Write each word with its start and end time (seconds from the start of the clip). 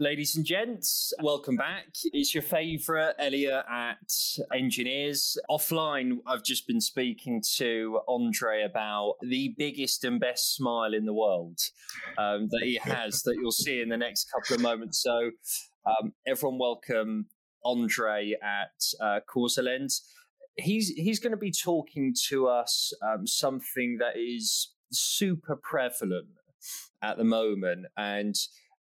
Ladies 0.00 0.36
and 0.36 0.46
gents, 0.46 1.12
welcome 1.24 1.56
back. 1.56 1.88
It's 2.12 2.32
your 2.32 2.44
favourite 2.44 3.16
Elliot 3.18 3.64
at 3.68 3.96
Enginears. 4.54 5.36
Offline, 5.50 6.18
I've 6.24 6.44
just 6.44 6.68
been 6.68 6.80
speaking 6.80 7.42
to 7.56 7.98
Andre 8.06 8.62
about 8.62 9.14
the 9.22 9.56
biggest 9.58 10.04
and 10.04 10.20
best 10.20 10.54
smile 10.54 10.94
in 10.94 11.04
the 11.04 11.12
world 11.12 11.58
um, 12.16 12.46
that 12.50 12.60
he 12.62 12.78
has 12.80 13.22
that 13.22 13.34
you'll 13.40 13.50
see 13.50 13.80
in 13.80 13.88
the 13.88 13.96
next 13.96 14.30
couple 14.30 14.54
of 14.54 14.62
moments. 14.62 15.02
So, 15.02 15.32
um, 15.84 16.12
everyone, 16.28 16.60
welcome 16.60 17.26
Andre 17.64 18.36
at 18.40 18.80
uh. 19.00 19.18
He's 20.54 20.90
he's 20.90 21.18
going 21.18 21.32
to 21.32 21.36
be 21.36 21.50
talking 21.50 22.14
to 22.28 22.46
us 22.46 22.92
um, 23.02 23.26
something 23.26 23.98
that 23.98 24.16
is 24.16 24.74
super 24.92 25.56
prevalent 25.60 26.28
at 27.02 27.16
the 27.16 27.24
moment 27.24 27.86
and 27.96 28.36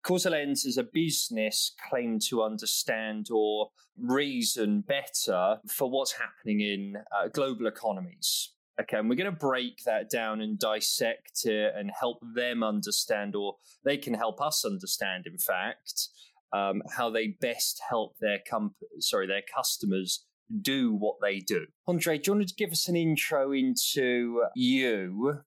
Causalens 0.06 0.66
as 0.66 0.78
a 0.78 0.84
business 0.84 1.74
claim 1.90 2.20
to 2.30 2.44
understand 2.44 3.28
or 3.32 3.70
reason 3.98 4.82
better 4.82 5.58
for 5.68 5.90
what's 5.90 6.14
happening 6.14 6.62
in 6.62 6.98
uh, 7.12 7.28
global 7.30 7.66
economies. 7.66 8.52
Okay, 8.80 8.98
and 8.98 9.10
we're 9.10 9.16
going 9.16 9.32
to 9.32 9.38
break 9.38 9.84
that 9.86 10.10
down 10.10 10.42
and 10.42 10.60
dissect 10.60 11.46
it 11.46 11.74
and 11.76 11.90
help 11.98 12.18
them 12.36 12.62
understand, 12.62 13.36
or 13.36 13.56
they 13.86 13.98
can 13.98 14.14
help 14.14 14.42
us 14.42 14.66
understand, 14.66 15.26
in 15.26 15.38
fact, 15.38 16.10
um, 16.52 16.82
how 16.96 17.10
they 17.10 17.28
best 17.40 17.82
help 17.90 18.18
their 18.20 18.40
comp- 18.50 18.76
sorry 19.00 19.28
their 19.28 19.44
customers 19.56 20.26
do 20.62 20.94
what 20.94 21.16
they 21.22 21.40
do. 21.40 21.66
Andre, 21.88 22.18
do 22.18 22.32
you 22.32 22.36
want 22.36 22.48
to 22.50 22.56
give 22.56 22.72
us 22.72 22.88
an 22.88 22.96
intro 22.96 23.52
into 23.52 24.44
you 24.56 25.40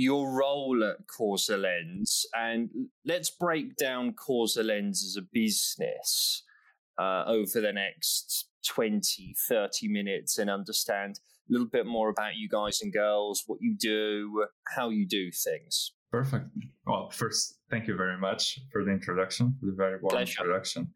your 0.00 0.32
role 0.32 0.82
at 0.82 1.06
Causalens, 1.06 2.24
and 2.32 2.70
let's 3.04 3.28
break 3.28 3.76
down 3.76 4.14
Causalens 4.14 5.04
as 5.04 5.16
a 5.18 5.26
business 5.30 6.42
uh, 6.98 7.24
over 7.26 7.60
the 7.60 7.72
next 7.72 8.48
20, 8.66 9.34
30 9.46 9.88
minutes 9.88 10.38
and 10.38 10.48
understand 10.48 11.20
a 11.48 11.52
little 11.52 11.68
bit 11.68 11.84
more 11.84 12.08
about 12.08 12.36
you 12.36 12.48
guys 12.48 12.80
and 12.80 12.94
girls, 12.94 13.44
what 13.46 13.58
you 13.60 13.76
do, 13.78 14.46
how 14.74 14.88
you 14.88 15.06
do 15.06 15.30
things. 15.30 15.92
Perfect. 16.10 16.46
Well, 16.86 17.10
first, 17.10 17.58
thank 17.70 17.86
you 17.86 17.94
very 17.94 18.18
much 18.18 18.58
for 18.72 18.82
the 18.82 18.92
introduction, 18.92 19.54
for 19.60 19.66
the 19.66 19.76
very 19.76 19.98
warm 20.00 20.12
Pleasure. 20.12 20.40
introduction. 20.40 20.88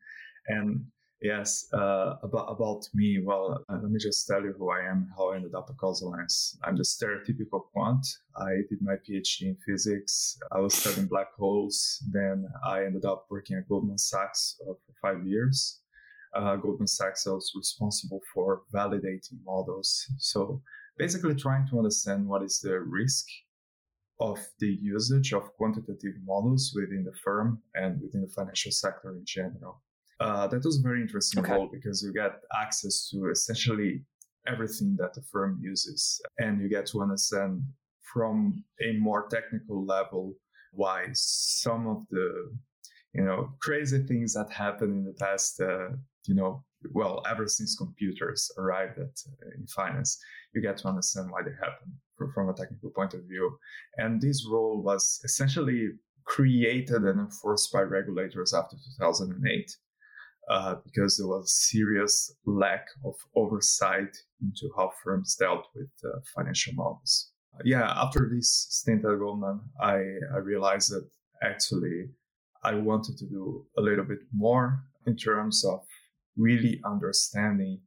And 0.48 0.86
Yes, 1.24 1.66
uh, 1.72 2.16
about 2.22 2.48
about 2.52 2.82
me. 2.92 3.18
Well, 3.18 3.64
uh, 3.70 3.78
let 3.80 3.90
me 3.90 3.98
just 3.98 4.26
tell 4.26 4.42
you 4.42 4.52
who 4.58 4.70
I 4.70 4.80
am, 4.80 5.08
how 5.16 5.30
I 5.30 5.36
ended 5.36 5.54
up 5.54 5.70
at 5.70 5.78
Causalens. 5.78 6.58
I'm 6.62 6.76
the 6.76 6.82
stereotypical 6.82 7.62
quant. 7.72 8.06
I 8.36 8.50
did 8.68 8.82
my 8.82 8.96
PhD 8.96 9.46
in 9.46 9.56
physics. 9.66 10.36
I 10.52 10.60
was 10.60 10.74
studying 10.74 11.06
black 11.06 11.32
holes. 11.32 12.04
Then 12.12 12.46
I 12.62 12.84
ended 12.84 13.06
up 13.06 13.24
working 13.30 13.56
at 13.56 13.66
Goldman 13.70 13.96
Sachs 13.96 14.60
uh, 14.68 14.74
for 14.74 14.92
five 15.00 15.26
years. 15.26 15.80
Uh, 16.36 16.56
Goldman 16.56 16.88
Sachs 16.88 17.26
I 17.26 17.30
was 17.30 17.50
responsible 17.56 18.20
for 18.34 18.64
validating 18.74 19.40
models. 19.46 20.04
So 20.18 20.60
basically, 20.98 21.36
trying 21.36 21.66
to 21.68 21.78
understand 21.78 22.28
what 22.28 22.42
is 22.42 22.60
the 22.60 22.78
risk 22.80 23.24
of 24.20 24.46
the 24.60 24.76
usage 24.82 25.32
of 25.32 25.54
quantitative 25.56 26.16
models 26.26 26.74
within 26.76 27.02
the 27.02 27.16
firm 27.24 27.62
and 27.74 28.02
within 28.02 28.20
the 28.20 28.34
financial 28.36 28.72
sector 28.72 29.16
in 29.16 29.24
general. 29.24 29.80
Uh, 30.24 30.46
that 30.46 30.64
was 30.64 30.78
a 30.78 30.82
very 30.82 31.02
interesting 31.02 31.42
okay. 31.42 31.52
role 31.52 31.68
because 31.70 32.02
you 32.02 32.10
get 32.10 32.40
access 32.58 33.10
to 33.10 33.28
essentially 33.28 34.02
everything 34.46 34.96
that 34.98 35.12
the 35.12 35.20
firm 35.30 35.58
uses 35.60 36.18
and 36.38 36.62
you 36.62 36.68
get 36.68 36.86
to 36.86 37.02
understand 37.02 37.62
from 38.00 38.64
a 38.80 38.96
more 38.98 39.26
technical 39.28 39.84
level 39.84 40.32
why 40.72 41.08
some 41.12 41.86
of 41.86 41.98
the 42.10 42.50
you 43.12 43.22
know 43.22 43.50
crazy 43.60 43.98
things 43.98 44.32
that 44.32 44.50
happened 44.50 44.94
in 44.94 45.04
the 45.04 45.12
past 45.12 45.60
uh, 45.60 45.90
you 46.26 46.34
know 46.34 46.64
well 46.92 47.22
ever 47.28 47.46
since 47.46 47.76
computers 47.76 48.50
arrived 48.56 48.98
at 48.98 49.16
uh, 49.28 49.50
in 49.58 49.66
finance 49.66 50.18
you 50.54 50.62
get 50.62 50.78
to 50.78 50.88
understand 50.88 51.30
why 51.30 51.42
they 51.42 51.52
happen 51.60 51.92
from 52.34 52.48
a 52.48 52.54
technical 52.54 52.90
point 52.90 53.12
of 53.12 53.20
view 53.28 53.58
and 53.98 54.22
this 54.22 54.46
role 54.50 54.82
was 54.82 55.20
essentially 55.22 55.90
created 56.24 57.02
and 57.02 57.20
enforced 57.20 57.70
by 57.70 57.82
regulators 57.82 58.54
after 58.54 58.76
2008 58.98 59.76
uh, 60.50 60.76
because 60.84 61.16
there 61.16 61.26
was 61.26 61.44
a 61.46 61.76
serious 61.76 62.34
lack 62.46 62.86
of 63.04 63.14
oversight 63.34 64.14
into 64.42 64.70
how 64.76 64.92
firms 65.02 65.36
dealt 65.36 65.66
with 65.74 65.90
uh, 66.04 66.18
financial 66.34 66.74
models. 66.74 67.30
Uh, 67.54 67.62
yeah, 67.64 67.92
after 67.96 68.30
this 68.32 68.66
stint 68.68 69.04
at 69.04 69.18
Goldman, 69.18 69.60
I, 69.80 69.96
I 70.34 70.38
realized 70.42 70.90
that 70.92 71.08
actually 71.42 72.10
I 72.62 72.74
wanted 72.74 73.16
to 73.18 73.26
do 73.26 73.66
a 73.78 73.80
little 73.80 74.04
bit 74.04 74.20
more 74.34 74.84
in 75.06 75.16
terms 75.16 75.64
of 75.64 75.80
really 76.36 76.80
understanding 76.84 77.80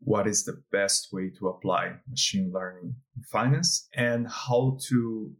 what 0.00 0.26
is 0.26 0.44
the 0.44 0.62
best 0.70 1.08
way 1.12 1.30
to 1.38 1.48
apply 1.48 1.92
machine 2.08 2.52
learning 2.54 2.94
in 3.16 3.22
finance 3.24 3.88
and 3.94 4.28
how 4.28 4.78
to 4.88 5.32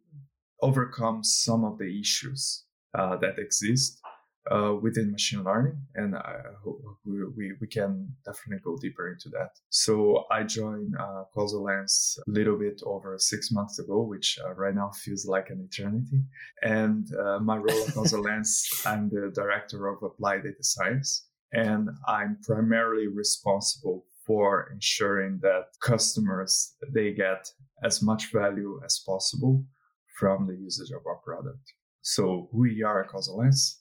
overcome 0.63 1.23
some 1.23 1.65
of 1.65 1.79
the 1.79 2.01
issues 2.01 2.65
uh, 2.99 3.17
that 3.17 3.39
exist 3.39 4.01
uh, 4.51 4.75
within 4.81 5.13
machine 5.13 5.45
learning, 5.45 5.79
and 5.95 6.17
I 6.17 6.37
we, 7.05 7.53
we, 7.61 7.67
can 7.67 8.09
definitely 8.25 8.63
go 8.65 8.77
deeper 8.81 9.11
into 9.13 9.29
that. 9.31 9.51
So 9.71 10.25
I 10.31 10.43
joined 10.43 10.95
uh, 10.99 11.25
Causalens 11.37 12.19
a 12.27 12.31
little 12.31 12.59
bit 12.59 12.81
over 12.85 13.17
six 13.19 13.51
months 13.53 13.79
ago, 13.79 14.03
which 14.03 14.39
uh, 14.45 14.55
right 14.55 14.75
now 14.75 14.91
feels 15.05 15.27
like 15.27 15.51
an 15.51 15.69
eternity. 15.71 16.23
And 16.63 17.07
uh, 17.15 17.41
my 17.41 17.57
role 17.57 17.83
at 17.83 17.95
CausaLens, 17.95 18.87
I'm 18.87 19.11
the 19.11 19.31
director 19.35 19.87
of 19.89 20.03
applied 20.03 20.45
data 20.45 20.63
science, 20.63 21.27
and 21.53 21.89
I'm 22.07 22.39
primarily 22.43 23.07
responsible 23.07 24.07
for 24.27 24.71
ensuring 24.73 25.41
that 25.43 25.65
customers 25.81 26.75
they 26.95 27.13
get 27.13 27.49
as 27.83 28.03
much 28.03 28.33
value 28.33 28.81
as 28.85 29.03
possible 29.07 29.65
from 30.19 30.47
the 30.47 30.55
usage 30.55 30.91
of 30.91 31.07
our 31.07 31.17
product. 31.17 31.73
So 32.03 32.49
we 32.53 32.83
are 32.83 33.07
Causalens. 33.07 33.77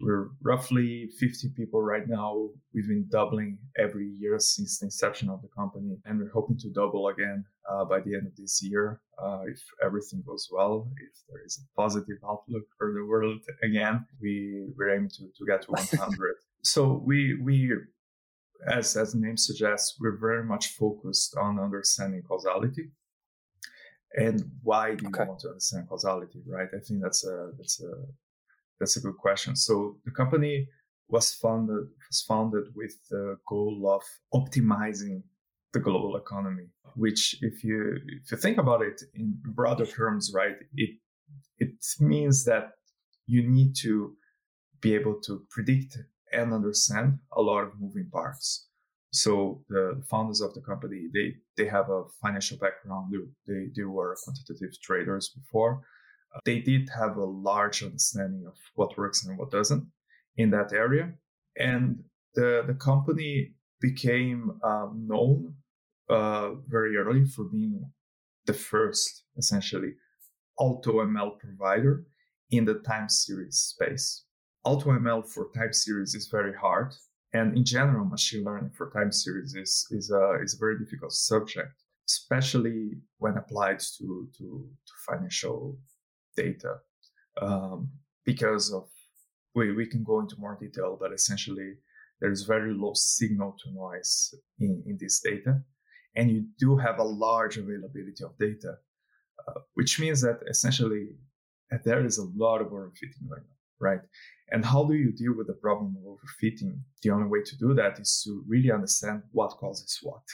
We're 0.00 0.28
roughly 0.42 1.10
50 1.18 1.50
people 1.56 1.82
right 1.82 2.08
now. 2.08 2.48
We've 2.74 2.88
been 2.88 3.06
doubling 3.10 3.58
every 3.78 4.08
year 4.18 4.38
since 4.38 4.78
the 4.78 4.86
inception 4.86 5.28
of 5.28 5.42
the 5.42 5.48
company, 5.48 5.98
and 6.04 6.18
we're 6.18 6.30
hoping 6.30 6.58
to 6.58 6.70
double 6.70 7.08
again 7.08 7.44
uh, 7.70 7.84
by 7.84 8.00
the 8.00 8.14
end 8.14 8.26
of 8.26 8.36
this 8.36 8.62
year 8.62 9.00
uh, 9.22 9.42
if 9.46 9.62
everything 9.84 10.22
goes 10.26 10.48
well. 10.50 10.88
If 10.96 11.18
there 11.28 11.44
is 11.44 11.58
a 11.62 11.80
positive 11.80 12.18
outlook 12.26 12.64
for 12.78 12.92
the 12.92 13.04
world 13.04 13.40
again, 13.62 14.06
we 14.20 14.68
we're 14.76 14.94
aiming 14.94 15.10
to, 15.10 15.24
to 15.36 15.46
get 15.46 15.62
to 15.62 15.70
100. 15.70 16.36
so 16.62 17.02
we 17.04 17.38
we 17.42 17.72
as 18.68 18.96
as 18.96 19.12
the 19.12 19.18
name 19.18 19.36
suggests, 19.36 19.96
we're 20.00 20.18
very 20.18 20.44
much 20.44 20.68
focused 20.68 21.36
on 21.36 21.58
understanding 21.58 22.22
causality 22.22 22.90
and 24.14 24.50
why 24.62 24.94
do 24.94 25.06
okay. 25.06 25.22
you 25.22 25.28
want 25.28 25.40
to 25.40 25.48
understand 25.48 25.88
causality 25.88 26.40
right 26.46 26.68
i 26.74 26.78
think 26.78 27.00
that's 27.02 27.24
a 27.24 27.50
that's 27.56 27.80
a 27.82 27.92
that's 28.80 28.96
a 28.96 29.00
good 29.00 29.18
question. 29.18 29.54
So 29.54 29.98
the 30.04 30.10
company 30.10 30.66
was 31.08 31.32
founded 31.34 31.86
was 32.08 32.22
founded 32.22 32.64
with 32.74 32.94
the 33.10 33.36
goal 33.46 33.82
of 33.88 34.02
optimizing 34.34 35.22
the 35.72 35.80
global 35.80 36.16
economy. 36.16 36.68
Which, 36.96 37.36
if 37.42 37.62
you 37.62 37.98
if 38.22 38.32
you 38.32 38.38
think 38.38 38.58
about 38.58 38.82
it 38.82 39.02
in 39.14 39.38
broader 39.44 39.86
terms, 39.86 40.32
right, 40.34 40.56
it 40.74 40.98
it 41.58 41.74
means 42.00 42.44
that 42.44 42.72
you 43.26 43.48
need 43.48 43.76
to 43.82 44.16
be 44.80 44.94
able 44.94 45.20
to 45.20 45.46
predict 45.50 45.98
and 46.32 46.52
understand 46.52 47.18
a 47.32 47.42
lot 47.42 47.62
of 47.62 47.78
moving 47.78 48.08
parts. 48.10 48.66
So 49.12 49.62
the 49.68 50.02
founders 50.08 50.40
of 50.40 50.54
the 50.54 50.60
company, 50.60 51.08
they, 51.12 51.34
they 51.56 51.68
have 51.68 51.90
a 51.90 52.04
financial 52.22 52.56
background. 52.58 53.12
They, 53.12 53.52
they, 53.52 53.66
they 53.76 53.82
were 53.82 54.16
quantitative 54.22 54.80
traders 54.80 55.28
before 55.36 55.82
they 56.44 56.60
did 56.60 56.88
have 56.90 57.16
a 57.16 57.24
large 57.24 57.82
understanding 57.82 58.44
of 58.46 58.54
what 58.74 58.96
works 58.96 59.24
and 59.24 59.38
what 59.38 59.50
doesn't 59.50 59.86
in 60.36 60.50
that 60.50 60.72
area. 60.72 61.12
And 61.58 62.04
the, 62.34 62.64
the 62.66 62.74
company 62.74 63.54
became 63.80 64.58
um, 64.62 65.04
known 65.06 65.54
uh, 66.08 66.54
very 66.68 66.96
early 66.96 67.24
for 67.24 67.44
being 67.44 67.90
the 68.46 68.52
first, 68.52 69.24
essentially, 69.36 69.92
AutoML 70.58 71.38
provider 71.38 72.04
in 72.50 72.64
the 72.64 72.74
time 72.86 73.08
series 73.08 73.56
space. 73.56 74.24
AutoML 74.66 75.26
for 75.28 75.50
time 75.54 75.72
series 75.72 76.14
is 76.14 76.28
very 76.28 76.54
hard. 76.54 76.94
And 77.32 77.56
in 77.56 77.64
general, 77.64 78.04
machine 78.04 78.44
learning 78.44 78.70
for 78.76 78.90
time 78.90 79.12
series 79.12 79.54
is, 79.54 79.86
is, 79.90 80.10
a, 80.10 80.38
is 80.42 80.54
a 80.54 80.58
very 80.58 80.78
difficult 80.78 81.12
subject, 81.12 81.72
especially 82.08 82.90
when 83.18 83.36
applied 83.36 83.78
to, 83.98 84.28
to, 84.36 84.68
to 84.86 84.92
financial 85.08 85.78
data 86.44 86.72
um, 87.46 87.78
because 88.24 88.72
of 88.72 88.84
we, 89.54 89.72
we 89.80 89.86
can 89.86 90.02
go 90.04 90.20
into 90.20 90.36
more 90.38 90.56
detail, 90.60 90.96
but 91.00 91.12
essentially 91.12 91.70
there's 92.20 92.42
very 92.42 92.72
low 92.82 92.92
signal 92.94 93.56
to 93.60 93.72
noise 93.72 94.34
in, 94.58 94.82
in 94.86 94.96
this 95.00 95.20
data. 95.20 95.52
And 96.16 96.30
you 96.30 96.40
do 96.58 96.76
have 96.76 96.98
a 96.98 97.10
large 97.26 97.56
availability 97.56 98.22
of 98.24 98.36
data, 98.38 98.72
uh, 99.46 99.60
which 99.74 99.92
means 100.02 100.20
that 100.22 100.38
essentially 100.54 101.04
uh, 101.72 101.78
there 101.84 102.04
is 102.04 102.18
a 102.18 102.28
lot 102.44 102.60
of 102.60 102.68
overfitting 102.68 103.24
going 103.28 103.46
on, 103.52 103.58
right? 103.88 104.04
And 104.52 104.64
how 104.64 104.82
do 104.84 104.94
you 104.94 105.12
deal 105.12 105.34
with 105.36 105.46
the 105.46 105.58
problem 105.66 105.96
of 105.98 106.04
overfitting? 106.12 106.72
The 107.02 107.10
only 107.10 107.28
way 107.28 107.42
to 107.44 107.56
do 107.56 107.74
that 107.74 107.98
is 108.00 108.22
to 108.24 108.30
really 108.52 108.72
understand 108.72 109.22
what 109.32 109.56
causes 109.62 109.98
what 110.02 110.26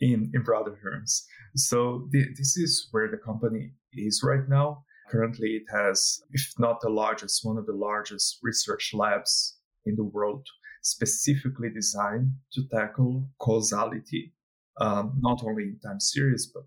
in, 0.00 0.30
in 0.34 0.42
broader 0.42 0.76
terms. 0.82 1.24
So 1.56 2.08
th- 2.12 2.36
this 2.36 2.56
is 2.56 2.88
where 2.90 3.08
the 3.10 3.22
company 3.28 3.72
is 3.92 4.22
right 4.24 4.46
now. 4.48 4.84
Currently, 5.14 5.50
it 5.50 5.66
has, 5.72 6.24
if 6.32 6.52
not 6.58 6.80
the 6.80 6.88
largest, 6.88 7.44
one 7.44 7.56
of 7.56 7.66
the 7.66 7.72
largest 7.72 8.40
research 8.42 8.90
labs 8.92 9.58
in 9.86 9.94
the 9.94 10.02
world 10.02 10.44
specifically 10.82 11.70
designed 11.70 12.32
to 12.52 12.62
tackle 12.74 13.28
causality, 13.38 14.32
um, 14.80 15.14
not 15.20 15.44
only 15.44 15.64
in 15.64 15.78
time 15.78 16.00
series, 16.00 16.50
but 16.52 16.64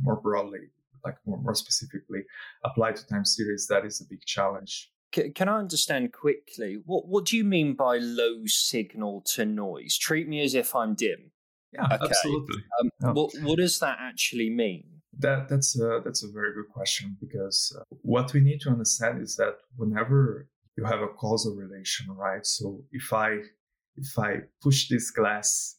more 0.00 0.16
broadly, 0.16 0.58
like 1.04 1.14
more, 1.24 1.40
more 1.40 1.54
specifically 1.54 2.22
applied 2.64 2.96
to 2.96 3.06
time 3.06 3.24
series. 3.24 3.68
That 3.68 3.86
is 3.86 4.00
a 4.00 4.04
big 4.10 4.24
challenge. 4.26 4.90
Can 5.12 5.48
I 5.48 5.58
understand 5.58 6.12
quickly 6.12 6.78
what 6.84 7.06
what 7.06 7.26
do 7.26 7.36
you 7.36 7.44
mean 7.44 7.74
by 7.74 7.98
low 7.98 8.46
signal 8.46 9.22
to 9.34 9.44
noise? 9.44 9.98
Treat 9.98 10.26
me 10.26 10.42
as 10.42 10.54
if 10.54 10.74
I'm 10.74 10.94
dim. 10.94 11.30
Yeah, 11.72 11.84
okay. 11.84 12.06
absolutely. 12.06 12.64
Um. 12.80 13.14
What 13.14 13.30
what 13.42 13.58
does 13.58 13.78
that 13.78 13.98
actually 14.00 14.50
mean? 14.50 15.01
That 15.18 15.48
that's 15.48 15.78
a 15.78 16.00
that's 16.04 16.24
a 16.24 16.32
very 16.32 16.54
good 16.54 16.68
question 16.72 17.16
because 17.20 17.76
uh, 17.78 17.84
what 18.02 18.32
we 18.32 18.40
need 18.40 18.60
to 18.62 18.70
understand 18.70 19.20
is 19.20 19.36
that 19.36 19.56
whenever 19.76 20.48
you 20.76 20.84
have 20.84 21.02
a 21.02 21.08
causal 21.08 21.54
relation, 21.54 22.06
right? 22.16 22.46
So 22.46 22.82
if 22.92 23.12
I 23.12 23.40
if 23.96 24.18
I 24.18 24.40
push 24.62 24.88
this 24.88 25.10
glass 25.10 25.76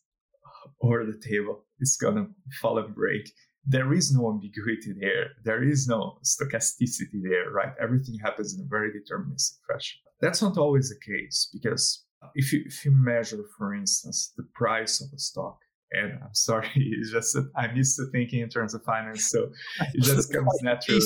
over 0.82 1.06
the 1.06 1.20
table, 1.20 1.66
it's 1.80 1.98
gonna 1.98 2.28
fall 2.62 2.78
and 2.78 2.94
break. 2.94 3.32
There 3.66 3.94
is 3.94 4.14
no 4.14 4.30
ambiguity 4.30 4.94
there. 5.00 5.32
There 5.44 5.64
is 5.64 5.88
no 5.88 6.20
stochasticity 6.24 7.22
there, 7.24 7.50
right? 7.52 7.74
Everything 7.82 8.20
happens 8.20 8.54
in 8.54 8.62
a 8.62 8.68
very 8.68 8.92
deterministic 8.92 9.60
fashion. 9.72 10.00
That's 10.22 10.42
not 10.42 10.58
always 10.58 10.90
the 10.90 11.00
case 11.00 11.50
because 11.52 12.06
if 12.36 12.54
you 12.54 12.64
if 12.66 12.86
you 12.86 12.92
measure, 12.92 13.44
for 13.58 13.74
instance, 13.74 14.34
the 14.38 14.44
price 14.54 15.02
of 15.02 15.12
a 15.14 15.20
stock, 15.20 15.60
and 15.94 16.20
I'm 16.24 16.34
sorry, 16.34 16.70
it's 16.76 17.12
just 17.12 17.38
I'm 17.56 17.76
used 17.76 17.98
to 17.98 18.06
thinking 18.12 18.42
in 18.42 18.50
terms 18.50 18.74
of 18.74 18.84
finance, 18.84 19.30
so 19.30 19.50
it 19.94 20.04
just 20.04 20.34
comes 20.34 20.60
naturally. 20.62 21.02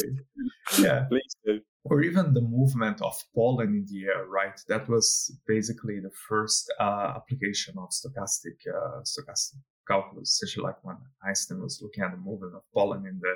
Yeah, 0.80 1.06
please 1.10 1.36
do 1.46 1.60
or 1.90 2.02
even 2.02 2.34
the 2.34 2.42
movement 2.42 3.02
of 3.02 3.16
pollen 3.34 3.70
in 3.70 3.86
the 3.90 4.08
air, 4.08 4.26
right? 4.26 4.60
That 4.68 4.88
was 4.90 5.32
basically 5.48 6.00
the 6.00 6.12
first 6.28 6.72
uh, 6.80 7.14
application 7.16 7.76
of 7.78 7.90
stochastic 7.90 8.58
uh, 8.68 9.02
stochastic 9.02 9.62
calculus, 9.88 10.40
such 10.40 10.58
like 10.58 10.84
when 10.84 10.98
Einstein 11.26 11.62
was 11.62 11.80
looking 11.82 12.04
at 12.04 12.12
the 12.12 12.18
movement 12.18 12.56
of 12.56 12.64
pollen 12.74 13.06
in 13.06 13.20
the 13.22 13.34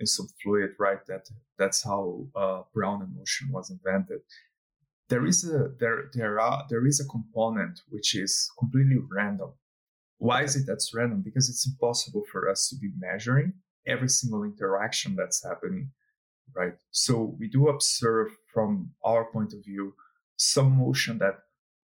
in 0.00 0.06
some 0.06 0.26
fluid, 0.42 0.70
right? 0.78 1.04
That 1.06 1.28
that's 1.58 1.82
how 1.82 2.26
uh, 2.34 2.62
Brownian 2.74 3.14
motion 3.14 3.48
was 3.50 3.70
invented. 3.70 4.20
There 5.08 5.26
is 5.26 5.44
a 5.44 5.72
there 5.78 6.04
there 6.14 6.40
are 6.40 6.64
there 6.70 6.86
is 6.86 7.00
a 7.00 7.08
component 7.08 7.80
which 7.88 8.14
is 8.14 8.50
completely 8.58 8.98
random. 9.10 9.52
Why 10.26 10.42
is 10.42 10.54
it 10.56 10.64
that's 10.66 10.94
random? 10.94 11.22
Because 11.22 11.48
it's 11.50 11.66
impossible 11.66 12.22
for 12.30 12.48
us 12.48 12.68
to 12.68 12.76
be 12.76 12.90
measuring 12.98 13.54
every 13.86 14.08
single 14.08 14.44
interaction 14.44 15.16
that's 15.16 15.44
happening 15.44 15.90
right? 16.54 16.74
So 16.90 17.36
we 17.38 17.48
do 17.48 17.68
observe 17.68 18.28
from 18.52 18.90
our 19.04 19.30
point 19.30 19.52
of 19.52 19.64
view 19.64 19.94
some 20.36 20.78
motion 20.78 21.18
that 21.18 21.38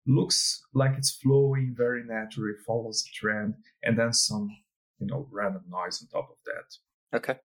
looks 0.06 0.64
like 0.74 0.92
it's 0.96 1.12
flowing 1.12 1.74
very 1.76 2.02
naturally, 2.04 2.54
follows 2.66 3.02
the 3.02 3.10
trend, 3.14 3.54
and 3.82 3.98
then 3.98 4.12
some, 4.12 4.48
you 4.98 5.06
know, 5.06 5.28
random 5.30 5.62
noise 5.68 6.02
on 6.02 6.08
top 6.08 6.30
of 6.30 6.36
that. 6.46 7.16
Okay. 7.18 7.38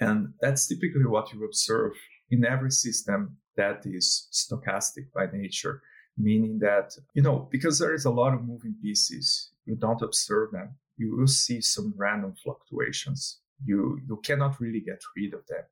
And 0.00 0.34
that's 0.40 0.66
typically 0.66 1.06
what 1.06 1.32
you 1.32 1.44
observe 1.44 1.92
in 2.30 2.44
every 2.44 2.70
system 2.70 3.38
that 3.56 3.82
is 3.84 4.28
stochastic 4.32 5.12
by 5.14 5.26
nature, 5.32 5.80
meaning 6.16 6.58
that, 6.60 6.96
you 7.14 7.22
know, 7.22 7.48
because 7.50 7.78
there 7.78 7.94
is 7.94 8.04
a 8.04 8.10
lot 8.10 8.34
of 8.34 8.44
moving 8.44 8.74
pieces, 8.82 9.50
you 9.64 9.76
don't 9.76 10.02
observe 10.02 10.50
them. 10.52 10.76
You 10.96 11.16
will 11.16 11.26
see 11.26 11.60
some 11.60 11.92
random 11.96 12.34
fluctuations. 12.42 13.40
You 13.64 14.00
you 14.08 14.20
cannot 14.24 14.60
really 14.60 14.80
get 14.80 15.00
rid 15.16 15.34
of 15.34 15.46
them 15.46 15.64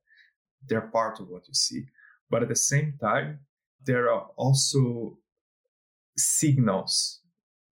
they're 0.67 0.81
part 0.81 1.19
of 1.19 1.29
what 1.29 1.47
you 1.47 1.53
see. 1.53 1.85
But 2.29 2.43
at 2.43 2.49
the 2.49 2.55
same 2.55 2.93
time, 2.99 3.39
there 3.85 4.11
are 4.11 4.27
also 4.35 5.17
signals. 6.17 7.21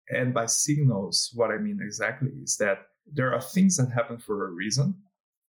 And 0.10 0.34
by 0.34 0.46
signals, 0.46 1.32
what 1.34 1.52
I 1.52 1.58
mean 1.58 1.80
exactly 1.82 2.32
is 2.42 2.58
that 2.58 2.80
there 3.12 3.34
are 3.34 3.42
things 3.42 3.78
that 3.78 3.92
happen 3.92 4.18
for 4.18 4.48
a 4.48 4.52
reason. 4.52 4.96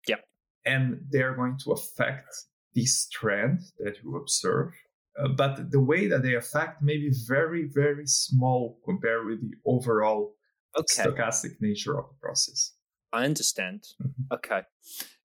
Yeah. 0.08 0.18
And 0.66 1.02
they're 1.10 1.36
going 1.36 1.58
to 1.64 1.72
affect 1.72 2.28
this 2.76 3.08
trend 3.10 3.60
that 3.80 3.98
you 4.04 4.18
observe. 4.18 4.74
Uh, 5.20 5.28
but 5.30 5.72
the 5.72 5.80
way 5.80 6.08
that 6.08 6.24
they 6.24 6.36
affect 6.36 6.82
may 6.82 6.98
be 6.98 7.12
very, 7.28 7.68
very 7.74 8.08
small 8.08 8.80
compared 8.86 9.26
with 9.26 9.42
the 9.42 9.52
overall 9.66 10.36
okay. 10.78 11.04
stochastic 11.04 11.60
nature 11.60 11.98
of 11.98 12.06
the 12.08 12.16
process. 12.22 12.74
I 13.14 13.26
understand. 13.26 13.88
Mm-hmm. 14.02 14.34
Okay 14.34 14.62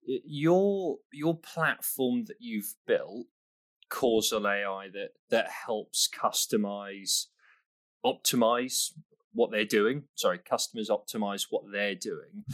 your 0.07 0.97
your 1.11 1.37
platform 1.37 2.25
that 2.25 2.37
you've 2.39 2.75
built, 2.85 3.27
Causal 3.89 4.47
AI, 4.47 4.89
that 4.93 5.09
that 5.29 5.49
helps 5.49 6.09
customize, 6.09 7.25
optimize 8.05 8.91
what 9.33 9.51
they're 9.51 9.65
doing. 9.65 10.03
Sorry, 10.15 10.39
customers 10.39 10.89
optimize 10.89 11.47
what 11.49 11.63
they're 11.71 11.95
doing, 11.95 12.45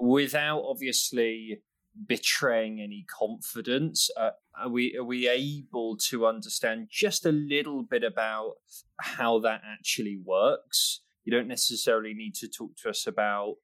without 0.00 0.62
obviously 0.64 1.62
betraying 2.06 2.80
any 2.80 3.04
confidence. 3.08 4.10
Uh, 4.16 4.30
are 4.60 4.68
we 4.68 4.96
are 4.98 5.04
we 5.04 5.28
able 5.28 5.96
to 6.08 6.26
understand 6.26 6.88
just 6.90 7.26
a 7.26 7.32
little 7.32 7.82
bit 7.82 8.04
about 8.04 8.54
how 9.00 9.38
that 9.40 9.62
actually 9.64 10.18
works? 10.24 11.02
You 11.24 11.32
don't 11.32 11.48
necessarily 11.48 12.14
need 12.14 12.34
to 12.36 12.48
talk 12.48 12.76
to 12.82 12.90
us 12.90 13.06
about 13.06 13.56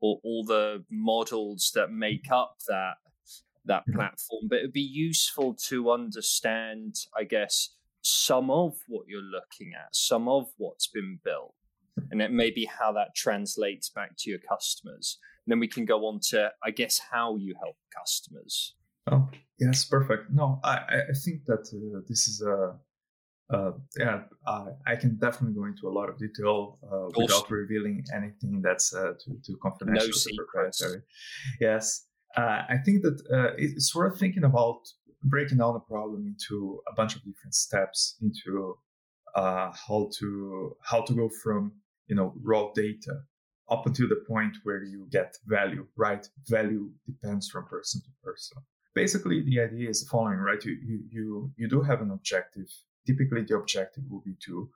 or 0.00 0.20
all 0.22 0.44
the 0.44 0.84
models 0.90 1.72
that 1.74 1.90
make 1.90 2.30
up 2.30 2.56
that 2.68 2.94
that 3.64 3.82
mm-hmm. 3.82 3.98
platform 3.98 4.44
but 4.48 4.58
it'd 4.58 4.72
be 4.72 4.80
useful 4.80 5.54
to 5.54 5.90
understand 5.90 6.94
i 7.16 7.24
guess 7.24 7.70
some 8.02 8.50
of 8.50 8.74
what 8.88 9.06
you're 9.08 9.20
looking 9.20 9.72
at 9.74 9.94
some 9.94 10.28
of 10.28 10.46
what's 10.56 10.86
been 10.86 11.18
built 11.24 11.54
and 12.10 12.22
it 12.22 12.30
may 12.30 12.50
be 12.50 12.64
how 12.64 12.92
that 12.92 13.14
translates 13.14 13.90
back 13.90 14.12
to 14.16 14.30
your 14.30 14.38
customers 14.38 15.18
and 15.44 15.52
then 15.52 15.58
we 15.58 15.68
can 15.68 15.84
go 15.84 16.06
on 16.06 16.18
to 16.20 16.50
i 16.64 16.70
guess 16.70 17.00
how 17.10 17.36
you 17.36 17.54
help 17.60 17.76
customers 17.96 18.74
oh 19.10 19.28
yes 19.58 19.84
perfect 19.84 20.30
no 20.30 20.60
i 20.64 20.76
i 21.10 21.14
think 21.24 21.44
that 21.44 21.64
uh, 21.72 22.00
this 22.08 22.28
is 22.28 22.42
a 22.42 22.78
uh, 23.50 23.72
yeah, 23.96 24.24
uh, 24.46 24.66
I 24.86 24.96
can 24.96 25.16
definitely 25.16 25.54
go 25.54 25.64
into 25.64 25.88
a 25.88 25.90
lot 25.90 26.10
of 26.10 26.18
detail 26.18 26.78
uh, 26.84 27.06
without 27.16 27.50
revealing 27.50 28.04
anything 28.14 28.60
that's 28.62 28.94
uh, 28.94 29.14
too, 29.24 29.38
too 29.44 29.58
confidential 29.62 30.12
no 30.26 30.44
proprietary. 30.44 31.02
Yes, 31.58 32.06
uh, 32.36 32.62
I 32.68 32.76
think 32.84 33.02
that 33.02 33.18
uh, 33.32 33.54
it's 33.56 33.94
worth 33.94 34.18
thinking 34.18 34.44
about 34.44 34.80
breaking 35.24 35.58
down 35.58 35.74
the 35.74 35.80
problem 35.80 36.26
into 36.26 36.80
a 36.88 36.94
bunch 36.94 37.16
of 37.16 37.24
different 37.24 37.54
steps 37.54 38.16
into 38.20 38.76
how 39.34 40.10
to 40.18 40.76
how 40.82 41.00
to 41.02 41.14
go 41.14 41.30
from 41.42 41.72
you 42.06 42.16
know 42.16 42.34
raw 42.42 42.70
data 42.74 43.22
up 43.70 43.86
until 43.86 44.08
the 44.08 44.22
point 44.28 44.54
where 44.64 44.82
you 44.82 45.06
get 45.10 45.34
value. 45.46 45.86
Right, 45.96 46.26
value 46.46 46.90
depends 47.06 47.48
from 47.48 47.64
person 47.66 48.02
to 48.02 48.08
person. 48.22 48.58
Basically, 48.94 49.42
the 49.42 49.60
idea 49.60 49.88
is 49.90 50.02
the 50.02 50.08
following: 50.10 50.38
right, 50.38 50.62
you 50.64 50.76
you 50.84 51.00
you, 51.10 51.52
you 51.56 51.68
do 51.68 51.82
have 51.82 52.00
an 52.00 52.10
objective 52.10 52.68
typically 53.08 53.42
the 53.42 53.56
objective 53.56 54.04
will 54.10 54.20
be 54.20 54.36
to 54.44 54.68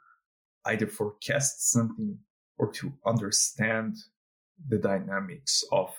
either 0.67 0.87
forecast 0.87 1.71
something 1.71 2.19
or 2.59 2.73
to 2.73 2.93
understand 3.07 3.97
the 4.69 4.79
dynamics 4.79 5.65
of 5.73 5.91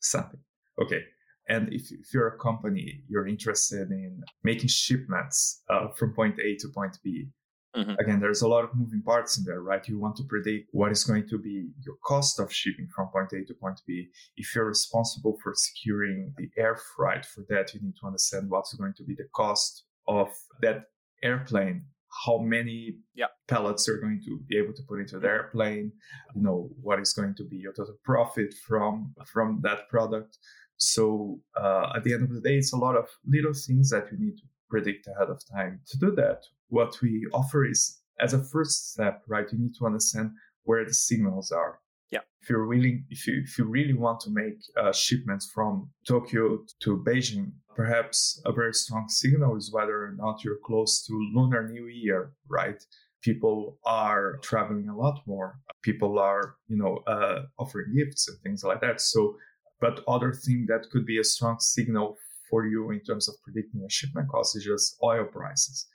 something. 0.00 0.40
Okay. 0.80 1.02
And 1.48 1.72
if, 1.72 1.92
if 1.92 2.12
you're 2.12 2.28
a 2.28 2.38
company, 2.38 3.02
you're 3.08 3.26
interested 3.26 3.90
in 3.90 4.22
making 4.42 4.68
shipments 4.68 5.62
uh, 5.70 5.88
from 5.96 6.14
point 6.14 6.38
A 6.40 6.56
to 6.56 6.68
point 6.74 6.98
B. 7.04 7.28
Mm-hmm. 7.76 7.94
Again, 7.98 8.20
there's 8.20 8.42
a 8.42 8.48
lot 8.48 8.64
of 8.64 8.74
moving 8.74 9.02
parts 9.02 9.38
in 9.38 9.44
there, 9.44 9.60
right? 9.60 9.86
You 9.86 9.98
want 9.98 10.16
to 10.16 10.24
predict 10.24 10.70
what 10.72 10.92
is 10.92 11.04
going 11.04 11.28
to 11.28 11.38
be 11.38 11.68
your 11.84 11.96
cost 12.04 12.40
of 12.40 12.52
shipping 12.52 12.88
from 12.94 13.08
point 13.08 13.32
A 13.32 13.44
to 13.44 13.54
point 13.54 13.80
B. 13.86 14.08
If 14.36 14.54
you're 14.54 14.66
responsible 14.66 15.38
for 15.42 15.52
securing 15.54 16.32
the 16.38 16.48
air 16.56 16.76
freight 16.96 17.26
for 17.26 17.44
that, 17.50 17.74
you 17.74 17.80
need 17.82 17.96
to 18.00 18.06
understand 18.06 18.48
what's 18.48 18.72
going 18.74 18.94
to 18.96 19.04
be 19.04 19.14
the 19.14 19.28
cost 19.34 19.84
of 20.08 20.28
that 20.62 20.84
airplane 21.22 21.84
how 22.24 22.38
many 22.38 22.96
yeah. 23.14 23.26
pellets 23.48 23.88
are 23.88 23.98
going 23.98 24.20
to 24.24 24.38
be 24.48 24.56
able 24.56 24.72
to 24.72 24.82
put 24.88 25.00
into 25.00 25.18
the 25.18 25.28
airplane 25.28 25.92
you 26.34 26.42
know 26.42 26.70
what 26.80 27.00
is 27.00 27.12
going 27.12 27.34
to 27.34 27.44
be 27.44 27.56
your 27.56 27.72
total 27.72 27.96
profit 28.04 28.54
from 28.66 29.12
from 29.26 29.60
that 29.62 29.88
product 29.88 30.38
so 30.76 31.38
uh, 31.60 31.92
at 31.96 32.04
the 32.04 32.12
end 32.12 32.22
of 32.22 32.32
the 32.32 32.40
day 32.40 32.56
it's 32.56 32.72
a 32.72 32.76
lot 32.76 32.96
of 32.96 33.06
little 33.26 33.52
things 33.52 33.90
that 33.90 34.06
you 34.10 34.18
need 34.18 34.36
to 34.36 34.44
predict 34.68 35.06
ahead 35.06 35.28
of 35.28 35.40
time 35.52 35.80
to 35.86 35.98
do 35.98 36.10
that 36.14 36.42
what 36.68 37.00
we 37.02 37.26
offer 37.32 37.64
is 37.64 38.00
as 38.20 38.32
a 38.34 38.42
first 38.42 38.92
step 38.92 39.22
right 39.28 39.52
you 39.52 39.58
need 39.58 39.74
to 39.74 39.86
understand 39.86 40.30
where 40.64 40.84
the 40.84 40.94
signals 40.94 41.50
are 41.52 41.80
Yeah. 42.10 42.20
If 42.40 42.50
you're 42.50 42.66
willing, 42.66 43.04
if 43.10 43.26
you 43.26 43.42
if 43.44 43.58
you 43.58 43.64
really 43.64 43.94
want 43.94 44.20
to 44.20 44.30
make 44.30 44.58
uh, 44.80 44.92
shipments 44.92 45.50
from 45.52 45.90
Tokyo 46.06 46.60
to 46.80 47.04
Beijing, 47.06 47.52
perhaps 47.74 48.40
a 48.44 48.52
very 48.52 48.72
strong 48.72 49.08
signal 49.08 49.56
is 49.56 49.72
whether 49.72 50.04
or 50.04 50.14
not 50.16 50.44
you're 50.44 50.62
close 50.64 51.04
to 51.06 51.12
Lunar 51.34 51.68
New 51.68 51.86
Year, 51.86 52.32
right? 52.48 52.82
People 53.22 53.78
are 53.84 54.38
traveling 54.42 54.88
a 54.88 54.96
lot 54.96 55.20
more. 55.26 55.58
People 55.82 56.18
are, 56.18 56.56
you 56.68 56.76
know, 56.76 56.98
uh, 57.06 57.42
offering 57.58 57.94
gifts 57.96 58.28
and 58.28 58.38
things 58.40 58.62
like 58.62 58.80
that. 58.80 59.00
So, 59.00 59.36
but 59.80 60.04
other 60.06 60.32
thing 60.32 60.66
that 60.68 60.88
could 60.90 61.06
be 61.06 61.18
a 61.18 61.24
strong 61.24 61.58
signal 61.58 62.16
for 62.48 62.66
you 62.66 62.90
in 62.92 63.00
terms 63.00 63.28
of 63.28 63.34
predicting 63.42 63.82
a 63.82 63.90
shipment 63.90 64.28
cost 64.28 64.56
is 64.56 64.64
just 64.64 64.96
oil 65.02 65.24
prices. 65.24 65.86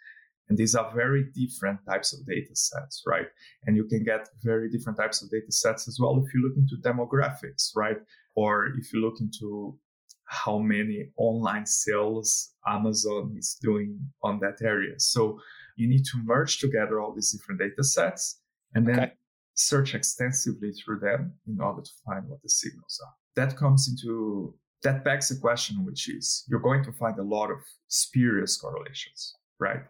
And 0.52 0.58
these 0.58 0.76
are 0.76 0.92
very 0.94 1.24
different 1.34 1.80
types 1.90 2.12
of 2.12 2.26
data 2.26 2.54
sets, 2.54 3.04
right? 3.08 3.28
And 3.66 3.78
you 3.78 3.86
can 3.86 4.04
get 4.04 4.28
very 4.44 4.70
different 4.70 4.98
types 4.98 5.24
of 5.24 5.30
data 5.30 5.50
sets 5.50 5.88
as 5.88 5.98
well 5.98 6.22
if 6.22 6.34
you 6.34 6.42
look 6.42 6.58
into 6.58 6.76
demographics, 6.76 7.74
right? 7.74 7.96
Or 8.36 8.66
if 8.78 8.92
you 8.92 9.00
look 9.00 9.22
into 9.22 9.80
how 10.26 10.58
many 10.60 11.10
online 11.16 11.66
sales 11.66 12.50
Amazon 12.68 13.34
is 13.38 13.58
doing 13.62 13.98
on 14.24 14.42
that 14.42 14.58
area. 14.62 14.96
So 14.98 15.40
you 15.78 15.88
need 15.88 16.04
to 16.12 16.18
merge 16.26 16.60
together 16.60 17.00
all 17.00 17.14
these 17.14 17.32
different 17.32 17.62
data 17.62 17.82
sets 17.82 18.42
and 18.76 18.86
then 18.86 19.00
okay. 19.00 19.14
search 19.54 19.96
extensively 19.96 20.74
through 20.74 21.00
them 21.00 21.32
in 21.48 21.62
order 21.62 21.82
to 21.82 21.92
find 22.06 22.28
what 22.28 22.42
the 22.44 22.50
signals 22.50 23.00
are. 23.06 23.14
That 23.38 23.56
comes 23.56 23.88
into 23.88 24.54
that 24.84 25.06
begs 25.06 25.30
the 25.30 25.40
question, 25.40 25.86
which 25.86 26.10
is 26.10 26.44
you're 26.50 26.60
going 26.60 26.84
to 26.84 26.92
find 26.92 27.18
a 27.20 27.24
lot 27.24 27.52
of 27.52 27.60
spurious 27.88 28.58
correlations, 28.58 29.34
right? 29.62 29.84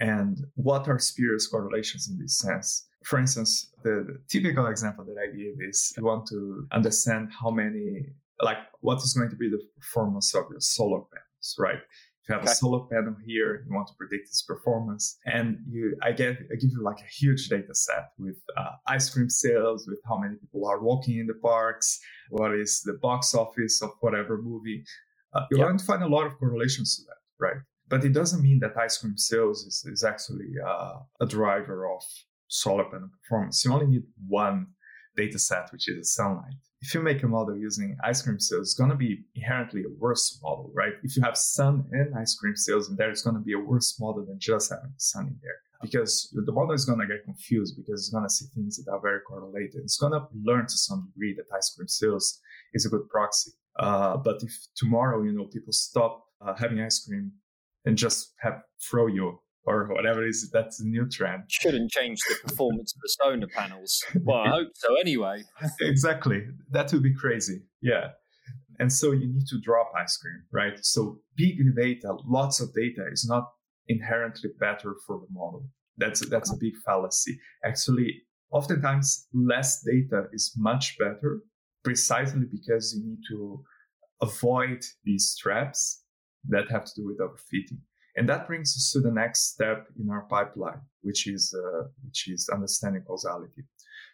And 0.00 0.46
what 0.54 0.88
are 0.88 0.98
spurious 0.98 1.46
correlations 1.46 2.08
in 2.08 2.18
this 2.18 2.38
sense? 2.38 2.86
For 3.04 3.18
instance, 3.18 3.70
the, 3.82 4.18
typical 4.28 4.66
example 4.66 5.04
that 5.04 5.16
I 5.22 5.26
give 5.26 5.56
is 5.68 5.92
you 5.96 6.04
want 6.04 6.26
to 6.28 6.66
understand 6.72 7.30
how 7.38 7.50
many, 7.50 8.06
like, 8.42 8.58
what 8.80 8.98
is 8.98 9.14
going 9.14 9.30
to 9.30 9.36
be 9.36 9.48
the 9.48 9.60
performance 9.76 10.34
of 10.34 10.44
your 10.50 10.60
solar 10.60 11.00
panels, 11.00 11.56
right? 11.58 11.76
If 12.22 12.28
you 12.28 12.34
have 12.34 12.42
okay. 12.42 12.52
a 12.52 12.54
solar 12.54 12.86
panel 12.86 13.16
here, 13.26 13.64
you 13.66 13.74
want 13.74 13.88
to 13.88 13.94
predict 13.94 14.28
its 14.28 14.42
performance, 14.42 15.18
and 15.24 15.58
you, 15.68 15.96
I 16.02 16.12
get, 16.12 16.36
I 16.52 16.56
give 16.56 16.70
you 16.70 16.82
like 16.82 17.00
a 17.00 17.10
huge 17.10 17.48
data 17.48 17.74
set 17.74 18.10
with 18.18 18.36
uh, 18.56 18.72
ice 18.86 19.08
cream 19.10 19.30
sales, 19.30 19.86
with 19.86 20.00
how 20.06 20.18
many 20.18 20.36
people 20.36 20.66
are 20.66 20.80
walking 20.80 21.18
in 21.18 21.26
the 21.26 21.34
parks, 21.34 22.00
what 22.30 22.54
is 22.54 22.82
the 22.84 22.98
box 23.02 23.34
office 23.34 23.82
of 23.82 23.90
whatever 24.00 24.40
movie. 24.40 24.84
Uh, 25.34 25.42
you're 25.50 25.60
yep. 25.60 25.68
going 25.68 25.78
to 25.78 25.84
find 25.84 26.02
a 26.02 26.08
lot 26.08 26.26
of 26.26 26.38
correlations 26.38 26.96
to 26.96 27.02
that, 27.04 27.44
right? 27.44 27.62
But 27.90 28.04
it 28.04 28.12
doesn't 28.12 28.42
mean 28.42 28.60
that 28.60 28.76
ice 28.76 28.98
cream 28.98 29.18
sales 29.18 29.64
is, 29.64 29.84
is 29.84 30.04
actually 30.04 30.50
uh, 30.64 30.94
a 31.20 31.26
driver 31.26 31.90
of 31.92 32.02
solar 32.48 32.84
panel 32.84 33.10
performance. 33.22 33.64
You 33.64 33.72
only 33.72 33.86
need 33.86 34.04
one 34.26 34.68
data 35.16 35.38
set, 35.38 35.70
which 35.72 35.88
is 35.88 36.14
sunlight. 36.14 36.54
If 36.80 36.94
you 36.94 37.02
make 37.02 37.22
a 37.22 37.28
model 37.28 37.56
using 37.58 37.96
ice 38.02 38.22
cream 38.22 38.40
sales, 38.40 38.68
it's 38.68 38.74
going 38.74 38.90
to 38.90 38.96
be 38.96 39.24
inherently 39.34 39.82
a 39.82 39.92
worse 39.98 40.38
model, 40.42 40.70
right? 40.74 40.94
If 41.02 41.16
you 41.16 41.22
have 41.22 41.36
sun 41.36 41.84
and 41.92 42.16
ice 42.16 42.34
cream 42.36 42.56
sales 42.56 42.88
in 42.88 42.96
there, 42.96 43.10
it's 43.10 43.22
going 43.22 43.36
to 43.36 43.42
be 43.42 43.52
a 43.52 43.58
worse 43.58 43.98
model 44.00 44.24
than 44.24 44.38
just 44.38 44.70
having 44.70 44.94
sun 44.96 45.26
in 45.26 45.38
there 45.42 45.58
because 45.82 46.30
the 46.32 46.52
model 46.52 46.72
is 46.72 46.84
going 46.84 47.00
to 47.00 47.06
get 47.06 47.24
confused 47.24 47.76
because 47.76 48.00
it's 48.00 48.10
going 48.10 48.24
to 48.24 48.30
see 48.30 48.46
things 48.54 48.76
that 48.76 48.90
are 48.90 49.00
very 49.00 49.20
correlated. 49.20 49.80
It's 49.82 49.96
going 49.96 50.12
to 50.12 50.26
learn 50.44 50.66
to 50.66 50.76
some 50.76 51.10
degree 51.12 51.34
that 51.34 51.54
ice 51.56 51.74
cream 51.74 51.88
sales 51.88 52.38
is 52.74 52.86
a 52.86 52.88
good 52.88 53.08
proxy. 53.08 53.52
Uh, 53.78 54.16
but 54.18 54.42
if 54.42 54.52
tomorrow, 54.76 55.22
you 55.22 55.32
know, 55.32 55.46
people 55.46 55.72
stop 55.72 56.24
uh, 56.40 56.54
having 56.54 56.80
ice 56.80 57.04
cream 57.06 57.32
and 57.84 57.96
just 57.96 58.32
have 58.40 58.62
froyo 58.80 59.38
or 59.64 59.86
whatever 59.92 60.24
it 60.24 60.30
is 60.30 60.50
that's 60.52 60.80
a 60.80 60.86
new 60.86 61.08
trend. 61.08 61.44
Shouldn't 61.48 61.90
change 61.90 62.18
the 62.28 62.36
performance 62.48 62.94
of 62.94 63.00
the 63.02 63.08
solar 63.08 63.46
panels. 63.46 64.02
Well, 64.24 64.38
I 64.38 64.48
hope 64.48 64.68
so 64.74 64.96
anyway. 64.96 65.42
exactly. 65.80 66.46
That 66.70 66.92
would 66.92 67.02
be 67.02 67.14
crazy. 67.14 67.62
Yeah. 67.82 68.08
And 68.78 68.92
so 68.92 69.12
you 69.12 69.28
need 69.28 69.46
to 69.48 69.60
drop 69.60 69.92
ice 69.96 70.16
cream, 70.16 70.42
right? 70.52 70.78
So 70.82 71.18
big 71.36 71.58
data, 71.76 72.16
lots 72.26 72.60
of 72.60 72.72
data 72.72 73.04
is 73.12 73.26
not 73.28 73.44
inherently 73.88 74.50
better 74.58 74.94
for 75.06 75.20
the 75.20 75.26
model. 75.30 75.64
That's 75.98 76.26
that's 76.28 76.50
a 76.50 76.56
big 76.56 76.72
fallacy. 76.86 77.38
Actually, 77.64 78.22
oftentimes 78.50 79.26
less 79.34 79.82
data 79.82 80.28
is 80.32 80.54
much 80.56 80.96
better 80.98 81.40
precisely 81.84 82.46
because 82.50 82.94
you 82.94 83.04
need 83.06 83.20
to 83.28 83.62
avoid 84.22 84.82
these 85.04 85.36
traps 85.38 85.99
that 86.48 86.70
have 86.70 86.84
to 86.84 86.92
do 86.96 87.06
with 87.06 87.18
overfitting. 87.18 87.78
And 88.16 88.28
that 88.28 88.46
brings 88.46 88.76
us 88.76 88.90
to 88.92 89.00
the 89.00 89.12
next 89.12 89.52
step 89.52 89.86
in 89.98 90.10
our 90.10 90.22
pipeline, 90.22 90.80
which 91.02 91.26
is 91.26 91.54
uh, 91.56 91.84
which 92.04 92.28
is 92.28 92.48
understanding 92.52 93.02
causality. 93.06 93.62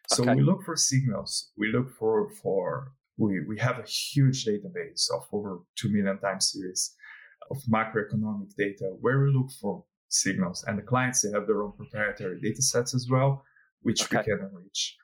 So 0.08 0.22
okay. 0.22 0.34
we 0.34 0.42
look 0.42 0.62
for 0.64 0.76
signals. 0.76 1.50
We 1.56 1.72
look 1.72 1.90
for 1.90 2.30
for 2.42 2.92
we 3.16 3.40
we 3.48 3.58
have 3.58 3.78
a 3.78 3.86
huge 3.86 4.44
database 4.44 5.10
of 5.14 5.26
over 5.32 5.60
two 5.76 5.88
million 5.88 6.18
time 6.18 6.40
series 6.40 6.94
of 7.50 7.58
macroeconomic 7.70 8.54
data 8.56 8.96
where 9.00 9.20
we 9.22 9.32
look 9.32 9.50
for 9.60 9.84
signals, 10.08 10.64
and 10.66 10.78
the 10.78 10.82
clients 10.82 11.22
they 11.22 11.32
have 11.32 11.46
their 11.46 11.62
own 11.62 11.72
proprietary 11.72 12.38
data 12.40 12.62
sets 12.62 12.94
as 12.94 13.08
well, 13.10 13.42
which 13.80 14.02
okay. 14.02 14.18
we 14.18 14.24
can 14.24 14.48
enrich. 14.50 14.96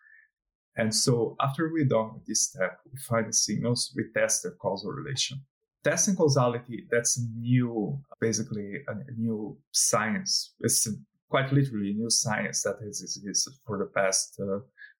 And 0.77 0.95
so 0.95 1.37
after 1.41 1.71
we're 1.71 1.85
done 1.85 2.15
with 2.15 2.27
this 2.27 2.49
step, 2.49 2.79
we 2.91 2.99
find 2.99 3.29
the 3.29 3.33
signals, 3.33 3.93
we 3.95 4.05
test 4.15 4.43
the 4.43 4.51
causal 4.53 4.91
relation 4.91 5.43
testing 5.85 6.17
causality, 6.17 6.87
that's 6.91 7.19
a 7.19 7.23
new, 7.39 7.99
basically 8.21 8.77
a, 8.89 8.95
new 9.17 9.57
science. 9.73 10.55
It's 10.61 10.89
quite 11.29 11.53
literally 11.53 11.91
a 11.91 11.95
new 11.95 12.11
science 12.11 12.63
that 12.63 12.77
has 12.85 13.03
existed 13.03 13.55
for 13.67 13.79
the 13.79 13.87
past 13.87 14.41
uh, 14.41 14.59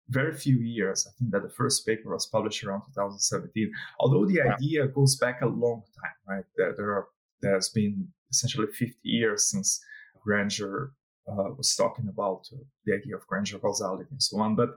very 0.09 0.35
few 0.35 0.59
years. 0.59 1.07
I 1.09 1.13
think 1.19 1.31
that 1.33 1.43
the 1.43 1.49
first 1.49 1.87
paper 1.87 2.13
was 2.13 2.27
published 2.27 2.65
around 2.65 2.83
2017. 2.95 3.71
Although 4.01 4.27
the 4.27 4.41
idea 4.41 4.89
goes 4.89 5.17
back 5.17 5.43
a 5.43 5.47
long 5.47 5.83
time, 6.01 6.37
right? 6.37 6.45
There, 6.57 6.75
there 6.77 6.91
are, 6.91 7.07
there's 7.41 7.69
been 7.69 8.09
essentially 8.31 8.67
50 8.67 8.97
years 9.03 9.51
since 9.51 9.81
Granger 10.25 10.93
uh, 11.29 11.51
was 11.57 11.75
talking 11.77 12.09
about 12.09 12.49
uh, 12.53 12.59
the 12.85 12.95
idea 12.95 13.17
of 13.17 13.27
Granger 13.27 13.59
causality 13.59 14.09
and 14.11 14.23
so 14.23 14.41
on. 14.41 14.57
But 14.57 14.71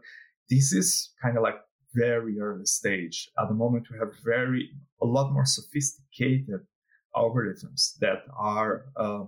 this 0.49 0.73
is 0.73 1.13
kind 1.21 1.37
of 1.37 1.43
like 1.43 1.55
very 1.95 2.39
early 2.39 2.65
stage. 2.65 3.29
At 3.39 3.47
the 3.47 3.55
moment, 3.55 3.87
we 3.91 3.97
have 3.99 4.13
very 4.23 4.71
a 5.01 5.05
lot 5.05 5.31
more 5.33 5.45
sophisticated 5.45 6.61
algorithms 7.15 7.97
that 7.99 8.23
are 8.37 8.85
uh, 8.97 9.23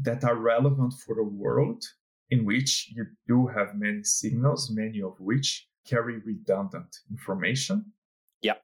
that 0.00 0.24
are 0.24 0.36
relevant 0.36 0.94
for 1.04 1.14
the 1.14 1.24
world 1.24 1.82
in 2.30 2.46
which 2.46 2.90
you 2.94 3.04
do 3.28 3.46
have 3.46 3.74
many 3.74 4.02
signals, 4.02 4.70
many 4.70 5.02
of 5.02 5.14
which 5.20 5.68
carry 5.86 6.18
redundant 6.24 6.96
information. 7.10 7.92
Yeah. 8.40 8.54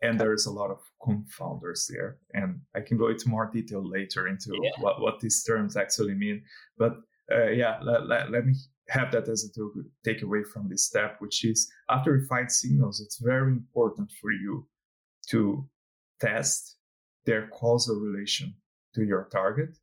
And 0.00 0.18
there 0.18 0.32
is 0.32 0.46
a 0.46 0.50
lot 0.50 0.70
of 0.70 0.80
confounders 1.00 1.86
there. 1.88 2.16
And 2.34 2.60
I 2.74 2.80
can 2.80 2.98
go 2.98 3.08
into 3.08 3.28
more 3.28 3.48
detail 3.52 3.88
later 3.88 4.26
into 4.26 4.50
yeah. 4.60 4.70
what, 4.80 5.00
what 5.00 5.20
these 5.20 5.44
terms 5.44 5.76
actually 5.76 6.14
mean. 6.14 6.42
But 6.76 6.94
uh, 7.32 7.50
yeah, 7.50 7.78
let, 7.82 8.08
let, 8.08 8.32
let 8.32 8.44
me 8.44 8.54
have 8.92 9.10
that 9.12 9.28
as 9.28 9.44
a 9.44 10.08
takeaway 10.08 10.46
from 10.46 10.68
this 10.68 10.84
step, 10.84 11.16
which 11.18 11.44
is 11.44 11.70
after 11.88 12.14
you 12.14 12.26
find 12.26 12.52
signals, 12.52 13.00
it's 13.00 13.18
very 13.18 13.52
important 13.52 14.10
for 14.20 14.30
you 14.30 14.68
to 15.30 15.66
test 16.20 16.76
their 17.24 17.48
causal 17.48 17.96
relation 17.96 18.54
to 18.94 19.02
your 19.02 19.28
target 19.32 19.78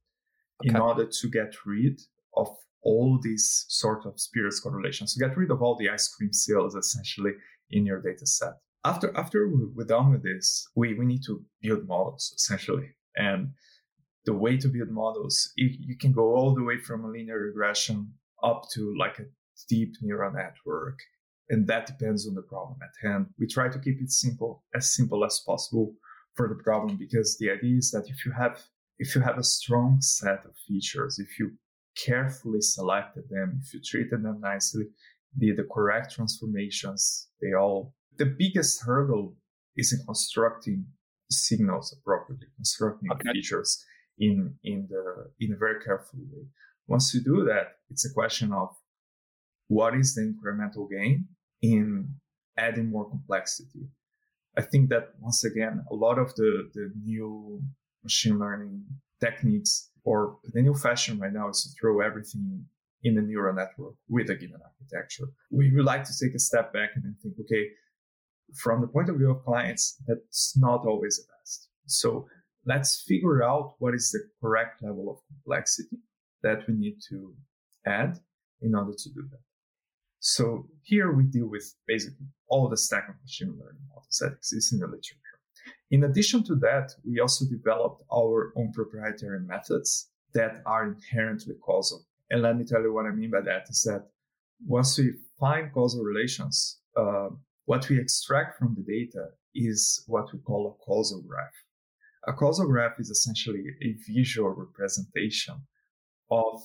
okay. 0.62 0.70
in 0.70 0.76
order 0.76 1.06
to 1.06 1.28
get 1.30 1.54
rid 1.66 2.00
of 2.36 2.56
all 2.84 3.20
these 3.22 3.66
sort 3.68 4.06
of 4.06 4.20
spurious 4.20 4.60
correlations, 4.60 5.14
to 5.14 5.26
get 5.26 5.36
rid 5.36 5.50
of 5.50 5.62
all 5.64 5.76
the 5.76 5.90
ice 5.90 6.08
cream 6.08 6.32
sales 6.32 6.76
essentially 6.76 7.32
in 7.72 7.86
your 7.86 8.02
data 8.02 8.28
set. 8.28 8.54
After, 8.86 9.16
after 9.18 9.50
we're 9.76 9.86
done 9.86 10.12
with 10.12 10.24
this, 10.24 10.68
we, 10.76 10.94
we 10.94 11.06
need 11.06 11.24
to 11.26 11.44
build 11.62 11.88
models 11.88 12.32
essentially. 12.36 12.90
And 13.16 13.50
the 14.26 14.34
way 14.34 14.56
to 14.58 14.68
build 14.68 14.92
models, 14.92 15.52
you, 15.56 15.70
you 15.80 15.98
can 15.98 16.12
go 16.12 16.36
all 16.36 16.54
the 16.54 16.64
way 16.64 16.78
from 16.78 17.04
a 17.04 17.10
linear 17.10 17.40
regression 17.40 18.14
up 18.44 18.64
to 18.74 18.96
like 18.98 19.20
a 19.20 19.26
deep 19.68 19.94
neural 20.02 20.32
network. 20.32 21.00
And 21.50 21.68
that 21.68 21.88
depends 21.88 22.28
on 22.28 22.36
the 22.36 22.44
problem 22.44 22.78
at 22.84 23.08
hand. 23.08 23.28
We 23.40 23.48
try 23.48 23.70
to 23.70 23.80
keep 23.80 24.00
it 24.02 24.12
simple, 24.12 24.64
as 24.76 24.94
simple 24.94 25.26
as 25.26 25.42
possible 25.46 25.96
for 26.36 26.48
the 26.48 26.64
problem, 26.64 26.96
because 26.98 27.38
the 27.38 27.50
idea 27.50 27.78
is 27.78 27.92
that 27.92 28.06
if 28.08 28.26
you 28.26 28.32
have, 28.32 28.62
if 29.00 29.16
you 29.16 29.22
have 29.22 29.38
a 29.38 29.44
strong 29.44 30.00
set 30.00 30.46
of 30.46 30.56
features, 30.68 31.18
if 31.20 31.40
you 31.40 31.52
carefully 32.06 32.62
selected 32.62 33.24
them, 33.30 33.60
if 33.64 33.74
you 33.74 33.82
treated 33.84 34.24
them 34.24 34.40
nicely, 34.40 34.86
did 35.38 35.58
the 35.58 35.68
correct 35.74 36.14
transformations, 36.14 37.28
they 37.42 37.54
all, 37.54 37.94
the 38.18 38.26
biggest 38.26 38.82
hurdle 38.84 39.36
is 39.76 39.92
in 39.92 40.06
constructing 40.06 40.86
signals 41.32 41.96
appropriately, 42.00 42.48
constructing 42.56 43.12
okay. 43.12 43.32
features 43.34 43.84
in, 44.18 44.54
in 44.64 44.88
the, 44.90 45.32
in 45.40 45.54
a 45.54 45.58
very 45.58 45.84
careful 45.84 46.20
way. 46.32 46.46
Once 46.90 47.14
you 47.14 47.22
do 47.22 47.46
that, 47.46 47.78
it's 47.92 48.04
a 48.04 48.14
question 48.14 48.52
of 48.52 48.70
what 49.68 49.96
is 49.96 50.16
the 50.16 50.22
incremental 50.22 50.90
gain 50.90 51.28
in 51.62 52.10
adding 52.58 52.90
more 52.90 53.08
complexity. 53.08 53.88
I 54.58 54.64
think 54.64 54.90
that 54.90 55.10
once 55.20 55.44
again, 55.44 55.86
a 55.92 55.94
lot 55.94 56.18
of 56.18 56.34
the, 56.36 56.68
the 56.74 56.92
new 57.06 57.62
machine 58.04 58.40
learning 58.40 58.84
techniques 59.22 59.92
or 60.04 60.38
the 60.54 60.64
new 60.64 60.74
fashion 60.74 61.20
right 61.20 61.32
now 61.32 61.50
is 61.50 61.62
to 61.64 61.70
throw 61.80 62.02
everything 62.02 62.66
in 63.04 63.18
a 63.20 63.22
neural 63.22 63.54
network 63.54 63.94
with 64.10 64.32
a 64.32 64.36
given 64.36 64.60
architecture. 64.70 65.28
We 65.52 65.72
would 65.76 65.86
like 65.86 66.06
to 66.06 66.14
take 66.20 66.34
a 66.34 66.40
step 66.40 66.74
back 66.74 66.90
and 66.96 67.04
think, 67.22 67.36
okay, 67.42 67.68
from 68.56 68.82
the 68.82 68.88
point 68.88 69.10
of 69.10 69.18
view 69.18 69.30
of 69.30 69.46
clients, 69.46 70.02
that's 70.08 70.58
not 70.58 70.88
always 70.88 71.18
the 71.18 71.24
best. 71.40 71.70
So 71.86 72.26
let's 72.66 73.04
figure 73.08 73.44
out 73.44 73.76
what 73.78 73.94
is 73.94 74.10
the 74.10 74.22
correct 74.42 74.82
level 74.82 75.12
of 75.12 75.18
complexity 75.28 76.00
that 76.44 76.68
we 76.68 76.74
need 76.74 76.98
to 77.10 77.34
add 77.86 78.20
in 78.62 78.76
order 78.76 78.94
to 78.98 79.10
do 79.10 79.22
that. 79.32 79.40
So 80.20 80.68
here 80.84 81.12
we 81.12 81.24
deal 81.24 81.48
with 81.48 81.74
basically 81.88 82.28
all 82.50 82.68
the 82.68 82.78
stack 82.78 83.08
of 83.10 83.16
machine 83.22 83.58
learning 83.60 83.82
models 83.88 84.18
that 84.22 84.34
exist 84.34 84.74
in 84.74 84.80
the 84.80 84.88
literature. 84.88 85.16
In 85.92 86.04
addition 86.04 86.44
to 86.44 86.56
that, 86.56 86.92
we 87.06 87.20
also 87.20 87.46
developed 87.46 88.04
our 88.14 88.54
own 88.56 88.72
proprietary 88.74 89.40
methods 89.40 90.10
that 90.34 90.62
are 90.66 90.88
inherently 90.88 91.56
causal. 91.66 92.06
And 92.30 92.42
let 92.42 92.58
me 92.58 92.66
tell 92.66 92.82
you 92.82 92.94
what 92.94 93.06
I 93.06 93.12
mean 93.12 93.32
by 93.32 93.42
that 93.42 93.70
is 93.70 93.82
that 93.84 94.08
once 94.66 94.98
we 94.98 95.14
find 95.40 95.74
causal 95.74 96.04
relations, 96.04 96.80
uh, 96.96 97.30
what 97.66 97.88
we 97.90 98.00
extract 98.00 98.60
from 98.60 98.76
the 98.76 98.84
data 98.84 99.30
is 99.56 100.04
what 100.08 100.32
we 100.34 100.40
call 100.40 100.68
a 100.68 100.84
causal 100.84 101.22
graph. 101.22 101.54
A 102.28 102.34
causal 102.34 102.68
graph 102.68 103.00
is 103.00 103.10
essentially 103.10 103.64
a 103.82 103.96
visual 104.12 104.50
representation 104.50 105.56
of 106.32 106.62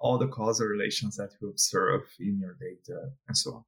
all 0.00 0.18
the 0.18 0.28
causal 0.28 0.66
relations 0.66 1.16
that 1.16 1.30
you 1.40 1.48
observe 1.48 2.02
in 2.18 2.38
your 2.40 2.56
data 2.60 3.10
and 3.28 3.36
so 3.36 3.52
on. 3.52 3.64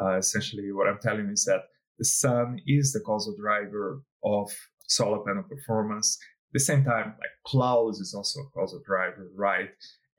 Uh, 0.00 0.18
essentially, 0.18 0.72
what 0.72 0.88
I'm 0.88 0.98
telling 1.00 1.26
you 1.26 1.32
is 1.32 1.44
that 1.44 1.62
the 1.98 2.04
sun 2.04 2.58
is 2.66 2.92
the 2.92 3.00
causal 3.00 3.34
driver 3.38 4.02
of 4.24 4.50
solar 4.86 5.24
panel 5.24 5.42
performance. 5.42 6.18
At 6.50 6.54
the 6.54 6.60
same 6.60 6.84
time, 6.84 7.14
like 7.18 7.30
clouds 7.46 7.98
is 7.98 8.14
also 8.14 8.40
a 8.40 8.50
causal 8.50 8.80
driver, 8.86 9.28
right? 9.34 9.70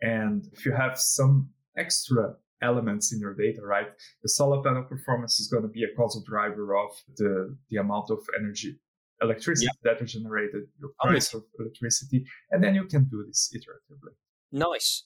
And 0.01 0.48
if 0.53 0.65
you 0.65 0.74
have 0.74 1.00
some 1.00 1.50
extra 1.77 2.36
elements 2.62 3.13
in 3.13 3.20
your 3.20 3.34
data, 3.34 3.62
right, 3.62 3.88
the 4.22 4.30
solar 4.30 4.62
panel 4.62 4.84
performance 4.84 5.39
is 5.39 5.48
going 5.48 5.63
to 5.63 5.70
be 5.70 5.84
a 5.84 5.96
causal 5.96 6.24
driver 6.27 6.75
of 6.75 6.92
the, 7.18 7.56
the 7.70 7.77
amount 7.77 8.10
of 8.10 8.20
energy 8.39 8.80
electricity 9.22 9.68
yeah. 9.68 9.92
that 9.92 10.03
is 10.03 10.13
generated, 10.13 10.63
your 10.80 10.92
price 11.01 11.34
of 11.34 11.44
electricity, 11.60 12.25
and 12.51 12.63
then 12.63 12.75
you 12.75 12.86
can 12.86 13.06
do 13.06 13.24
this 13.25 13.53
iteratively. 13.56 14.13
Nice. 14.53 15.03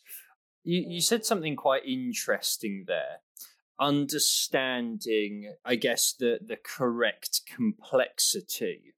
You, 0.66 0.84
you 0.86 1.02
said 1.02 1.26
something 1.26 1.56
quite 1.56 1.86
interesting 1.86 2.84
there. 2.86 3.22
Understanding, 3.80 5.54
I 5.64 5.76
guess, 5.76 6.14
the, 6.14 6.40
the 6.46 6.58
correct 6.58 7.42
complexity 7.56 8.94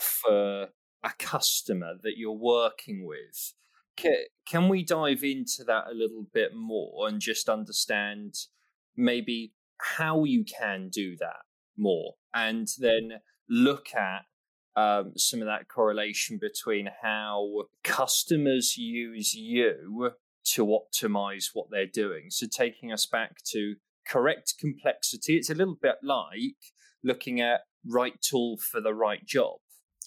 for 0.00 0.68
a 1.02 1.10
customer 1.18 1.94
that 2.02 2.16
you're 2.16 2.30
working 2.30 3.04
with. 3.04 3.54
Can, 3.96 4.14
can 4.46 4.68
we 4.68 4.84
dive 4.84 5.24
into 5.24 5.64
that 5.64 5.86
a 5.90 5.94
little 5.94 6.26
bit 6.32 6.54
more 6.54 7.08
and 7.08 7.20
just 7.20 7.48
understand 7.48 8.34
maybe 8.96 9.52
how 9.78 10.22
you 10.22 10.44
can 10.44 10.90
do 10.90 11.16
that 11.16 11.42
more 11.76 12.14
and 12.34 12.68
then 12.78 13.20
look 13.48 13.94
at 13.94 14.22
um, 14.76 15.12
some 15.16 15.40
of 15.40 15.46
that 15.46 15.68
correlation 15.68 16.38
between 16.40 16.88
how 17.02 17.64
customers 17.84 18.76
use 18.76 19.34
you 19.34 20.12
to 20.44 20.66
optimize 20.66 21.50
what 21.52 21.66
they're 21.70 21.86
doing. 21.86 22.30
So, 22.30 22.46
taking 22.46 22.92
us 22.92 23.06
back 23.06 23.42
to 23.52 23.76
correct 24.06 24.54
complexity, 24.58 25.36
it's 25.36 25.50
a 25.50 25.54
little 25.54 25.76
bit 25.80 25.96
like 26.02 26.56
looking 27.04 27.40
at 27.40 27.60
right 27.86 28.20
tool 28.20 28.56
for 28.58 28.80
the 28.80 28.94
right 28.94 29.24
job 29.26 29.58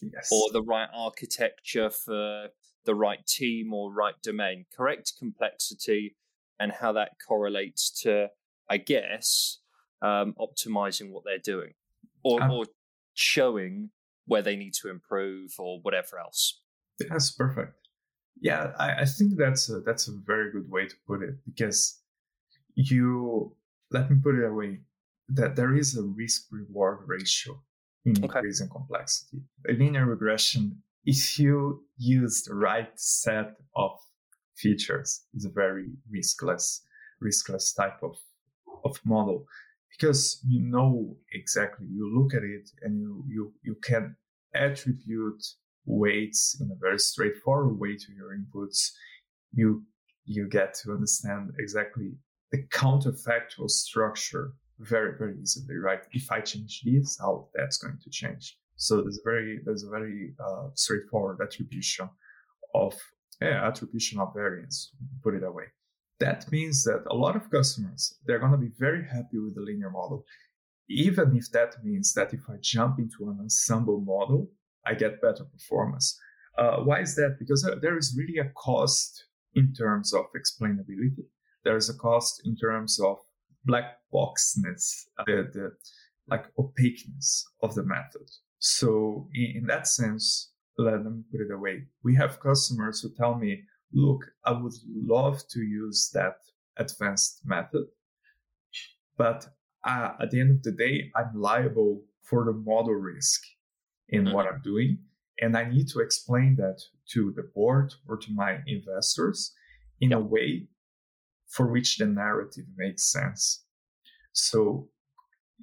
yes. 0.01 0.29
or 0.31 0.51
the 0.51 0.63
right 0.63 0.89
architecture 0.93 1.89
for 1.89 2.47
the 2.85 2.95
right 2.95 3.25
team 3.25 3.73
or 3.73 3.93
right 3.93 4.15
domain. 4.23 4.65
Correct 4.75 5.13
complexity 5.17 6.15
and 6.59 6.71
how 6.71 6.93
that 6.93 7.11
correlates 7.27 7.89
to, 8.01 8.29
I 8.69 8.77
guess, 8.77 9.59
um, 10.01 10.35
optimizing 10.39 11.11
what 11.11 11.23
they're 11.25 11.37
doing 11.37 11.73
or, 12.23 12.41
um, 12.41 12.51
or 12.51 12.65
showing 13.13 13.89
where 14.25 14.41
they 14.41 14.55
need 14.55 14.73
to 14.73 14.89
improve 14.89 15.53
or 15.59 15.79
whatever 15.81 16.19
else. 16.19 16.61
That's 16.99 17.31
perfect. 17.31 17.73
Yeah, 18.41 18.71
I, 18.77 19.01
I 19.01 19.05
think 19.05 19.37
that's 19.37 19.69
a, 19.69 19.79
that's 19.79 20.07
a 20.07 20.11
very 20.25 20.51
good 20.51 20.69
way 20.69 20.87
to 20.87 20.95
put 21.07 21.21
it 21.21 21.35
because 21.45 21.99
you 22.75 23.55
let 23.91 24.09
me 24.09 24.17
put 24.21 24.35
it 24.35 24.45
away 24.45 24.81
that 25.29 25.55
there 25.55 25.75
is 25.75 25.97
a 25.97 26.03
risk 26.03 26.47
reward 26.51 26.99
ratio 27.05 27.59
in 28.05 28.11
okay. 28.17 28.39
increasing 28.39 28.69
complexity. 28.69 29.41
A 29.69 29.73
linear 29.73 30.05
regression, 30.05 30.81
if 31.05 31.39
you 31.39 31.83
use 31.97 32.43
the 32.43 32.55
right 32.55 32.89
set 32.95 33.55
of 33.75 33.91
features, 34.55 35.23
is 35.33 35.45
a 35.45 35.49
very 35.49 35.87
riskless, 36.13 36.81
riskless 37.23 37.75
type 37.75 38.03
of, 38.03 38.17
of 38.83 38.99
model 39.05 39.45
because 39.97 40.41
you 40.47 40.61
know 40.61 41.15
exactly 41.31 41.87
you 41.89 42.11
look 42.17 42.33
at 42.33 42.43
it 42.43 42.69
and 42.81 42.99
you 42.99 43.23
you 43.27 43.53
you 43.63 43.75
can 43.83 44.15
attribute 44.53 45.43
weights 45.85 46.59
in 46.59 46.71
a 46.71 46.75
very 46.79 46.99
straightforward 46.99 47.79
way 47.79 47.95
to 47.95 48.11
your 48.13 48.35
inputs. 48.35 48.91
You 49.53 49.83
you 50.25 50.47
get 50.49 50.73
to 50.75 50.91
understand 50.91 51.51
exactly 51.59 52.13
the 52.51 52.63
counterfactual 52.73 53.69
structure 53.69 54.53
very 54.79 55.17
very 55.17 55.35
easily 55.41 55.75
right? 55.75 56.01
If 56.11 56.31
i 56.31 56.41
change 56.41 56.81
this 56.83 57.17
how 57.19 57.47
that's 57.53 57.77
going 57.77 57.99
to 58.03 58.09
change. 58.09 58.57
So 58.75 59.01
there's 59.01 59.19
a 59.19 59.29
very 59.29 59.59
there's 59.63 59.83
a 59.83 59.89
very 59.89 60.33
uh, 60.45 60.67
straightforward 60.73 61.39
attribution 61.41 62.09
of 62.73 62.93
yeah, 63.41 63.67
attribution 63.67 64.19
of 64.19 64.33
variance 64.33 64.91
put 65.23 65.35
it 65.35 65.43
away 65.43 65.65
that 66.19 66.49
means 66.51 66.83
that 66.83 67.03
a 67.09 67.15
lot 67.15 67.35
of 67.35 67.49
customers 67.51 68.15
they're 68.25 68.39
going 68.39 68.51
to 68.51 68.57
be 68.57 68.71
very 68.79 69.03
happy 69.05 69.39
with 69.39 69.55
the 69.55 69.61
linear 69.61 69.89
model. 69.89 70.25
Even 70.89 71.35
if 71.35 71.51
that 71.51 71.75
means 71.83 72.13
that 72.13 72.33
if 72.33 72.41
i 72.49 72.55
jump 72.61 72.99
into 72.99 73.29
an 73.29 73.37
ensemble 73.41 74.01
model 74.01 74.49
i 74.85 74.93
get 74.93 75.21
better 75.21 75.45
performance. 75.45 76.17
Uh, 76.57 76.77
why 76.77 77.01
is 77.01 77.15
that? 77.15 77.35
Because 77.37 77.69
there 77.81 77.97
is 77.97 78.15
really 78.17 78.37
a 78.37 78.49
cost 78.55 79.25
in 79.55 79.73
terms 79.73 80.13
of 80.13 80.25
explainability. 80.37 81.25
There 81.65 81.75
is 81.75 81.89
a 81.89 81.97
cost 81.97 82.41
in 82.45 82.55
terms 82.55 82.97
of 82.99 83.17
black 83.65 83.97
boxness 84.13 85.05
the, 85.25 85.49
the 85.53 85.71
like 86.27 86.45
opaqueness 86.57 87.45
of 87.61 87.75
the 87.75 87.83
method. 87.83 88.29
So 88.59 89.27
in, 89.33 89.57
in 89.57 89.65
that 89.67 89.87
sense 89.87 90.51
let 90.77 91.03
me 91.03 91.23
put 91.31 91.41
it 91.41 91.51
away. 91.51 91.85
We 92.03 92.15
have 92.15 92.39
customers 92.39 93.01
who 93.01 93.09
tell 93.15 93.35
me 93.35 93.63
look, 93.93 94.25
I 94.43 94.51
would 94.51 94.73
love 94.87 95.41
to 95.49 95.61
use 95.61 96.09
that 96.13 96.37
advanced 96.77 97.41
method, 97.45 97.85
but 99.17 99.47
uh, 99.83 100.13
at 100.19 100.31
the 100.31 100.39
end 100.39 100.51
of 100.51 100.63
the 100.63 100.71
day, 100.71 101.11
I'm 101.15 101.39
liable 101.39 102.03
for 102.23 102.43
the 102.43 102.53
model 102.53 102.93
risk 102.93 103.43
in 104.09 104.25
mm-hmm. 104.25 104.33
what 104.33 104.47
I'm 104.47 104.61
doing. 104.63 104.99
And 105.41 105.57
I 105.57 105.65
need 105.65 105.87
to 105.89 105.99
explain 105.99 106.55
that 106.57 106.81
to 107.11 107.33
the 107.35 107.43
board 107.43 107.93
or 108.07 108.17
to 108.17 108.31
my 108.31 108.59
investors 108.67 109.53
in 109.99 110.11
yep. 110.11 110.19
a 110.19 110.23
way 110.23 110.67
for 111.47 111.71
which 111.71 111.97
the 111.97 112.05
narrative 112.05 112.65
makes 112.77 113.11
sense. 113.11 113.65
So 114.31 114.89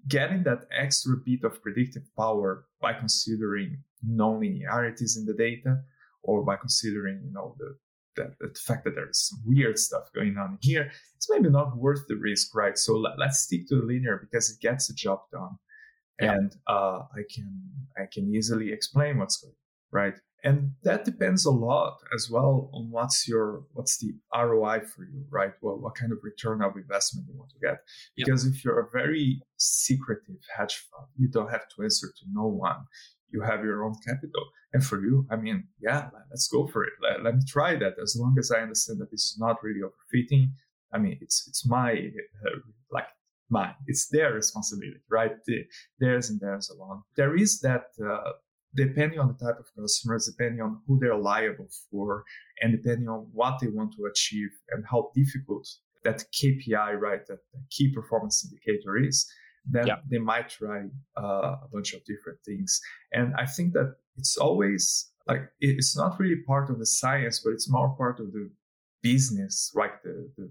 getting 0.09 0.43
that 0.45 0.67
extra 0.77 1.17
bit 1.17 1.45
of 1.45 1.63
predictive 1.63 2.05
power 2.17 2.67
by 2.81 2.93
considering 2.93 3.83
non-linearities 4.03 5.17
in 5.17 5.27
the 5.27 5.35
data 5.35 5.81
or 6.23 6.45
by 6.45 6.57
considering, 6.57 7.23
you 7.25 7.33
know, 7.33 7.57
the 7.59 7.77
that, 8.17 8.39
the 8.41 8.59
fact 8.67 8.85
that 8.85 8.95
there's 8.95 9.29
some 9.29 9.41
weird 9.45 9.79
stuff 9.79 10.05
going 10.15 10.37
on 10.37 10.59
here, 10.61 10.91
it's 11.17 11.29
maybe 11.31 11.49
not 11.49 11.77
worth 11.77 12.07
the 12.09 12.17
risk, 12.17 12.55
right? 12.55 12.77
So 12.77 12.97
let, 12.97 13.21
us 13.21 13.41
stick 13.41 13.69
to 13.69 13.77
the 13.77 13.83
linear 13.83 14.19
because 14.19 14.51
it 14.51 14.61
gets 14.61 14.89
the 14.89 14.95
job 14.95 15.21
done, 15.33 15.57
yeah. 16.21 16.33
and 16.33 16.57
uh, 16.67 17.01
I 17.15 17.23
can 17.35 17.63
I 17.97 18.03
can 18.13 18.35
easily 18.35 18.73
explain 18.73 19.19
what's 19.19 19.37
going 19.39 19.53
on, 19.53 19.99
right. 19.99 20.15
And 20.45 20.73
that 20.83 21.05
depends 21.05 21.47
a 21.47 21.53
lot 21.53 21.99
as 22.13 22.29
well 22.29 22.69
on 22.73 22.91
what's 22.91 23.29
your 23.29 23.63
what's 23.75 23.99
the 23.99 24.13
ROI 24.35 24.81
for 24.81 25.05
you, 25.05 25.25
right? 25.31 25.53
Well, 25.61 25.79
what 25.79 25.95
kind 25.95 26.11
of 26.11 26.19
return 26.25 26.63
of 26.63 26.77
investment 26.77 27.29
you 27.29 27.39
want 27.39 27.51
to 27.51 27.61
get? 27.61 27.79
Because 28.17 28.45
yeah. 28.45 28.51
if 28.51 28.65
you're 28.65 28.81
a 28.81 28.91
very 28.93 29.41
secretive 29.57 30.41
hedge 30.57 30.85
fund, 30.91 31.07
you 31.17 31.29
don't 31.29 31.51
have 31.51 31.69
to 31.77 31.85
answer 31.85 32.09
to 32.09 32.25
no 32.33 32.49
one 32.49 32.87
you 33.33 33.41
have 33.43 33.65
your 33.65 33.85
own 33.85 33.95
capital. 34.07 34.45
And 34.73 34.85
for 34.85 35.01
you, 35.01 35.27
I 35.31 35.37
mean, 35.37 35.69
yeah, 35.81 36.09
let's 36.31 36.49
go 36.49 36.67
for 36.67 36.85
it. 36.85 36.93
Let, 37.03 37.23
let 37.23 37.35
me 37.35 37.43
try 37.47 37.77
that. 37.77 37.95
As 38.03 38.17
long 38.19 38.37
as 38.39 38.51
I 38.51 38.61
understand 38.61 39.01
that 39.01 39.11
this 39.11 39.25
is 39.25 39.37
not 39.39 39.63
really 39.63 39.81
overfitting. 39.81 40.53
I 40.95 40.99
mean, 40.99 41.19
it's 41.21 41.47
it's 41.49 41.67
my 41.67 41.93
uh, 41.93 42.59
like 42.91 43.09
mine. 43.51 43.75
It's 43.87 44.09
their 44.09 44.33
responsibility, 44.33 45.01
right? 45.11 45.33
The, 45.47 45.65
theirs 46.01 46.31
and 46.31 46.41
theirs 46.41 46.71
alone. 46.71 47.03
There 47.17 47.37
is 47.37 47.61
that. 47.61 47.85
Uh, 48.03 48.33
depending 48.75 49.19
on 49.19 49.29
the 49.29 49.35
type 49.35 49.59
of 49.59 49.67
customers, 49.79 50.27
depending 50.27 50.63
on 50.63 50.81
who 50.87 50.99
they're 50.99 51.15
liable 51.15 51.69
for, 51.91 52.25
and 52.63 52.73
depending 52.73 53.07
on 53.07 53.29
what 53.35 53.59
they 53.61 53.67
want 53.67 53.93
to 53.95 54.07
achieve 54.07 54.49
and 54.71 54.83
how 54.91 55.11
difficult 55.15 55.69
that 56.05 56.25
KPI, 56.33 56.99
right, 56.99 57.21
that 57.27 57.39
key 57.71 57.93
performance 57.93 58.45
indicator 58.45 58.97
is, 58.97 59.31
then 59.65 59.87
yeah. 59.87 59.97
they 60.11 60.19
might 60.19 60.49
try 60.49 60.85
uh, 61.17 61.57
a 61.65 61.69
bunch 61.73 61.95
of 61.95 62.05
different 62.05 62.39
things. 62.45 62.81
And 63.13 63.35
I 63.39 63.47
think 63.47 63.73
that 63.75 63.97
it's 64.17 64.37
always 64.37 65.11
like 65.27 65.43
it's 65.61 65.97
not 65.97 66.19
really 66.19 66.43
part 66.47 66.71
of 66.71 66.79
the 66.79 66.87
science, 66.87 67.41
but 67.45 67.51
it's 67.51 67.71
more 67.71 67.95
part 67.97 68.19
of 68.21 68.33
the 68.33 68.51
business, 69.03 69.71
like 69.75 70.03
the, 70.03 70.31
the 70.37 70.51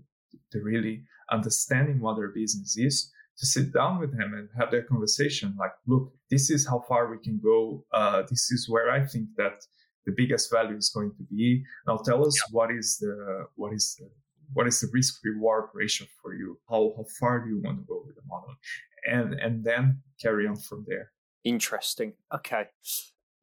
to 0.52 0.60
really 0.62 1.04
understanding 1.30 2.00
what 2.00 2.15
their 2.15 2.30
business 2.30 2.78
is, 2.78 3.12
to 3.38 3.45
sit 3.45 3.74
down 3.74 4.00
with 4.00 4.17
them 4.17 4.34
and 4.34 4.50
have 4.58 4.71
that 4.71 4.88
conversation. 4.88 5.56
Like, 5.60 5.71
look, 5.88 6.13
this 6.30 6.50
is 6.50 6.67
how 6.67 6.84
far 6.88 7.10
we 7.10 7.17
can 7.17 7.39
go. 7.43 7.86
Uh, 7.93 8.24
this 8.30 8.52
is 8.52 8.69
where 8.69 8.91
I 8.91 9.06
think 9.06 9.28
that 9.38 9.65
the 10.06 10.13
biggest 10.15 10.52
value 10.52 10.78
is 10.78 10.89
going 10.89 11.12
to 11.17 11.24
be. 11.24 11.63
Now, 11.88 11.97
tell 11.97 12.26
us 12.26 12.36
yeah. 12.38 12.52
what 12.52 12.71
is 12.71 12.97
the 13.00 13.45
what 13.56 13.74
is 13.74 13.95
the 14.00 14.10
what 14.54 14.67
is 14.67 14.82
the 14.82 14.89
risk 14.93 15.19
reward 15.24 15.65
ratio 15.74 16.08
for 16.21 16.34
you? 16.34 16.60
How 16.69 16.93
how 16.97 17.06
far 17.19 17.39
do 17.39 17.50
you 17.50 17.62
want 17.63 17.80
to 17.80 17.86
go 17.86 18.04
with 18.06 18.15
the 18.15 18.21
model? 18.26 18.56
And 19.06 19.34
and 19.34 19.64
then 19.64 20.02
carry 20.22 20.48
on 20.48 20.58
from 20.58 20.86
there. 20.88 21.12
Interesting. 21.44 22.14
Okay. 22.34 22.66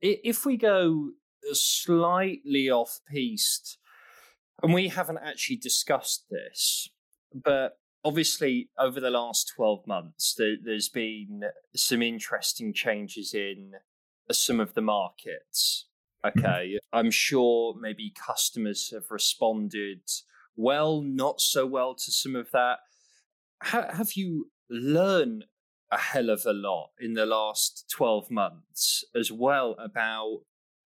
If 0.00 0.46
we 0.46 0.56
go 0.56 1.10
slightly 1.52 2.70
off 2.70 3.00
piste, 3.10 3.78
and 4.62 4.72
we 4.72 4.88
haven't 4.88 5.18
actually 5.18 5.56
discussed 5.56 6.26
this, 6.30 6.90
but 7.34 7.78
obviously 8.04 8.70
over 8.78 9.00
the 9.00 9.10
last 9.10 9.52
12 9.54 9.86
months 9.86 10.34
there, 10.36 10.56
has 10.66 10.88
been 10.88 11.42
some 11.74 12.02
interesting 12.02 12.72
changes 12.72 13.34
in 13.34 13.72
some 14.30 14.60
of 14.60 14.74
the 14.74 14.80
markets 14.80 15.86
okay 16.24 16.78
i'm 16.92 17.10
sure 17.10 17.74
maybe 17.80 18.12
customers 18.14 18.90
have 18.92 19.10
responded 19.10 20.00
well 20.56 21.00
not 21.02 21.40
so 21.40 21.66
well 21.66 21.94
to 21.94 22.10
some 22.10 22.36
of 22.36 22.50
that 22.50 22.78
have 23.62 24.12
you 24.14 24.50
learned 24.70 25.44
a 25.90 25.98
hell 25.98 26.30
of 26.30 26.42
a 26.44 26.52
lot 26.52 26.90
in 27.00 27.14
the 27.14 27.26
last 27.26 27.90
12 27.90 28.30
months 28.30 29.04
as 29.14 29.32
well 29.32 29.74
about 29.78 30.40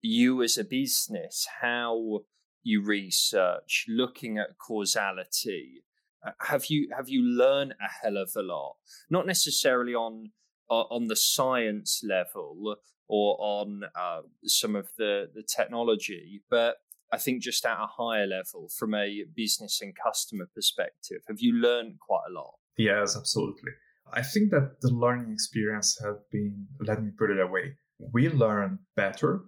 you 0.01 0.43
as 0.43 0.57
a 0.57 0.63
business 0.63 1.47
how 1.61 2.19
you 2.61 2.81
research 2.81 3.85
looking 3.87 4.37
at 4.37 4.57
causality. 4.57 5.83
Uh, 6.25 6.31
have 6.41 6.67
you 6.67 6.89
have 6.95 7.09
you 7.09 7.21
learned 7.21 7.73
a 7.73 7.89
hell 8.01 8.17
of 8.17 8.31
a 8.35 8.41
lot? 8.41 8.75
Not 9.09 9.25
necessarily 9.25 9.93
on 9.93 10.31
uh, 10.69 10.85
on 10.89 11.07
the 11.07 11.15
science 11.15 12.01
level 12.07 12.77
or 13.07 13.37
on 13.39 13.81
uh, 13.95 14.21
some 14.45 14.75
of 14.75 14.87
the 14.97 15.29
the 15.33 15.43
technology 15.43 16.41
but 16.49 16.77
i 17.11 17.17
think 17.17 17.43
just 17.43 17.65
at 17.65 17.77
a 17.77 17.85
higher 17.85 18.25
level 18.25 18.69
from 18.69 18.93
a 18.95 19.23
business 19.35 19.81
and 19.81 19.93
customer 19.95 20.47
perspective. 20.55 21.21
Have 21.27 21.39
you 21.39 21.53
learned 21.53 21.99
quite 21.99 22.23
a 22.29 22.33
lot 22.33 22.55
yes 22.77 23.15
absolutely 23.15 23.71
i 24.13 24.21
think 24.21 24.51
that 24.51 24.81
the 24.81 24.89
learning 24.89 25.31
experience 25.31 25.99
have 26.03 26.17
been 26.31 26.67
let 26.79 27.03
me 27.03 27.11
put 27.17 27.29
it 27.29 27.39
away 27.39 27.75
we 28.11 28.29
learn 28.29 28.79
better 28.95 29.41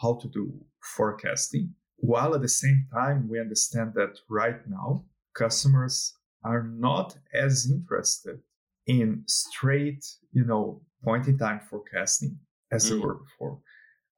how 0.00 0.14
to 0.14 0.28
do 0.28 0.52
forecasting 0.96 1.74
while 1.98 2.34
at 2.34 2.42
the 2.42 2.48
same 2.48 2.86
time 2.92 3.28
we 3.28 3.40
understand 3.40 3.92
that 3.94 4.18
right 4.28 4.60
now 4.68 5.04
customers 5.34 6.14
are 6.44 6.62
not 6.62 7.16
as 7.34 7.70
interested 7.70 8.40
in 8.86 9.24
straight, 9.26 10.04
you 10.32 10.44
know, 10.44 10.80
point 11.02 11.26
in 11.26 11.36
time 11.38 11.60
forecasting 11.60 12.38
as 12.70 12.86
mm. 12.86 12.90
they 12.90 12.98
were 12.98 13.14
before. 13.14 13.58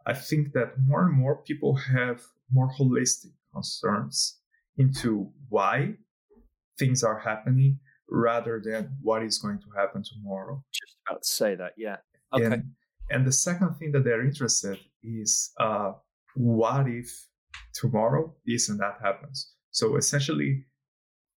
I 0.06 0.14
think 0.14 0.52
that 0.52 0.78
more 0.86 1.06
and 1.06 1.14
more 1.14 1.36
people 1.42 1.74
have 1.76 2.22
more 2.52 2.70
holistic 2.78 3.32
concerns 3.52 4.38
into 4.76 5.30
why 5.48 5.94
things 6.78 7.02
are 7.02 7.18
happening 7.18 7.78
rather 8.10 8.60
than 8.64 8.90
what 9.02 9.22
is 9.22 9.38
going 9.38 9.58
to 9.58 9.66
happen 9.76 10.02
tomorrow. 10.02 10.62
Just 10.72 10.96
about 11.06 11.22
to 11.22 11.28
say 11.28 11.54
that, 11.54 11.72
yeah. 11.76 11.96
Okay. 12.32 12.44
And, 12.44 12.70
and 13.10 13.26
the 13.26 13.32
second 13.32 13.74
thing 13.74 13.92
that 13.92 14.04
they're 14.04 14.24
interested 14.24 14.78
is 15.02 15.50
uh, 15.58 15.92
what 16.34 16.88
if 16.88 17.10
tomorrow 17.74 18.34
this 18.46 18.68
and 18.68 18.78
that 18.80 18.98
happens? 19.02 19.54
So 19.70 19.96
essentially, 19.96 20.64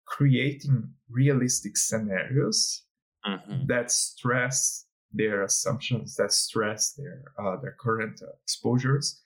creating 0.05 0.89
realistic 1.10 1.77
scenarios 1.77 2.84
mm-hmm. 3.25 3.65
that 3.67 3.91
stress 3.91 4.86
their 5.13 5.43
assumptions, 5.43 6.15
that 6.15 6.31
stress 6.31 6.93
their 6.93 7.23
uh, 7.39 7.57
their 7.62 7.75
current 7.79 8.21
uh, 8.21 8.31
exposures, 8.43 9.20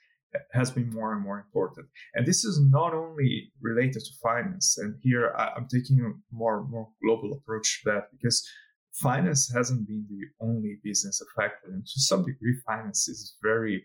has 0.54 0.72
been 0.72 0.90
more 0.90 1.14
and 1.14 1.24
more 1.24 1.40
important. 1.40 1.88
And 2.14 2.26
this 2.26 2.44
is 2.44 2.60
not 2.70 2.94
only 2.94 3.52
related 3.62 4.02
to 4.02 4.12
finance. 4.22 4.78
And 4.78 4.96
here 5.02 5.34
I, 5.38 5.52
am 5.58 5.68
taking 5.68 6.00
a 6.02 6.36
more 6.36 6.68
more 6.68 6.90
global 7.04 7.34
approach 7.34 7.82
to 7.84 7.92
that 7.92 8.04
because 8.12 8.48
finance 8.94 9.52
hasn't 9.54 9.88
been 9.88 10.06
the 10.10 10.46
only 10.46 10.78
business 10.84 11.22
affected, 11.22 11.74
and 11.74 11.86
to 11.86 12.00
some 12.00 12.24
degree, 12.24 12.56
finance 12.66 13.08
is 13.08 13.36
very 13.44 13.84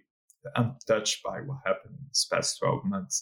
untouched 0.57 1.23
by 1.25 1.39
what 1.41 1.59
happened 1.67 1.95
in 1.99 2.05
these 2.07 2.27
past 2.33 2.59
12 2.61 2.85
months. 2.85 3.21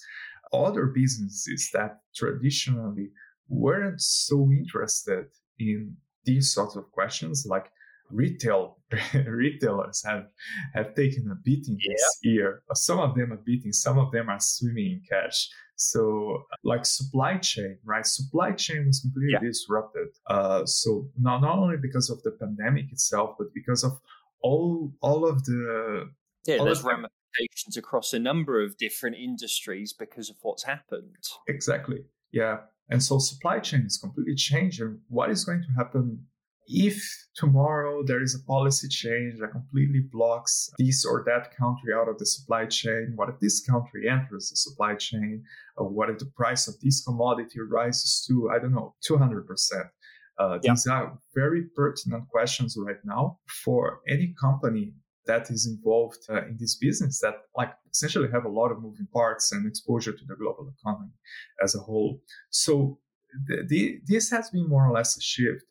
Other 0.53 0.87
businesses 0.87 1.69
that 1.73 1.99
traditionally 2.15 3.11
weren't 3.49 4.01
so 4.01 4.51
interested 4.53 5.27
in 5.59 5.97
these 6.25 6.53
sorts 6.53 6.77
of 6.77 6.91
questions 6.93 7.47
like 7.49 7.71
retail 8.11 8.79
retailers 9.27 10.03
have 10.05 10.27
have 10.75 10.95
taken 10.95 11.31
a 11.31 11.35
beating 11.37 11.79
yeah. 11.81 11.93
this 11.93 12.19
year 12.23 12.63
some 12.75 12.99
of 12.99 13.15
them 13.15 13.33
are 13.33 13.43
beating 13.45 13.73
some 13.73 13.99
of 13.99 14.11
them 14.13 14.29
are 14.29 14.41
swimming 14.41 14.93
in 14.93 15.03
cash 15.09 15.49
so 15.77 16.43
like 16.65 16.85
supply 16.85 17.37
chain 17.37 17.79
right 17.85 18.07
supply 18.07 18.53
chain 18.53 18.87
was 18.87 19.01
completely 19.01 19.33
yeah. 19.33 19.41
disrupted 19.41 20.09
uh, 20.29 20.65
so 20.65 21.09
not, 21.19 21.41
not 21.41 21.59
only 21.59 21.77
because 21.81 22.11
of 22.11 22.23
the 22.23 22.31
pandemic 22.33 22.91
itself 22.91 23.37
but 23.39 23.49
because 23.55 23.85
of 23.85 23.93
all 24.41 24.93
all 25.01 25.29
of 25.29 25.45
the 25.45 26.09
yeah 26.47 26.63
there's 26.63 26.83
ramifications 26.83 27.77
across 27.77 28.13
a 28.13 28.19
number 28.19 28.63
of 28.63 28.77
different 28.79 29.17
industries 29.17 29.93
because 29.93 30.31
of 30.31 30.37
what's 30.43 30.65
happened 30.65 31.15
exactly 31.47 31.99
yeah 32.33 32.59
and 32.91 33.03
so 33.03 33.19
supply 33.19 33.59
chain 33.59 33.85
is 33.87 33.99
completely 33.99 34.35
changed. 34.35 34.81
And 34.81 35.01
what 35.09 35.31
is 35.31 35.45
going 35.45 35.63
to 35.63 35.69
happen 35.77 36.27
if 36.69 37.03
tomorrow 37.35 38.03
there 38.05 38.23
is 38.23 38.35
a 38.35 38.45
policy 38.47 38.89
change 38.89 39.39
that 39.41 39.53
completely 39.53 40.01
blocks 40.13 40.71
this 40.79 41.05
or 41.05 41.25
that 41.27 41.57
country 41.57 41.93
out 41.95 42.09
of 42.09 42.19
the 42.19 42.27
supply 42.27 42.67
chain? 42.67 43.13
What 43.17 43.29
if 43.31 43.41
this 43.41 43.65
country 43.65 44.09
enters 44.09 44.51
the 44.51 44.57
supply 44.57 44.95
chain? 44.95 45.45
Or 45.77 45.89
what 45.89 46.11
if 46.11 46.19
the 46.19 46.27
price 46.37 46.69
of 46.69 46.79
this 46.81 47.03
commodity 47.05 47.61
rises 47.61 48.25
to, 48.29 48.51
I 48.51 48.59
don't 48.59 48.73
know, 48.75 48.95
200%? 49.09 49.45
Uh, 50.39 50.59
yeah. 50.63 50.73
These 50.73 50.87
are 50.87 51.19
very 51.35 51.65
pertinent 51.75 52.29
questions 52.29 52.77
right 52.79 53.03
now 53.05 53.39
for 53.65 54.01
any 54.09 54.35
company 54.41 54.93
that 55.27 55.51
is 55.51 55.67
involved 55.67 56.19
uh, 56.31 56.47
in 56.47 56.57
this 56.59 56.77
business 56.77 57.21
that 57.21 57.35
like 57.57 57.73
essentially 57.91 58.29
have 58.33 58.45
a 58.45 58.49
lot 58.49 58.71
of 58.73 58.81
moving 58.81 59.07
parts 59.13 59.53
and 59.53 59.67
exposure 59.67 60.13
to 60.13 60.25
the 60.27 60.35
global 60.35 60.73
economy 60.81 61.13
as 61.63 61.75
a 61.75 61.79
whole. 61.79 62.21
So 62.51 62.99
the, 63.47 63.65
the, 63.69 64.01
this 64.07 64.31
has 64.31 64.51
been 64.51 64.69
more 64.69 64.89
or 64.89 64.93
less 64.93 65.17
a 65.17 65.21
shift. 65.21 65.65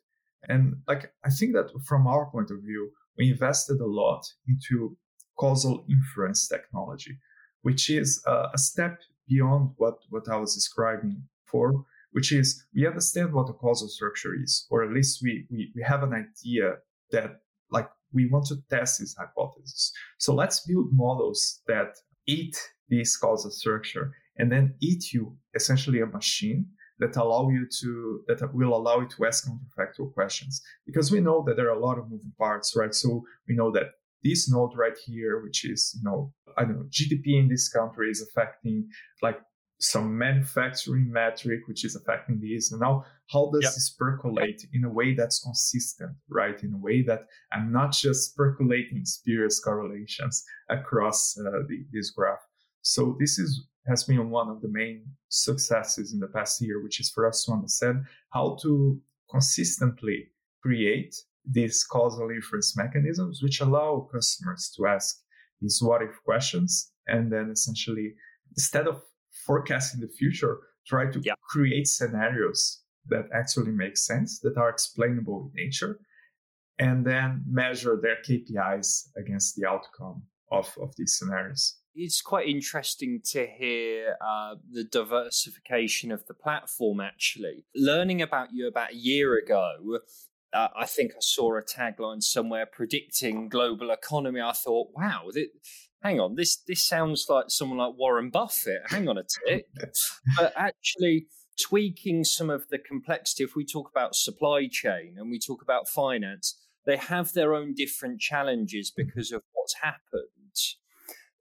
And 0.48 0.76
like, 0.86 1.12
I 1.24 1.30
think 1.30 1.54
that 1.54 1.70
from 1.86 2.06
our 2.06 2.26
point 2.30 2.50
of 2.50 2.60
view, 2.62 2.90
we 3.16 3.30
invested 3.30 3.80
a 3.80 3.86
lot 3.86 4.24
into 4.46 4.96
causal 5.38 5.84
inference 5.88 6.48
technology, 6.48 7.18
which 7.62 7.90
is 7.90 8.22
uh, 8.26 8.48
a 8.54 8.58
step 8.58 9.00
beyond 9.28 9.70
what, 9.76 9.98
what 10.10 10.28
I 10.28 10.36
was 10.36 10.54
describing 10.54 11.22
for, 11.44 11.84
which 12.12 12.32
is 12.32 12.64
we 12.74 12.86
understand 12.86 13.32
what 13.32 13.50
a 13.50 13.52
causal 13.52 13.88
structure 13.88 14.34
is, 14.34 14.66
or 14.70 14.84
at 14.84 14.92
least 14.92 15.20
we, 15.22 15.46
we, 15.50 15.72
we 15.74 15.82
have 15.82 16.02
an 16.02 16.12
idea 16.14 16.76
that 17.10 17.40
like 17.70 17.88
we 18.12 18.28
want 18.28 18.46
to 18.46 18.56
test 18.70 19.00
this 19.00 19.14
hypothesis. 19.18 19.92
So 20.18 20.34
let's 20.34 20.60
build 20.60 20.88
models 20.92 21.60
that 21.66 21.96
eat 22.26 22.56
this 22.88 23.16
causal 23.16 23.50
structure 23.50 24.12
and 24.38 24.50
then 24.50 24.74
eat 24.80 25.12
you 25.12 25.36
essentially 25.54 26.00
a 26.00 26.06
machine 26.06 26.66
that 26.98 27.16
allow 27.16 27.48
you 27.48 27.66
to 27.80 28.22
that 28.28 28.54
will 28.54 28.74
allow 28.74 29.00
you 29.00 29.08
to 29.08 29.26
ask 29.26 29.46
counterfactual 29.46 30.12
questions. 30.14 30.62
Because 30.86 31.10
we 31.10 31.20
know 31.20 31.44
that 31.46 31.56
there 31.56 31.68
are 31.68 31.78
a 31.78 31.86
lot 31.86 31.98
of 31.98 32.10
moving 32.10 32.32
parts 32.38 32.74
right? 32.76 32.94
So 32.94 33.24
we 33.48 33.54
know 33.54 33.70
that 33.72 33.90
this 34.24 34.50
node 34.50 34.76
right 34.76 34.96
here 35.06 35.40
which 35.42 35.64
is 35.64 35.96
you 35.96 36.02
know 36.02 36.32
i 36.56 36.64
don't 36.64 36.76
know 36.76 36.88
gdp 36.90 37.26
in 37.26 37.48
this 37.48 37.68
country 37.68 38.10
is 38.10 38.20
affecting 38.20 38.88
like 39.22 39.38
some 39.80 40.18
manufacturing 40.18 41.10
metric 41.10 41.60
which 41.68 41.84
is 41.84 41.94
affecting 41.94 42.40
this. 42.40 42.72
And 42.72 42.80
now 42.80 43.04
how 43.30 43.50
does 43.52 43.62
yep. 43.62 43.74
this 43.74 43.94
percolate 43.96 44.62
in 44.72 44.84
a 44.84 44.90
way 44.90 45.14
that's 45.14 45.40
consistent 45.40 46.16
right? 46.28 46.60
In 46.62 46.72
a 46.74 46.78
way 46.78 47.02
that 47.02 47.26
i'm 47.52 47.70
not 47.72 47.92
just 47.92 48.36
percolating 48.36 49.04
spurious 49.04 49.60
correlations 49.60 50.44
across 50.68 51.38
uh, 51.38 51.62
the, 51.68 51.86
this 51.92 52.10
graph. 52.10 52.44
So 52.82 53.16
this 53.20 53.38
is 53.38 53.66
has 53.88 54.04
been 54.04 54.30
one 54.30 54.48
of 54.48 54.60
the 54.60 54.68
main 54.68 55.04
successes 55.28 56.12
in 56.12 56.20
the 56.20 56.28
past 56.28 56.60
year 56.60 56.82
which 56.82 57.00
is 57.00 57.10
for 57.10 57.26
us 57.26 57.44
to 57.44 57.52
understand 57.52 58.04
how 58.30 58.56
to 58.62 59.00
consistently 59.30 60.28
create 60.62 61.14
these 61.50 61.84
causal 61.84 62.30
inference 62.30 62.76
mechanisms 62.76 63.42
which 63.42 63.60
allow 63.60 64.08
customers 64.12 64.72
to 64.76 64.86
ask 64.86 65.20
these 65.60 65.80
what 65.82 66.02
if 66.02 66.22
questions 66.24 66.92
and 67.06 67.32
then 67.32 67.50
essentially 67.50 68.14
instead 68.56 68.86
of 68.86 69.02
forecasting 69.46 70.00
the 70.00 70.08
future, 70.08 70.58
try 70.86 71.10
to 71.10 71.20
yeah. 71.24 71.34
create 71.48 71.86
scenarios 71.86 72.82
that 73.08 73.26
actually 73.32 73.72
make 73.72 73.96
sense, 73.96 74.40
that 74.40 74.56
are 74.56 74.68
explainable 74.68 75.50
in 75.54 75.64
nature, 75.64 75.98
and 76.78 77.06
then 77.06 77.42
measure 77.48 77.98
their 78.00 78.18
KPIs 78.26 79.08
against 79.16 79.56
the 79.56 79.66
outcome 79.66 80.22
of, 80.52 80.72
of 80.80 80.94
these 80.96 81.16
scenarios. 81.18 81.78
It's 81.98 82.22
quite 82.22 82.48
interesting 82.48 83.20
to 83.32 83.46
hear 83.46 84.16
uh, 84.24 84.54
the 84.70 84.84
diversification 84.84 86.12
of 86.12 86.26
the 86.26 86.34
platform. 86.34 87.00
Actually, 87.00 87.64
learning 87.74 88.22
about 88.22 88.48
you 88.52 88.68
about 88.68 88.92
a 88.92 88.96
year 88.96 89.36
ago, 89.36 89.98
uh, 90.52 90.68
I 90.76 90.86
think 90.86 91.12
I 91.12 91.20
saw 91.20 91.58
a 91.58 91.62
tagline 91.62 92.22
somewhere 92.22 92.66
predicting 92.66 93.48
global 93.48 93.90
economy. 93.90 94.40
I 94.40 94.52
thought, 94.52 94.88
wow, 94.94 95.28
th- 95.32 95.50
hang 96.02 96.20
on, 96.20 96.36
this 96.36 96.56
this 96.66 96.86
sounds 96.86 97.26
like 97.28 97.46
someone 97.48 97.78
like 97.78 97.98
Warren 97.98 98.30
Buffett. 98.30 98.82
Hang 98.86 99.08
on 99.08 99.18
a 99.18 99.24
tick, 99.24 99.66
but 100.36 100.52
actually 100.56 101.26
tweaking 101.60 102.22
some 102.22 102.48
of 102.48 102.68
the 102.68 102.78
complexity. 102.78 103.42
If 103.42 103.56
we 103.56 103.64
talk 103.64 103.90
about 103.90 104.14
supply 104.14 104.68
chain 104.70 105.16
and 105.18 105.30
we 105.30 105.40
talk 105.40 105.62
about 105.62 105.88
finance, 105.88 106.56
they 106.86 106.96
have 106.96 107.32
their 107.32 107.54
own 107.54 107.74
different 107.74 108.20
challenges 108.20 108.92
because 108.94 109.32
of 109.32 109.42
what's 109.52 109.74
happened. 109.82 110.32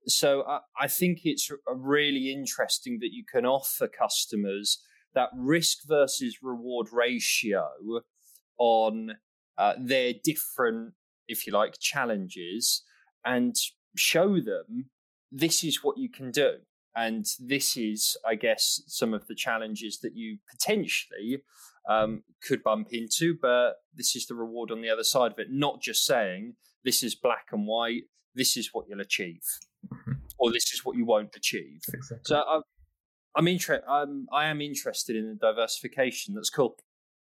So 0.08 0.44
I, 0.48 0.60
I 0.80 0.88
think 0.88 1.20
it's 1.24 1.50
really 1.68 2.32
interesting 2.32 3.00
that 3.02 3.12
you 3.12 3.24
can 3.32 3.46
offer 3.46 3.88
customers 3.88 4.80
that 5.14 5.30
risk 5.36 5.80
versus 5.88 6.38
reward 6.42 6.88
ratio 6.92 7.68
on 8.58 9.16
uh, 9.58 9.74
their 9.80 10.14
different, 10.24 10.94
if 11.28 11.48
you 11.48 11.54
like, 11.54 11.80
challenges 11.80 12.84
and 13.26 13.56
show 13.96 14.40
them 14.40 14.90
this 15.32 15.64
is 15.64 15.84
what 15.84 15.98
you 15.98 16.10
can 16.10 16.32
do. 16.32 16.54
And 16.96 17.26
this 17.40 17.78
is, 17.78 18.18
I 18.26 18.36
guess, 18.36 18.82
some 18.88 19.14
of 19.14 19.28
the 19.28 19.36
challenges 19.36 20.00
that 20.00 20.16
you 20.16 20.38
potentially 20.50 21.44
um, 21.88 22.24
could 22.42 22.64
bump 22.64 22.90
into, 22.92 23.38
but 23.40 23.76
this 23.94 24.16
is 24.16 24.26
the 24.26 24.36
reward 24.36 24.72
on 24.72 24.82
the 24.82 24.90
other 24.90 25.04
side 25.04 25.32
of 25.32 25.40
it. 25.40 25.48
Not 25.52 25.82
just 25.82 26.06
saying 26.06 26.56
this 26.84 27.04
is 27.04 27.14
black 27.14 27.48
and 27.52 27.68
white, 27.68 28.04
this 28.34 28.58
is 28.58 28.70
what 28.72 28.86
you'll 28.90 29.02
achieve, 29.02 29.42
mm-hmm. 29.86 30.14
or 30.38 30.52
this 30.52 30.74
is 30.74 30.82
what 30.84 30.98
you 30.98 31.06
won't 31.06 31.36
achieve. 31.36 31.82
Exactly. 31.94 32.24
So 32.24 32.44
I'm, 32.48 32.62
I'm 33.36 33.48
interested. 33.48 33.86
I'm, 33.88 34.28
I 34.32 34.48
am 34.48 34.62
interested 34.62 35.16
in 35.16 35.28
the 35.30 35.36
diversification. 35.36 36.34
That's 36.36 36.50
cool. 36.50 36.76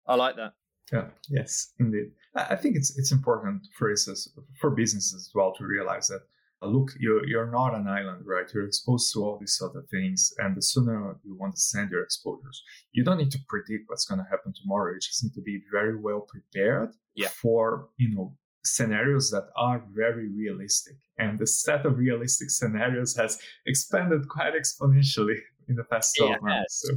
I 0.07 0.15
like 0.15 0.35
that. 0.37 0.53
Yeah. 0.91 1.07
Yes, 1.29 1.73
indeed. 1.79 2.11
I 2.35 2.55
think 2.55 2.77
it's 2.77 2.97
it's 2.97 3.11
important 3.11 3.67
for 3.77 3.91
us 3.91 4.29
for 4.61 4.69
businesses 4.69 5.13
as 5.13 5.31
well 5.35 5.53
to 5.55 5.65
realize 5.65 6.07
that 6.07 6.21
uh, 6.61 6.67
look, 6.67 6.91
you're, 6.99 7.25
you're 7.27 7.51
not 7.51 7.75
an 7.75 7.87
island, 7.87 8.23
right? 8.25 8.51
You're 8.53 8.65
exposed 8.65 9.13
to 9.13 9.23
all 9.23 9.37
these 9.37 9.61
other 9.63 9.83
things. 9.91 10.33
And 10.39 10.55
the 10.55 10.61
sooner 10.61 11.15
you 11.23 11.35
want 11.35 11.55
to 11.55 11.61
send 11.61 11.91
your 11.91 12.01
exposures, 12.01 12.63
you 12.91 13.03
don't 13.03 13.17
need 13.17 13.31
to 13.31 13.39
predict 13.47 13.83
what's 13.87 14.05
going 14.05 14.19
to 14.19 14.29
happen 14.29 14.53
tomorrow. 14.53 14.93
You 14.93 14.99
just 14.99 15.23
need 15.23 15.33
to 15.33 15.41
be 15.41 15.61
very 15.71 15.95
well 15.95 16.21
prepared 16.21 16.95
yeah. 17.15 17.27
for, 17.27 17.89
you 17.97 18.15
know, 18.15 18.35
scenarios 18.67 19.29
that 19.31 19.49
are 19.55 19.83
very 19.93 20.27
realistic. 20.29 20.95
And 21.17 21.39
the 21.39 21.47
set 21.47 21.85
of 21.85 21.97
realistic 21.97 22.49
scenarios 22.49 23.15
has 23.15 23.39
expanded 23.65 24.27
quite 24.27 24.53
exponentially 24.53 25.37
in 25.67 25.75
the 25.75 25.83
past 25.83 26.15
12 26.17 26.31
yeah, 26.31 26.37
months. 26.41 26.83
So, 26.85 26.95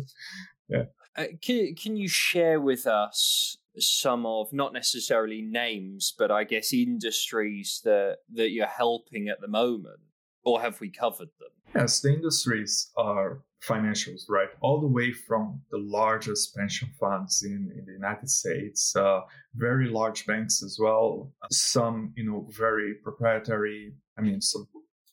yeah. 0.68 0.82
Uh, 1.16 1.24
can, 1.42 1.74
can 1.74 1.96
you 1.96 2.08
share 2.08 2.60
with 2.60 2.86
us 2.86 3.56
some 3.78 4.26
of 4.26 4.52
not 4.52 4.72
necessarily 4.72 5.42
names, 5.42 6.14
but 6.16 6.30
I 6.30 6.44
guess 6.44 6.72
industries 6.72 7.80
that 7.84 8.18
that 8.34 8.50
you're 8.50 8.66
helping 8.66 9.28
at 9.28 9.40
the 9.40 9.48
moment, 9.48 10.00
or 10.44 10.60
have 10.60 10.80
we 10.80 10.90
covered 10.90 11.30
them? 11.38 11.50
Yes, 11.74 12.00
the 12.00 12.12
industries 12.12 12.90
are 12.96 13.42
financials, 13.66 14.22
right? 14.28 14.48
All 14.60 14.80
the 14.80 14.86
way 14.86 15.12
from 15.12 15.60
the 15.70 15.78
largest 15.78 16.56
pension 16.56 16.88
funds 16.98 17.42
in, 17.42 17.70
in 17.76 17.84
the 17.84 17.92
United 17.92 18.30
States, 18.30 18.96
uh, 18.96 19.20
very 19.54 19.88
large 19.88 20.24
banks 20.26 20.62
as 20.62 20.78
well, 20.80 21.30
some, 21.50 22.12
you 22.16 22.24
know, 22.24 22.48
very 22.50 22.94
proprietary, 22.94 23.92
I 24.18 24.22
mean, 24.22 24.40
some 24.40 24.66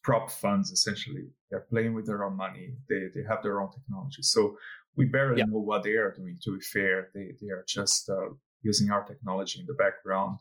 prop 0.03 0.31
funds 0.31 0.71
essentially. 0.71 1.27
They're 1.51 1.67
playing 1.69 1.93
with 1.93 2.05
their 2.07 2.23
own 2.23 2.38
money. 2.38 2.75
They, 2.89 3.07
they 3.13 3.23
have 3.29 3.43
their 3.43 3.62
own 3.62 3.69
technology. 3.71 4.21
So 4.21 4.57
we 4.95 5.05
barely 5.05 5.43
know 5.43 5.60
what 5.60 5.83
they 5.83 5.91
are 5.91 6.12
doing, 6.12 6.38
to 6.43 6.57
be 6.57 6.62
fair. 6.62 7.10
They, 7.13 7.33
they 7.41 7.49
are 7.49 7.65
just 7.67 8.10
uh, 8.10 8.29
using 8.63 8.91
our 8.91 9.03
technology 9.03 9.60
in 9.60 9.65
the 9.65 9.73
background. 9.73 10.39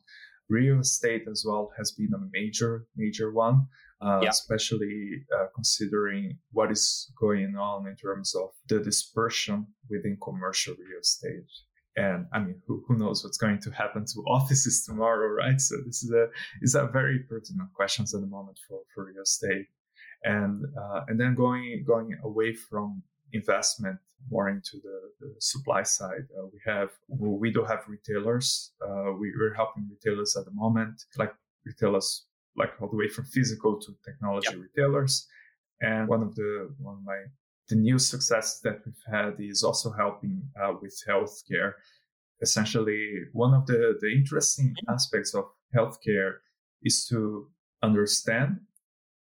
Real 0.49 0.79
estate 0.79 1.25
as 1.29 1.45
well 1.47 1.73
has 1.77 1.91
been 1.91 2.13
a 2.15 2.29
major, 2.33 2.87
major 2.97 3.33
one, 3.33 3.67
uh, 4.01 4.21
yeah. 4.23 4.29
especially 4.29 5.25
uh, 5.35 5.47
considering 5.55 6.39
what 6.53 6.71
is 6.71 7.11
going 7.19 7.57
on 7.57 7.87
in 7.87 7.97
terms 7.97 8.35
of 8.35 8.51
the 8.69 8.81
dispersion 8.81 9.67
within 9.91 10.17
commercial 10.23 10.75
real 10.75 11.01
estate. 11.01 11.47
And 11.97 12.27
I 12.33 12.41
mean, 12.41 12.61
who, 12.67 12.85
who 12.87 12.99
knows 12.99 13.25
what's 13.25 13.39
going 13.39 13.61
to 13.63 13.71
happen 13.71 14.05
to 14.05 14.21
offices 14.29 14.85
tomorrow, 14.85 15.29
right? 15.29 15.61
So 15.61 15.77
this 15.87 16.03
is 16.03 16.13
a 16.13 16.27
is 16.63 16.75
a 16.75 16.87
very 16.87 17.21
pertinent 17.21 17.73
questions 17.75 18.15
at 18.15 18.21
the 18.21 18.27
moment 18.27 18.59
for, 18.69 18.81
for 18.95 19.07
real 19.07 19.23
estate. 19.23 19.67
And 20.25 20.65
uh, 20.79 21.01
and 21.09 21.19
then 21.19 21.35
going 21.35 21.85
going 21.87 22.17
away 22.23 22.55
from 22.55 23.03
investment 23.33 23.99
more 24.31 24.49
into 24.49 24.79
the, 24.83 25.01
the 25.21 25.35
supply 25.41 25.83
side. 25.83 26.27
Uh, 26.39 26.47
we 26.53 26.61
have 26.67 26.91
we 27.09 27.53
do 27.53 27.65
have 27.65 27.81
retailers. 27.89 28.73
Uh, 28.83 29.13
we, 29.19 29.29
are 29.29 29.55
helping 29.55 29.89
retailers 29.91 30.37
at 30.37 30.45
the 30.45 30.51
moment, 30.53 31.03
like 31.17 31.33
retailers 31.65 32.27
like 32.57 32.71
all 32.81 32.89
the 32.89 32.97
way 32.97 33.09
from 33.09 33.25
physical 33.27 33.79
to 33.81 33.95
technology 34.05 34.49
yep. 34.51 34.61
retailers. 34.61 35.27
And 35.81 36.09
one 36.09 36.23
of 36.23 36.35
the 36.35 36.75
one 36.79 36.95
of 36.95 37.05
my 37.05 37.19
the 37.69 37.77
new 37.77 37.99
success 37.99 38.61
that 38.61 38.81
we've 38.85 38.95
had 39.13 39.35
is 39.41 39.63
also 39.63 39.91
helping 39.91 40.43
uh, 40.63 40.73
with 40.81 41.03
healthcare. 41.09 41.73
Essentially, 42.41 43.23
one 43.33 43.55
of 43.55 43.67
the, 43.67 43.97
the 44.01 44.09
interesting 44.09 44.69
mm-hmm. 44.69 44.95
aspects 44.95 45.35
of 45.35 45.47
healthcare 45.75 46.35
is 46.83 47.07
to 47.07 47.49
understand 47.83 48.61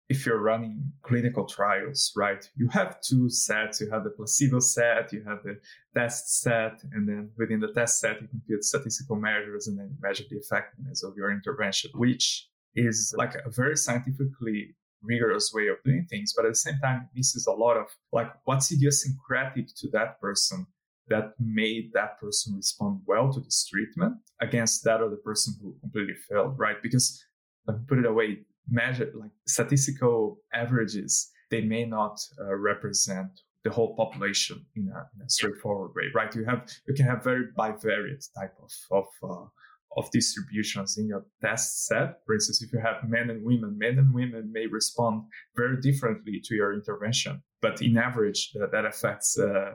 if 0.09 0.25
you're 0.25 0.41
running 0.41 0.91
clinical 1.03 1.45
trials, 1.45 2.11
right, 2.15 2.49
you 2.55 2.67
have 2.69 2.99
two 3.01 3.29
sets. 3.29 3.79
You 3.79 3.91
have 3.91 4.03
the 4.03 4.09
placebo 4.09 4.59
set, 4.59 5.13
you 5.13 5.23
have 5.23 5.43
the 5.43 5.59
test 5.93 6.41
set, 6.41 6.81
and 6.91 7.07
then 7.07 7.29
within 7.37 7.59
the 7.59 7.71
test 7.73 7.99
set, 7.99 8.19
you 8.19 8.27
compute 8.27 8.63
statistical 8.63 9.15
measures 9.15 9.67
and 9.67 9.77
then 9.77 9.95
measure 10.01 10.23
the 10.29 10.37
effectiveness 10.37 11.03
of 11.03 11.15
your 11.15 11.31
intervention, 11.31 11.91
which 11.93 12.49
is 12.75 13.13
like 13.17 13.35
a 13.35 13.49
very 13.49 13.75
scientifically 13.75 14.75
rigorous 15.01 15.51
way 15.53 15.67
of 15.67 15.77
doing 15.83 16.05
things. 16.09 16.33
But 16.35 16.45
at 16.45 16.51
the 16.51 16.55
same 16.55 16.79
time, 16.83 17.09
is 17.35 17.47
a 17.47 17.51
lot 17.51 17.77
of 17.77 17.87
like 18.11 18.31
what's 18.45 18.71
idiosyncratic 18.71 19.67
to 19.77 19.89
that 19.91 20.19
person 20.19 20.67
that 21.07 21.33
made 21.39 21.91
that 21.93 22.19
person 22.19 22.55
respond 22.55 23.01
well 23.07 23.31
to 23.33 23.39
this 23.39 23.65
treatment 23.65 24.17
against 24.41 24.83
that 24.83 25.01
other 25.01 25.17
person 25.17 25.55
who 25.61 25.75
completely 25.81 26.13
failed, 26.29 26.59
right? 26.59 26.77
Because 26.83 27.23
me 27.67 27.73
put 27.87 27.97
it 27.97 28.05
away, 28.05 28.39
measure 28.69 29.11
like 29.15 29.31
statistical 29.47 30.37
averages 30.53 31.31
they 31.49 31.61
may 31.61 31.85
not 31.85 32.19
uh, 32.39 32.55
represent 32.55 33.41
the 33.63 33.69
whole 33.69 33.95
population 33.95 34.65
in 34.75 34.87
a, 34.87 35.09
in 35.15 35.25
a, 35.25 35.29
straightforward 35.29 35.91
way 35.95 36.03
right 36.13 36.33
you 36.35 36.45
have 36.45 36.69
you 36.87 36.93
can 36.93 37.05
have 37.05 37.23
very 37.23 37.45
bivariate 37.57 38.25
type 38.37 38.55
of 38.61 38.71
of 38.91 39.05
uh, 39.23 39.45
of 39.97 40.09
distributions 40.11 40.97
in 40.97 41.07
your 41.07 41.25
test 41.41 41.87
set 41.87 42.19
for 42.25 42.35
instance 42.35 42.61
if 42.61 42.71
you 42.71 42.79
have 42.79 42.97
men 43.07 43.29
and 43.29 43.43
women 43.43 43.77
men 43.77 43.97
and 43.97 44.13
women 44.13 44.51
may 44.51 44.67
respond 44.67 45.23
very 45.55 45.79
differently 45.81 46.39
to 46.43 46.55
your 46.55 46.73
intervention 46.73 47.41
but 47.61 47.81
in 47.81 47.97
average 47.97 48.51
that, 48.53 48.71
that 48.71 48.85
affects 48.85 49.37
uh, 49.39 49.73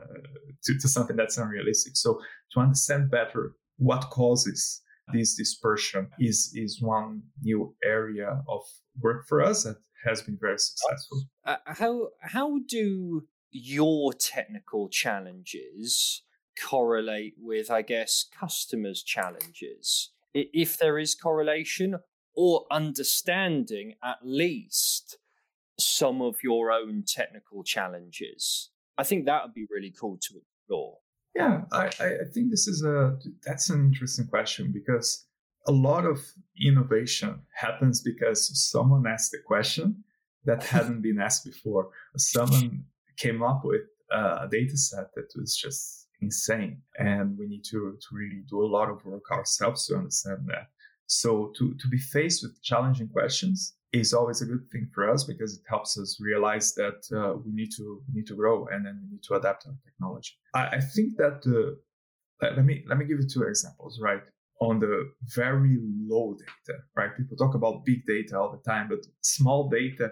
to, 0.63 0.77
to 0.79 0.87
something 0.87 1.15
that's 1.15 1.37
unrealistic 1.37 1.95
so 1.95 2.19
to 2.51 2.59
understand 2.59 3.11
better 3.11 3.55
what 3.77 4.09
causes 4.09 4.81
this 5.13 5.35
dispersion 5.35 6.07
is 6.19 6.51
is 6.55 6.81
one 6.81 7.21
new 7.41 7.75
area 7.83 8.41
of 8.47 8.61
work 9.01 9.25
for 9.27 9.43
us 9.43 9.63
that 9.63 9.77
has 10.05 10.21
been 10.21 10.37
very 10.39 10.57
successful. 10.57 11.23
Uh, 11.45 11.57
how 11.65 12.09
how 12.21 12.59
do 12.67 13.27
your 13.51 14.13
technical 14.13 14.89
challenges 14.89 16.23
correlate 16.61 17.35
with, 17.37 17.69
I 17.69 17.81
guess, 17.81 18.25
customers' 18.37 19.03
challenges? 19.03 20.11
If 20.33 20.77
there 20.77 20.97
is 20.97 21.15
correlation 21.15 21.97
or 22.35 22.65
understanding, 22.69 23.95
at 24.03 24.17
least 24.23 25.17
some 25.79 26.21
of 26.21 26.37
your 26.43 26.71
own 26.71 27.03
technical 27.05 27.63
challenges. 27.63 28.69
I 28.97 29.03
think 29.03 29.25
that 29.25 29.43
would 29.43 29.53
be 29.53 29.67
really 29.69 29.93
cool 29.97 30.17
to 30.21 30.37
explore. 30.37 30.97
Yeah, 31.35 31.61
I, 31.71 31.87
I 31.87 32.09
think 32.33 32.49
this 32.49 32.67
is 32.67 32.83
a 32.83 33.17
that's 33.45 33.69
an 33.69 33.83
interesting 33.85 34.27
question 34.27 34.71
because 34.71 35.25
a 35.67 35.71
lot 35.71 36.05
of 36.05 36.19
innovation 36.65 37.41
happens 37.53 38.01
because 38.01 38.49
someone 38.69 39.05
asked 39.05 39.33
a 39.33 39.43
question 39.45 40.03
that 40.45 40.63
hadn't 40.75 41.01
been 41.01 41.19
asked 41.19 41.43
before. 41.43 41.89
Someone 42.15 42.85
came 43.17 43.43
up 43.43 43.61
with 43.65 43.81
a 44.11 44.47
data 44.49 44.77
set 44.77 45.13
that 45.15 45.27
was 45.35 45.57
just 45.57 46.04
insane, 46.21 46.81
and 46.97 47.37
we 47.37 47.47
need 47.47 47.63
to 47.65 47.97
to 47.99 48.07
really 48.11 48.43
do 48.49 48.63
a 48.63 48.71
lot 48.77 48.89
of 48.89 49.03
work 49.05 49.29
ourselves 49.31 49.85
to 49.87 49.95
understand 49.95 50.39
that. 50.47 50.67
So 51.07 51.51
to 51.57 51.73
to 51.75 51.87
be 51.87 51.97
faced 51.97 52.43
with 52.43 52.61
challenging 52.61 53.09
questions 53.09 53.75
is 53.93 54.13
always 54.13 54.41
a 54.41 54.45
good 54.45 54.69
thing 54.71 54.89
for 54.93 55.09
us 55.09 55.23
because 55.23 55.55
it 55.57 55.63
helps 55.69 55.97
us 55.97 56.19
realize 56.19 56.73
that 56.73 56.99
uh, 57.15 57.37
we 57.45 57.51
need 57.53 57.71
to 57.77 58.01
we 58.07 58.19
need 58.19 58.27
to 58.27 58.35
grow 58.35 58.67
and 58.67 58.85
then 58.85 58.99
we 59.03 59.11
need 59.11 59.23
to 59.23 59.35
adapt 59.35 59.65
our 59.67 59.73
technology. 59.85 60.33
I, 60.53 60.77
I 60.77 60.79
think 60.79 61.17
that 61.17 61.39
uh, 61.45 61.75
let 62.41 62.65
me 62.65 62.83
let 62.87 62.97
me 62.97 63.05
give 63.05 63.19
you 63.19 63.27
two 63.27 63.43
examples. 63.43 63.99
Right 64.01 64.21
on 64.61 64.79
the 64.79 65.11
very 65.35 65.77
low 66.07 66.33
data, 66.33 66.79
right? 66.95 67.15
People 67.17 67.35
talk 67.35 67.55
about 67.55 67.83
big 67.85 68.05
data 68.05 68.39
all 68.39 68.51
the 68.51 68.69
time, 68.69 68.87
but 68.87 68.99
small 69.21 69.69
data 69.69 70.11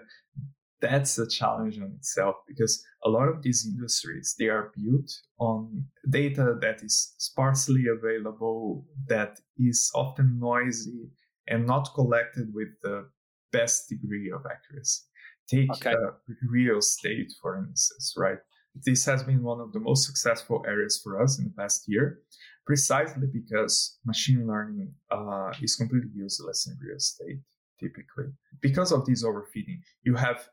that's 0.84 1.16
a 1.18 1.26
challenge 1.26 1.78
in 1.78 1.90
itself 1.96 2.36
because 2.46 2.84
a 3.04 3.08
lot 3.08 3.26
of 3.26 3.42
these 3.42 3.66
industries 3.66 4.34
they 4.38 4.48
are 4.48 4.70
built 4.76 5.10
on 5.38 5.84
data 6.10 6.56
that 6.60 6.82
is 6.82 7.14
sparsely 7.16 7.84
available 7.98 8.84
that 9.08 9.38
is 9.58 9.90
often 9.94 10.38
noisy 10.38 11.08
and 11.48 11.66
not 11.66 11.88
collected 11.94 12.48
with 12.52 12.68
the 12.82 13.08
best 13.50 13.88
degree 13.88 14.30
of 14.30 14.42
accuracy. 14.44 15.02
Take 15.48 15.70
okay. 15.72 15.92
uh, 15.92 16.12
real 16.50 16.78
estate 16.78 17.32
for 17.40 17.56
instance 17.56 18.14
right? 18.18 18.38
This 18.84 19.06
has 19.06 19.22
been 19.22 19.42
one 19.42 19.60
of 19.60 19.72
the 19.72 19.80
most 19.80 20.04
successful 20.04 20.62
areas 20.66 21.00
for 21.02 21.22
us 21.22 21.38
in 21.38 21.44
the 21.44 21.54
past 21.56 21.84
year 21.86 22.20
precisely 22.66 23.26
because 23.32 23.98
machine 24.04 24.46
learning 24.46 24.92
uh, 25.10 25.50
is 25.62 25.76
completely 25.76 26.10
useless 26.14 26.66
in 26.66 26.76
real 26.86 26.96
estate 26.96 27.40
typically. 27.80 28.30
Because 28.60 28.92
of 28.92 29.06
this 29.06 29.24
overfitting 29.24 29.80
you 30.02 30.14
have 30.16 30.46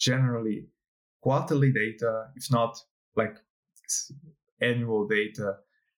generally 0.00 0.66
quarterly 1.20 1.72
data, 1.72 2.26
if 2.34 2.50
not 2.50 2.76
like 3.16 3.36
annual 4.60 5.06
data. 5.06 5.56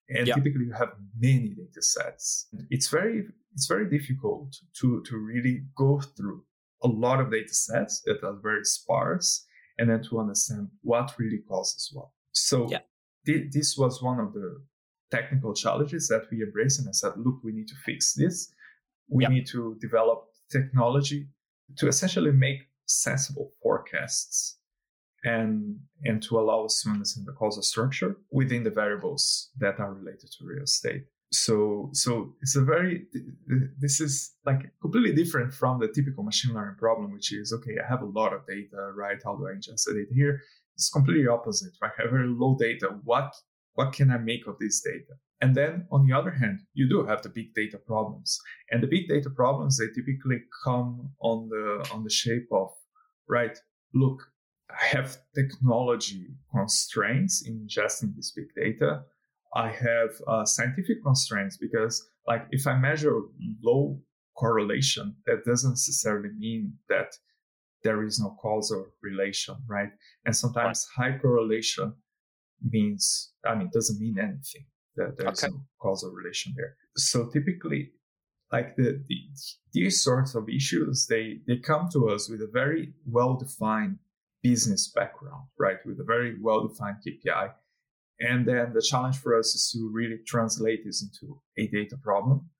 And 0.08 0.26
yeah. 0.26 0.34
typically 0.34 0.66
you 0.66 0.72
have 0.72 0.92
many 1.18 1.50
data 1.50 1.80
sets. 1.80 2.48
It's 2.70 2.88
very, 2.88 3.24
it's 3.54 3.66
very 3.66 3.88
difficult 3.88 4.56
to, 4.80 5.02
to 5.08 5.16
really 5.16 5.62
go 5.76 6.00
through 6.00 6.44
a 6.82 6.88
lot 6.88 7.20
of 7.20 7.30
data 7.30 7.54
sets 7.54 8.02
that 8.04 8.22
are 8.24 8.36
very 8.42 8.64
sparse 8.64 9.46
and 9.78 9.88
then 9.88 10.02
to 10.02 10.18
understand 10.18 10.68
what 10.82 11.14
really 11.18 11.38
causes 11.48 11.90
what. 11.92 12.08
So 12.32 12.68
yeah. 12.68 12.80
th- 13.24 13.52
this 13.52 13.76
was 13.78 14.02
one 14.02 14.18
of 14.18 14.32
the 14.34 14.60
technical 15.10 15.54
challenges 15.54 16.08
that 16.08 16.22
we 16.30 16.42
embraced. 16.42 16.80
And 16.80 16.88
I 16.88 16.92
said, 16.92 17.12
look, 17.16 17.36
we 17.44 17.52
need 17.52 17.68
to 17.68 17.74
fix 17.86 18.14
this. 18.14 18.52
We 19.08 19.26
need 19.26 19.46
to 19.48 19.76
develop 19.80 20.24
technology 20.50 21.28
to 21.76 21.86
essentially 21.86 22.32
make 22.32 22.60
sensible 22.92 23.52
forecasts 23.62 24.58
and 25.24 25.78
and 26.04 26.22
to 26.22 26.38
allow 26.38 26.64
us 26.64 26.82
to 26.82 26.90
understand 26.90 27.26
the 27.26 27.32
causal 27.32 27.62
structure 27.62 28.16
within 28.30 28.64
the 28.64 28.70
variables 28.70 29.50
that 29.58 29.78
are 29.78 29.94
related 29.94 30.28
to 30.32 30.44
real 30.44 30.64
estate. 30.64 31.04
So 31.30 31.90
so 31.92 32.34
it's 32.42 32.56
a 32.56 32.62
very 32.62 33.06
this 33.78 34.00
is 34.00 34.34
like 34.44 34.62
completely 34.80 35.14
different 35.14 35.54
from 35.54 35.78
the 35.78 35.88
typical 35.88 36.24
machine 36.24 36.54
learning 36.54 36.76
problem 36.78 37.12
which 37.12 37.32
is 37.32 37.52
okay 37.56 37.76
i 37.82 37.88
have 37.88 38.02
a 38.02 38.12
lot 38.18 38.34
of 38.34 38.46
data 38.46 38.80
right? 38.94 39.20
How 39.24 39.36
do 39.36 39.46
i 39.46 39.52
ingest 39.52 39.84
the 39.86 39.94
data 39.94 40.14
here? 40.14 40.40
It's 40.74 40.90
completely 40.90 41.28
opposite 41.28 41.74
right? 41.80 41.92
I 41.98 42.02
have 42.02 42.10
very 42.10 42.28
low 42.28 42.56
data. 42.58 42.88
What 43.04 43.32
what 43.74 43.92
can 43.92 44.10
i 44.10 44.18
make 44.18 44.46
of 44.46 44.56
this 44.58 44.82
data? 44.82 45.14
And 45.42 45.56
then 45.56 45.86
on 45.90 46.06
the 46.06 46.16
other 46.16 46.30
hand, 46.30 46.60
you 46.72 46.88
do 46.88 47.04
have 47.04 47.22
the 47.22 47.28
big 47.28 47.52
data 47.54 47.76
problems. 47.76 48.38
And 48.70 48.80
the 48.80 48.86
big 48.86 49.08
data 49.08 49.28
problems, 49.28 49.76
they 49.76 49.88
typically 49.88 50.40
come 50.64 51.10
on 51.20 51.48
the, 51.48 51.84
on 51.92 52.04
the 52.04 52.10
shape 52.10 52.46
of, 52.52 52.68
right, 53.32 53.56
look, 53.94 54.18
I 54.70 54.84
have 54.96 55.16
technology 55.34 56.28
constraints 56.54 57.44
in 57.46 57.66
ingesting 57.66 58.14
this 58.14 58.32
big 58.36 58.48
data. 58.56 59.02
I 59.54 59.68
have 59.68 60.10
uh, 60.26 60.44
scientific 60.44 61.02
constraints 61.02 61.56
because 61.56 61.94
like 62.26 62.46
if 62.50 62.66
I 62.66 62.76
measure 62.78 63.16
low 63.62 64.00
correlation, 64.36 65.16
that 65.26 65.44
doesn't 65.44 65.72
necessarily 65.72 66.30
mean 66.38 66.74
that 66.88 67.10
there 67.84 68.02
is 68.04 68.20
no 68.20 68.36
causal 68.40 68.86
relation, 69.02 69.56
right? 69.68 69.90
And 70.24 70.34
sometimes 70.34 70.86
high 70.96 71.18
correlation 71.18 71.94
means, 72.62 73.32
I 73.44 73.54
mean, 73.56 73.70
doesn't 73.72 74.00
mean 74.00 74.16
anything 74.18 74.66
that 74.96 75.16
there's 75.18 75.42
okay. 75.42 75.52
no 75.52 75.60
causal 75.80 76.12
relation 76.12 76.54
there. 76.56 76.76
So 76.96 77.28
typically, 77.32 77.90
like 78.52 78.76
the, 78.76 79.02
the, 79.08 79.16
these 79.72 80.02
sorts 80.02 80.34
of 80.34 80.48
issues, 80.48 81.06
they 81.08 81.38
they 81.46 81.56
come 81.56 81.88
to 81.92 82.10
us 82.10 82.28
with 82.28 82.40
a 82.42 82.50
very 82.52 82.92
well 83.06 83.34
defined 83.34 83.98
business 84.42 84.92
background, 84.94 85.44
right? 85.58 85.78
With 85.86 85.98
a 86.00 86.04
very 86.04 86.36
well 86.40 86.68
defined 86.68 86.96
KPI. 87.06 87.52
And 88.20 88.46
then 88.46 88.72
the 88.72 88.82
challenge 88.82 89.18
for 89.18 89.36
us 89.36 89.54
is 89.54 89.70
to 89.72 89.90
really 89.92 90.18
translate 90.26 90.84
this 90.84 91.02
into 91.02 91.40
a 91.58 91.66
data 91.66 91.96
problem 91.96 92.50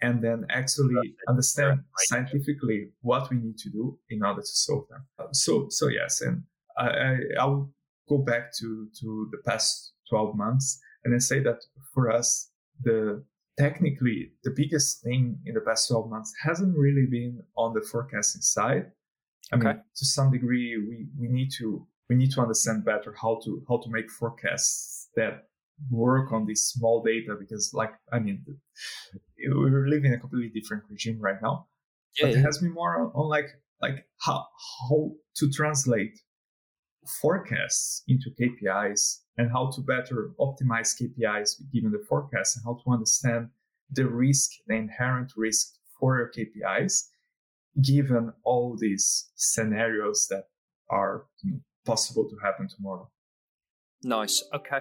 and 0.00 0.22
then 0.22 0.46
actually 0.50 1.14
understand 1.28 1.80
scientifically 1.96 2.88
what 3.02 3.30
we 3.30 3.36
need 3.36 3.58
to 3.58 3.70
do 3.70 3.98
in 4.08 4.22
order 4.24 4.40
to 4.40 4.46
solve 4.46 4.84
them. 4.88 5.06
So, 5.32 5.66
so 5.68 5.88
yes, 5.88 6.22
and 6.22 6.42
I, 6.78 6.88
I, 6.88 7.18
I 7.40 7.44
will 7.46 7.70
go 8.08 8.18
back 8.18 8.52
to, 8.58 8.88
to 9.00 9.28
the 9.30 9.38
past 9.46 9.92
12 10.10 10.34
months 10.34 10.80
and 11.04 11.14
I 11.14 11.18
say 11.18 11.40
that 11.40 11.58
for 11.92 12.10
us, 12.10 12.50
the 12.82 13.24
technically 13.58 14.32
the 14.44 14.52
biggest 14.54 15.02
thing 15.02 15.38
in 15.46 15.54
the 15.54 15.60
past 15.60 15.88
12 15.88 16.10
months 16.10 16.32
hasn't 16.42 16.76
really 16.76 17.06
been 17.10 17.40
on 17.56 17.74
the 17.74 17.82
forecasting 17.82 18.42
side. 18.42 18.90
I 19.52 19.56
okay. 19.56 19.66
mean, 19.66 19.82
to 19.96 20.06
some 20.06 20.30
degree, 20.30 20.76
we, 20.78 21.06
we 21.18 21.28
need 21.28 21.50
to 21.58 21.86
we 22.08 22.16
need 22.16 22.30
to 22.32 22.40
understand 22.40 22.84
better 22.84 23.14
how 23.20 23.40
to 23.44 23.62
how 23.68 23.78
to 23.78 23.90
make 23.90 24.10
forecasts 24.10 25.08
that 25.16 25.44
work 25.90 26.32
on 26.32 26.46
this 26.46 26.68
small 26.68 27.02
data 27.02 27.36
because, 27.38 27.72
like, 27.74 27.92
I 28.12 28.18
mean, 28.18 28.44
we're 29.50 29.88
living 29.88 30.12
in 30.12 30.14
a 30.14 30.20
completely 30.20 30.60
different 30.60 30.84
regime 30.88 31.18
right 31.20 31.40
now. 31.42 31.66
Yeah, 32.18 32.26
but 32.26 32.32
yeah. 32.32 32.38
it 32.38 32.42
has 32.42 32.58
been 32.58 32.72
more 32.72 33.00
on, 33.00 33.12
on 33.14 33.28
like 33.28 33.48
like 33.80 34.06
how 34.20 34.46
how 34.88 35.12
to 35.36 35.50
translate 35.50 36.18
forecasts 37.20 38.02
into 38.08 38.30
KPIs 38.30 39.18
and 39.38 39.50
how 39.50 39.70
to 39.70 39.80
better 39.80 40.32
optimize 40.40 40.94
KPIs 41.00 41.62
given 41.72 41.90
the 41.90 42.04
forecast 42.08 42.56
and 42.56 42.64
how 42.64 42.78
to 42.84 42.90
understand 42.90 43.48
the 43.90 44.06
risk, 44.06 44.50
the 44.66 44.74
inherent 44.74 45.32
risk 45.36 45.74
for 45.98 46.18
your 46.18 46.30
KPIs, 46.30 47.08
given 47.82 48.32
all 48.44 48.76
these 48.78 49.30
scenarios 49.34 50.26
that 50.30 50.44
are 50.90 51.26
possible 51.84 52.28
to 52.28 52.36
happen 52.42 52.68
tomorrow. 52.68 53.10
Nice. 54.04 54.42
Okay. 54.54 54.80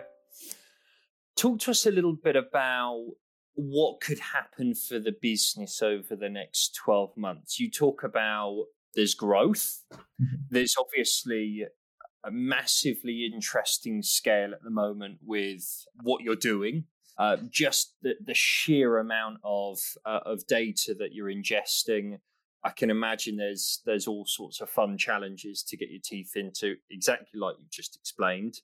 Talk 1.35 1.59
to 1.59 1.71
us 1.71 1.85
a 1.85 1.91
little 1.91 2.15
bit 2.15 2.35
about 2.35 3.05
what 3.53 4.01
could 4.01 4.19
happen 4.19 4.73
for 4.73 4.99
the 4.99 5.13
business 5.21 5.81
over 5.81 6.15
the 6.15 6.29
next 6.29 6.75
12 6.75 7.17
months. 7.17 7.59
You 7.59 7.69
talk 7.69 8.03
about 8.03 8.65
there's 8.95 9.13
growth. 9.13 9.83
Mm-hmm. 9.93 10.35
There's 10.49 10.75
obviously 10.77 11.65
a 12.23 12.31
massively 12.31 13.29
interesting 13.33 14.01
scale 14.01 14.53
at 14.53 14.63
the 14.63 14.69
moment 14.69 15.19
with 15.25 15.85
what 16.03 16.21
you're 16.21 16.35
doing. 16.35 16.85
Uh, 17.17 17.37
just 17.49 17.95
the, 18.01 18.15
the 18.25 18.33
sheer 18.33 18.97
amount 18.97 19.37
of 19.43 19.77
uh, 20.05 20.21
of 20.25 20.47
data 20.47 20.95
that 20.97 21.13
you're 21.13 21.31
ingesting, 21.31 22.17
I 22.63 22.69
can 22.69 22.89
imagine 22.89 23.37
there's 23.37 23.81
there's 23.85 24.07
all 24.07 24.25
sorts 24.25 24.61
of 24.61 24.69
fun 24.69 24.97
challenges 24.97 25.61
to 25.63 25.77
get 25.77 25.89
your 25.89 26.01
teeth 26.03 26.31
into, 26.35 26.75
exactly 26.89 27.39
like 27.39 27.55
you've 27.59 27.69
just 27.69 27.95
explained. 27.95 28.55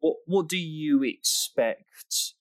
What 0.00 0.16
what 0.26 0.48
do 0.48 0.58
you 0.58 1.02
expect? 1.02 2.34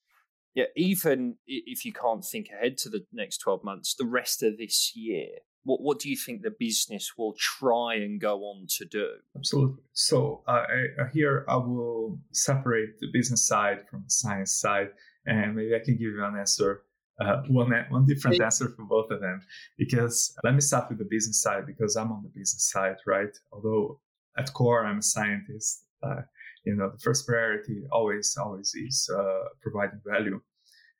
Yeah, 0.55 0.65
even 0.75 1.36
if 1.45 1.84
you 1.84 1.91
can't 1.91 2.23
think 2.23 2.47
ahead 2.49 2.77
to 2.79 2.89
the 2.89 3.05
next 3.12 3.39
twelve 3.39 3.63
months, 3.63 3.93
the 3.93 4.05
rest 4.05 4.41
of 4.41 4.58
this 4.58 4.93
year, 4.95 5.27
what 5.65 5.82
what 5.82 5.99
do 5.99 6.10
you 6.10 6.15
think 6.15 6.41
the 6.41 6.56
business 6.58 7.13
will 7.17 7.34
try 7.34 7.95
and 7.95 8.21
go 8.21 8.43
on 8.43 8.67
to 8.78 8.86
do? 8.86 9.10
Absolutely. 9.36 9.84
So 9.93 10.43
uh, 10.47 10.63
I, 11.01 11.10
here 11.12 11.43
I 11.49 11.58
will 11.58 12.19
separate 12.32 12.99
the 12.99 13.08
business 13.12 13.45
side 13.47 13.80
from 13.89 14.04
the 14.04 14.10
science 14.10 14.54
side, 14.54 14.89
and 15.25 15.56
maybe 15.56 15.75
I 15.75 15.84
can 15.84 15.95
give 15.95 16.13
you 16.13 16.23
an 16.23 16.38
answer. 16.38 16.84
Uh, 17.19 17.41
one 17.47 17.71
one 17.89 18.06
different 18.06 18.41
answer 18.41 18.67
for 18.75 18.84
both 18.84 19.10
of 19.10 19.21
them 19.21 19.41
because 19.78 20.36
let 20.43 20.54
me 20.54 20.60
start 20.60 20.89
with 20.89 20.97
the 20.97 21.08
business 21.10 21.41
side 21.41 21.65
because 21.65 21.95
I'm 21.95 22.12
on 22.12 22.23
the 22.23 22.30
business 22.30 22.69
side, 22.69 22.97
right? 23.08 23.34
Although 23.54 24.01
at 24.38 24.54
core 24.54 24.86
I'm 24.86 24.99
a 24.99 25.01
scientist, 25.01 25.86
uh, 26.04 26.21
you 26.65 26.75
know 26.75 26.89
the 26.91 26.99
first 26.99 27.25
priority 27.25 27.84
always 27.91 28.38
always 28.38 28.75
is 28.75 29.10
uh, 29.17 29.45
providing 29.62 30.01
value, 30.06 30.41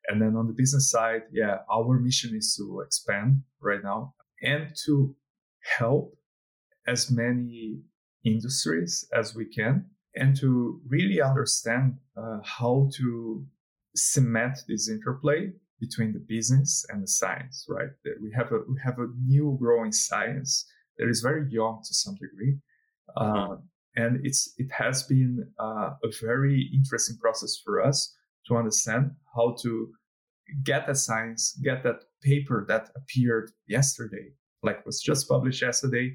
and 0.08 0.20
then 0.20 0.34
on 0.36 0.46
the 0.48 0.54
business 0.54 0.90
side, 0.90 1.22
yeah, 1.30 1.58
our 1.70 2.00
mission 2.00 2.34
is 2.34 2.56
to 2.56 2.80
expand 2.80 3.42
right 3.60 3.84
now 3.84 4.14
and 4.42 4.74
to 4.84 5.14
help 5.78 6.16
as 6.86 7.10
many 7.10 7.80
industries 8.24 9.08
as 9.12 9.34
we 9.34 9.44
can 9.46 9.84
and 10.14 10.36
to 10.36 10.80
really 10.88 11.20
understand 11.20 11.98
uh, 12.16 12.38
how 12.42 12.88
to 12.96 13.44
cement 13.94 14.58
this 14.68 14.88
interplay 14.88 15.50
between 15.80 16.12
the 16.12 16.24
business 16.28 16.84
and 16.88 17.02
the 17.02 17.08
science 17.08 17.66
right? 17.68 17.88
We 18.22 18.32
have 18.34 18.52
a 18.52 18.60
we 18.68 18.78
have 18.84 18.98
a 18.98 19.08
new 19.24 19.56
growing 19.60 19.92
science 19.92 20.66
that 20.98 21.08
is 21.08 21.20
very 21.20 21.46
young 21.50 21.82
to 21.86 21.94
some 21.94 22.14
degree 22.14 22.58
uh, 23.16 23.56
and 23.96 24.20
it's 24.24 24.52
it 24.58 24.70
has 24.72 25.02
been 25.02 25.46
uh, 25.58 25.90
a 26.02 26.10
very 26.22 26.70
interesting 26.74 27.16
process 27.18 27.60
for 27.64 27.82
us 27.82 28.14
to 28.48 28.56
understand 28.56 29.12
how 29.34 29.56
to 29.62 29.90
get 30.62 30.86
that 30.86 30.96
science 30.96 31.58
get 31.62 31.82
that 31.82 32.04
paper 32.30 32.58
that 32.70 32.84
appeared 33.00 33.48
yesterday, 33.76 34.26
like 34.62 34.84
was 34.84 35.00
just 35.00 35.28
published 35.28 35.62
yesterday, 35.62 36.06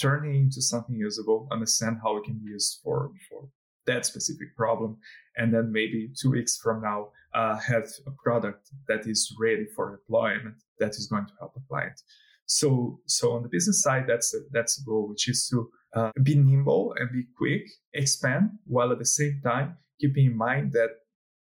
turning 0.00 0.34
into 0.42 0.60
something 0.60 0.96
usable, 0.96 1.48
understand 1.56 1.94
how 2.02 2.16
it 2.18 2.24
can 2.24 2.38
be 2.42 2.50
used 2.56 2.80
for, 2.82 3.10
for 3.28 3.48
that 3.86 4.06
specific 4.06 4.48
problem. 4.56 4.96
And 5.36 5.52
then 5.54 5.72
maybe 5.72 6.10
two 6.20 6.30
weeks 6.30 6.54
from 6.64 6.82
now, 6.82 6.98
uh, 7.34 7.56
have 7.58 7.86
a 8.06 8.12
product 8.24 8.62
that 8.88 9.02
is 9.06 9.20
ready 9.40 9.66
for 9.74 9.84
deployment 9.96 10.58
that 10.80 10.92
is 10.98 11.08
going 11.10 11.26
to 11.26 11.32
help 11.40 11.52
a 11.56 11.60
client. 11.68 11.98
So, 12.46 13.00
so 13.06 13.32
on 13.32 13.42
the 13.42 13.48
business 13.48 13.82
side, 13.82 14.04
that's 14.06 14.34
a, 14.34 14.40
that's 14.52 14.80
a 14.80 14.84
goal, 14.84 15.08
which 15.08 15.28
is 15.28 15.48
to 15.50 15.70
uh, 15.98 16.10
be 16.22 16.34
nimble 16.34 16.94
and 16.98 17.10
be 17.10 17.24
quick, 17.36 17.64
expand, 17.94 18.50
while 18.66 18.92
at 18.92 18.98
the 18.98 19.06
same 19.20 19.40
time 19.42 19.76
keeping 20.00 20.26
in 20.26 20.36
mind 20.36 20.72
that 20.72 20.90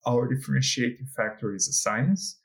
our 0.06 0.28
differentiating 0.34 1.08
factor 1.16 1.56
is 1.56 1.68
a 1.68 1.74
science, 1.74 2.40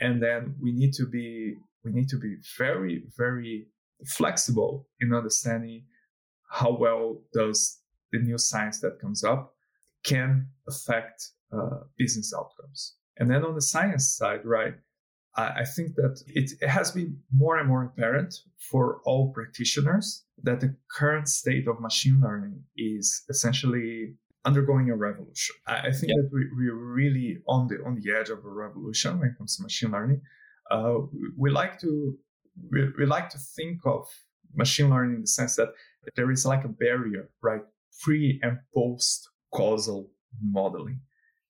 and 0.00 0.22
then 0.22 0.54
we 0.60 0.72
need 0.72 0.92
to 0.94 1.06
be 1.06 1.54
we 1.84 1.92
need 1.92 2.08
to 2.08 2.18
be 2.18 2.36
very 2.58 3.04
very 3.16 3.66
flexible 4.06 4.88
in 5.00 5.14
understanding 5.14 5.84
how 6.50 6.76
well 6.76 7.20
does 7.32 7.80
the 8.12 8.18
new 8.18 8.38
science 8.38 8.80
that 8.80 9.00
comes 9.00 9.24
up 9.24 9.54
can 10.04 10.48
affect 10.68 11.30
uh, 11.52 11.80
business 11.98 12.32
outcomes. 12.36 12.96
And 13.18 13.30
then 13.30 13.44
on 13.44 13.54
the 13.54 13.62
science 13.62 14.16
side, 14.16 14.40
right, 14.44 14.74
I, 15.36 15.60
I 15.60 15.64
think 15.64 15.94
that 15.96 16.22
it, 16.26 16.50
it 16.60 16.68
has 16.68 16.90
been 16.90 17.18
more 17.32 17.58
and 17.58 17.68
more 17.68 17.84
apparent 17.84 18.34
for 18.70 19.00
all 19.04 19.32
practitioners 19.32 20.24
that 20.42 20.60
the 20.60 20.76
current 20.90 21.28
state 21.28 21.68
of 21.68 21.80
machine 21.80 22.20
learning 22.22 22.62
is 22.76 23.22
essentially 23.28 24.14
undergoing 24.44 24.90
a 24.90 24.96
revolution. 24.96 25.56
I, 25.66 25.88
I 25.88 25.90
think 25.92 26.12
that 26.12 26.30
we, 26.32 26.46
we're 26.56 26.74
really 26.74 27.38
on 27.48 27.68
the 27.68 27.76
on 27.86 28.00
the 28.00 28.12
edge 28.12 28.30
of 28.30 28.44
a 28.44 28.48
revolution 28.48 29.18
when 29.18 29.28
it 29.28 29.38
comes 29.38 29.56
to 29.56 29.62
machine 29.62 29.90
learning. 29.90 30.20
Uh, 30.70 30.94
we, 31.12 31.28
we 31.36 31.50
like 31.50 31.78
to 31.80 32.16
we, 32.70 32.88
we 32.98 33.06
like 33.06 33.28
to 33.30 33.38
think 33.38 33.80
of 33.84 34.06
machine 34.54 34.90
learning 34.90 35.16
in 35.16 35.20
the 35.22 35.26
sense 35.26 35.56
that 35.56 35.68
there 36.16 36.30
is 36.30 36.44
like 36.44 36.64
a 36.64 36.68
barrier, 36.68 37.28
right? 37.42 37.62
Pre 38.02 38.40
and 38.42 38.58
post 38.74 39.28
causal 39.52 40.10
modeling. 40.42 41.00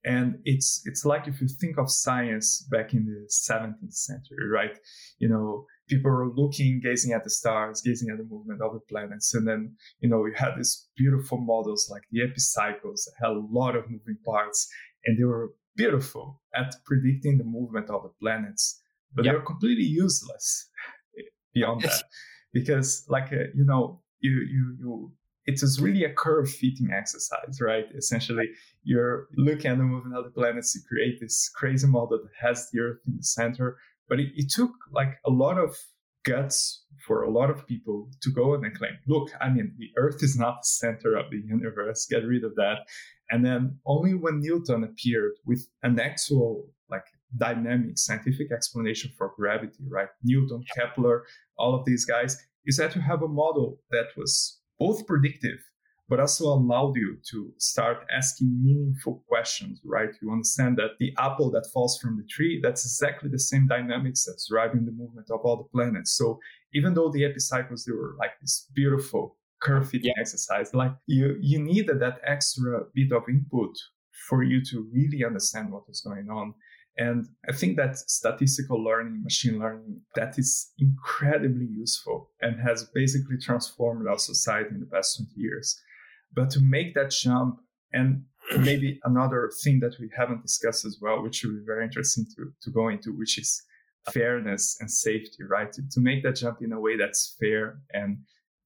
And 0.04 0.38
it's 0.44 0.82
it's 0.84 1.04
like 1.04 1.28
if 1.28 1.40
you 1.40 1.48
think 1.48 1.78
of 1.78 1.90
science 1.90 2.66
back 2.70 2.92
in 2.92 3.04
the 3.04 3.28
17th 3.30 3.94
century, 3.94 4.48
right? 4.48 4.76
You 5.18 5.28
know, 5.28 5.66
people 5.88 6.10
were 6.10 6.28
looking, 6.28 6.80
gazing 6.82 7.12
at 7.12 7.22
the 7.22 7.30
stars, 7.30 7.82
gazing 7.82 8.10
at 8.10 8.18
the 8.18 8.24
movement 8.24 8.62
of 8.62 8.72
the 8.72 8.80
planets, 8.80 9.32
and 9.34 9.46
then 9.46 9.76
you 10.00 10.08
know 10.08 10.24
you 10.26 10.32
had 10.34 10.56
these 10.56 10.88
beautiful 10.96 11.38
models 11.38 11.88
like 11.90 12.02
the 12.10 12.22
epicycles 12.22 13.04
that 13.04 13.26
had 13.26 13.36
a 13.36 13.46
lot 13.50 13.76
of 13.76 13.84
moving 13.88 14.18
parts, 14.24 14.68
and 15.04 15.18
they 15.18 15.24
were 15.24 15.52
beautiful 15.76 16.42
at 16.54 16.74
predicting 16.84 17.38
the 17.38 17.44
movement 17.44 17.88
of 17.88 18.02
the 18.02 18.12
planets, 18.20 18.82
but 19.14 19.24
yep. 19.24 19.32
they 19.32 19.38
were 19.38 19.44
completely 19.44 19.84
useless 19.84 20.68
beyond 21.54 21.82
that 21.82 22.02
because, 22.52 23.04
like, 23.08 23.32
uh, 23.32 23.48
you 23.54 23.64
know, 23.64 24.00
you 24.20 24.32
you 24.32 24.76
you 24.80 25.12
it 25.46 25.62
is 25.62 25.80
really 25.80 26.04
a 26.04 26.12
curve 26.12 26.50
fitting 26.50 26.90
exercise, 26.92 27.60
right? 27.60 27.86
Essentially, 27.96 28.48
you're 28.84 29.26
looking 29.36 29.70
at 29.70 29.78
the 29.78 29.84
movement 29.84 30.16
of 30.16 30.24
the 30.24 30.30
planets 30.30 30.72
to 30.72 30.80
create 30.88 31.18
this 31.20 31.50
crazy 31.54 31.86
model 31.86 32.18
that 32.22 32.30
has 32.40 32.68
the 32.70 32.80
Earth 32.80 33.00
in 33.06 33.16
the 33.16 33.24
center. 33.24 33.76
But 34.08 34.20
it, 34.20 34.28
it 34.36 34.50
took 34.50 34.70
like 34.92 35.18
a 35.26 35.30
lot 35.30 35.58
of 35.58 35.76
guts 36.24 36.84
for 37.06 37.22
a 37.22 37.30
lot 37.30 37.50
of 37.50 37.66
people 37.66 38.08
to 38.22 38.30
go 38.30 38.54
and 38.54 38.76
claim, 38.76 38.92
look, 39.08 39.30
I 39.40 39.48
mean, 39.48 39.74
the 39.78 39.90
Earth 39.96 40.22
is 40.22 40.36
not 40.36 40.60
the 40.62 40.66
center 40.66 41.16
of 41.16 41.30
the 41.30 41.42
universe. 41.44 42.06
Get 42.08 42.24
rid 42.24 42.44
of 42.44 42.54
that. 42.56 42.86
And 43.30 43.44
then 43.44 43.78
only 43.86 44.14
when 44.14 44.40
Newton 44.40 44.84
appeared 44.84 45.32
with 45.46 45.66
an 45.82 45.98
actual 45.98 46.68
like 46.90 47.06
dynamic 47.36 47.98
scientific 47.98 48.52
explanation 48.52 49.10
for 49.16 49.32
gravity, 49.36 49.84
right? 49.88 50.08
Newton, 50.22 50.62
Kepler, 50.76 51.24
all 51.58 51.74
of 51.74 51.84
these 51.84 52.04
guys, 52.04 52.36
is 52.66 52.76
that 52.76 52.94
you 52.94 53.00
have 53.00 53.22
a 53.22 53.28
model 53.28 53.78
that 53.90 54.08
was 54.16 54.60
both 54.78 55.06
predictive, 55.06 55.58
but 56.08 56.20
also 56.20 56.44
allowed 56.46 56.94
you 56.96 57.16
to 57.30 57.52
start 57.58 58.04
asking 58.14 58.62
meaningful 58.62 59.24
questions, 59.28 59.80
right? 59.84 60.10
You 60.20 60.30
understand 60.30 60.76
that 60.76 60.98
the 60.98 61.14
apple 61.18 61.50
that 61.52 61.70
falls 61.72 61.98
from 61.98 62.16
the 62.16 62.24
tree, 62.24 62.60
that's 62.62 62.84
exactly 62.84 63.30
the 63.30 63.38
same 63.38 63.66
dynamics 63.66 64.24
that's 64.26 64.48
driving 64.48 64.84
the 64.84 64.92
movement 64.92 65.28
of 65.30 65.40
all 65.44 65.56
the 65.56 65.68
planets. 65.72 66.12
So 66.12 66.38
even 66.74 66.94
though 66.94 67.10
the 67.10 67.24
epicycles, 67.24 67.84
they 67.84 67.92
were 67.92 68.14
like 68.18 68.32
this 68.40 68.68
beautiful 68.74 69.36
curve 69.62 69.88
fitting 69.88 70.12
yeah. 70.14 70.20
exercise, 70.20 70.74
like 70.74 70.92
you, 71.06 71.36
you 71.40 71.62
needed 71.62 72.00
that 72.00 72.20
extra 72.26 72.80
bit 72.94 73.12
of 73.12 73.22
input 73.28 73.74
for 74.28 74.42
you 74.42 74.62
to 74.64 74.88
really 74.92 75.24
understand 75.24 75.72
what 75.72 75.88
was 75.88 76.00
going 76.00 76.28
on. 76.28 76.54
And 76.98 77.26
I 77.48 77.52
think 77.52 77.76
that 77.76 77.96
statistical 77.96 78.82
learning, 78.82 79.22
machine 79.22 79.58
learning, 79.58 80.02
that 80.14 80.38
is 80.38 80.72
incredibly 80.78 81.64
useful 81.66 82.30
and 82.40 82.60
has 82.60 82.84
basically 82.94 83.38
transformed 83.38 84.06
our 84.06 84.18
society 84.18 84.70
in 84.74 84.80
the 84.80 84.86
past 84.86 85.16
20 85.16 85.30
years. 85.36 85.80
But 86.34 86.50
to 86.50 86.60
make 86.60 86.94
that 86.94 87.10
jump, 87.10 87.60
and 87.92 88.24
maybe 88.58 89.00
another 89.04 89.50
thing 89.62 89.80
that 89.80 89.96
we 90.00 90.10
haven't 90.16 90.42
discussed 90.42 90.84
as 90.84 90.98
well, 91.00 91.22
which 91.22 91.42
would 91.44 91.60
be 91.60 91.64
very 91.64 91.84
interesting 91.84 92.26
to, 92.36 92.52
to 92.60 92.70
go 92.70 92.88
into, 92.88 93.12
which 93.12 93.38
is 93.38 93.62
fairness 94.10 94.76
and 94.80 94.90
safety, 94.90 95.44
right? 95.48 95.72
To, 95.72 96.00
make 96.00 96.22
that 96.24 96.36
jump 96.36 96.58
in 96.60 96.72
a 96.72 96.80
way 96.80 96.96
that's 96.96 97.36
fair 97.40 97.78
and 97.92 98.18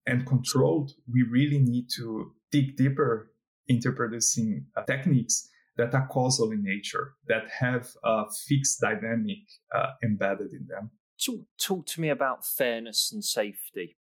and 0.08 0.24
controlled, 0.24 0.92
we 1.12 1.24
really 1.24 1.58
need 1.58 1.88
to 1.96 2.30
dig 2.52 2.76
deeper 2.76 3.32
into 3.66 3.90
producing 3.90 4.64
uh, 4.76 4.84
techniques 4.84 5.48
that 5.76 5.94
are 5.94 6.06
causal 6.08 6.50
in 6.52 6.62
nature, 6.62 7.14
that 7.28 7.44
have 7.60 7.88
a 8.04 8.24
fixed 8.48 8.80
dynamic 8.80 9.38
uh, 9.74 9.88
embedded 10.02 10.52
in 10.52 10.66
them. 10.68 10.90
Talk, 11.24 11.40
talk 11.60 11.86
to 11.86 12.00
me 12.00 12.08
about 12.08 12.44
fairness 12.44 13.10
and 13.12 13.24
safety. 13.24 13.96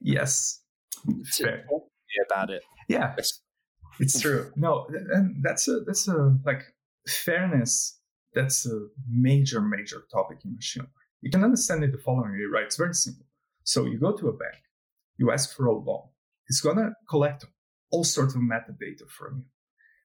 Yes. 0.00 0.60
Fair. 1.36 1.66
about 2.30 2.50
it. 2.50 2.62
Yeah. 2.88 3.14
It's 4.00 4.20
true. 4.20 4.50
No, 4.56 4.86
and 5.12 5.42
that's 5.42 5.68
a 5.68 5.80
that's 5.80 6.08
a 6.08 6.36
like 6.44 6.62
fairness. 7.06 7.98
That's 8.34 8.66
a 8.66 8.86
major 9.08 9.60
major 9.60 10.04
topic 10.10 10.38
in 10.44 10.54
machine 10.54 10.82
learning. 10.82 10.92
You 11.20 11.30
can 11.30 11.44
understand 11.44 11.84
it 11.84 11.92
the 11.92 11.98
following 11.98 12.32
way, 12.32 12.44
right? 12.52 12.64
It's 12.64 12.76
very 12.76 12.94
simple. 12.94 13.26
So 13.64 13.84
you 13.84 13.98
go 13.98 14.16
to 14.16 14.28
a 14.28 14.32
bank, 14.32 14.56
you 15.18 15.30
ask 15.30 15.54
for 15.54 15.66
a 15.66 15.72
loan. 15.72 16.08
It's 16.48 16.60
gonna 16.60 16.90
collect 17.08 17.44
all 17.90 18.04
sorts 18.04 18.34
of 18.34 18.40
metadata 18.40 19.08
from 19.08 19.38
you. 19.38 19.44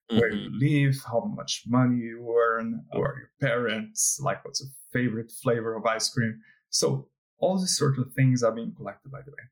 Where 0.09 0.31
you 0.31 0.49
mm-hmm. 0.49 0.59
live, 0.59 0.95
how 1.05 1.31
much 1.35 1.63
money 1.67 1.97
you 1.97 2.33
earn, 2.37 2.83
who 2.91 3.01
are 3.01 3.15
your 3.17 3.31
parents, 3.41 4.19
like 4.21 4.43
what's 4.45 4.61
your 4.61 4.69
favorite 4.93 5.31
flavor 5.31 5.75
of 5.75 5.85
ice 5.85 6.09
cream. 6.09 6.39
So 6.69 7.09
all 7.39 7.59
these 7.59 7.77
sort 7.77 7.99
of 7.99 8.13
things 8.13 8.43
are 8.43 8.51
being 8.51 8.73
collected 8.75 9.11
by 9.11 9.19
the 9.25 9.31
way. 9.31 9.43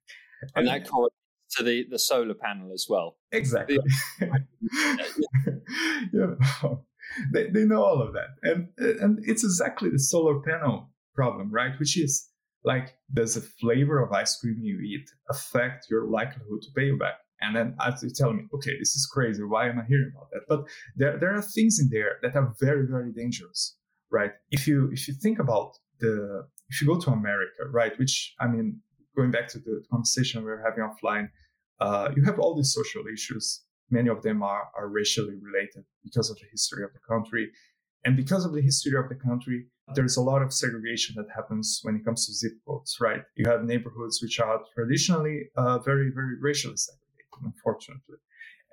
And, 0.41 0.51
and 0.55 0.67
that 0.67 0.89
correlates 0.89 1.15
to 1.57 1.63
the, 1.63 1.85
the 1.89 1.99
solar 1.99 2.33
panel 2.33 2.71
as 2.73 2.85
well. 2.89 3.17
Exactly. 3.31 3.79
yeah. 4.21 4.31
they, 7.33 7.49
they 7.49 7.65
know 7.65 7.83
all 7.83 8.01
of 8.01 8.13
that. 8.13 8.29
And, 8.43 8.69
and 8.77 9.19
it's 9.23 9.43
exactly 9.43 9.89
the 9.89 9.99
solar 9.99 10.39
panel 10.41 10.89
problem, 11.13 11.51
right? 11.51 11.77
Which 11.79 11.97
is 11.97 12.29
like, 12.63 12.95
does 13.13 13.35
the 13.35 13.41
flavor 13.41 14.01
of 14.01 14.11
ice 14.11 14.39
cream 14.39 14.57
you 14.61 14.79
eat 14.79 15.09
affect 15.29 15.87
your 15.89 16.07
likelihood 16.07 16.61
to 16.63 16.71
pay 16.75 16.85
you 16.85 16.97
back? 16.97 17.15
And 17.41 17.55
then 17.55 17.75
after 17.79 18.05
you 18.07 18.13
tell 18.13 18.33
me, 18.33 18.43
okay, 18.53 18.77
this 18.79 18.95
is 18.95 19.05
crazy. 19.05 19.43
Why 19.43 19.67
am 19.69 19.79
I 19.79 19.85
hearing 19.87 20.11
about 20.15 20.29
that? 20.31 20.41
But 20.47 20.65
there, 20.95 21.19
there 21.19 21.35
are 21.35 21.41
things 21.41 21.79
in 21.79 21.89
there 21.91 22.17
that 22.21 22.35
are 22.35 22.53
very, 22.59 22.87
very 22.87 23.11
dangerous, 23.11 23.77
right? 24.09 24.31
If 24.51 24.67
you 24.67 24.89
if 24.91 25.07
you 25.07 25.13
think 25.13 25.39
about 25.39 25.73
the 25.99 26.47
if 26.69 26.81
you 26.81 26.87
go 26.87 26.99
to 26.99 27.11
America, 27.11 27.65
right, 27.71 27.97
which 27.99 28.33
I 28.39 28.47
mean, 28.47 28.79
going 29.15 29.31
back 29.31 29.47
to 29.49 29.59
the 29.59 29.83
conversation 29.91 30.43
we 30.43 30.49
were 30.49 30.63
having 30.63 30.83
offline, 30.83 31.29
uh, 31.79 32.09
you 32.15 32.23
have 32.23 32.39
all 32.39 32.55
these 32.55 32.73
social 32.73 33.03
issues. 33.11 33.63
Many 33.91 34.09
of 34.09 34.23
them 34.23 34.41
are, 34.41 34.63
are 34.77 34.87
racially 34.87 35.35
related 35.41 35.83
because 36.03 36.29
of 36.31 36.37
the 36.37 36.47
history 36.51 36.83
of 36.83 36.91
the 36.93 36.99
country. 37.07 37.51
And 38.03 38.15
because 38.15 38.45
of 38.45 38.53
the 38.53 38.61
history 38.61 38.97
of 38.97 39.09
the 39.09 39.15
country, 39.15 39.65
there's 39.93 40.17
a 40.17 40.21
lot 40.21 40.41
of 40.41 40.53
segregation 40.53 41.15
that 41.17 41.25
happens 41.35 41.79
when 41.83 41.95
it 41.95 42.05
comes 42.05 42.25
to 42.25 42.33
zip 42.33 42.53
codes, 42.67 42.97
right? 42.99 43.21
You 43.35 43.49
have 43.49 43.63
neighborhoods 43.63 44.19
which 44.21 44.39
are 44.39 44.59
traditionally 44.75 45.49
uh, 45.55 45.79
very, 45.79 46.11
very 46.13 46.35
racially 46.39 46.77
segregated 46.77 47.04
unfortunately. 47.43 48.17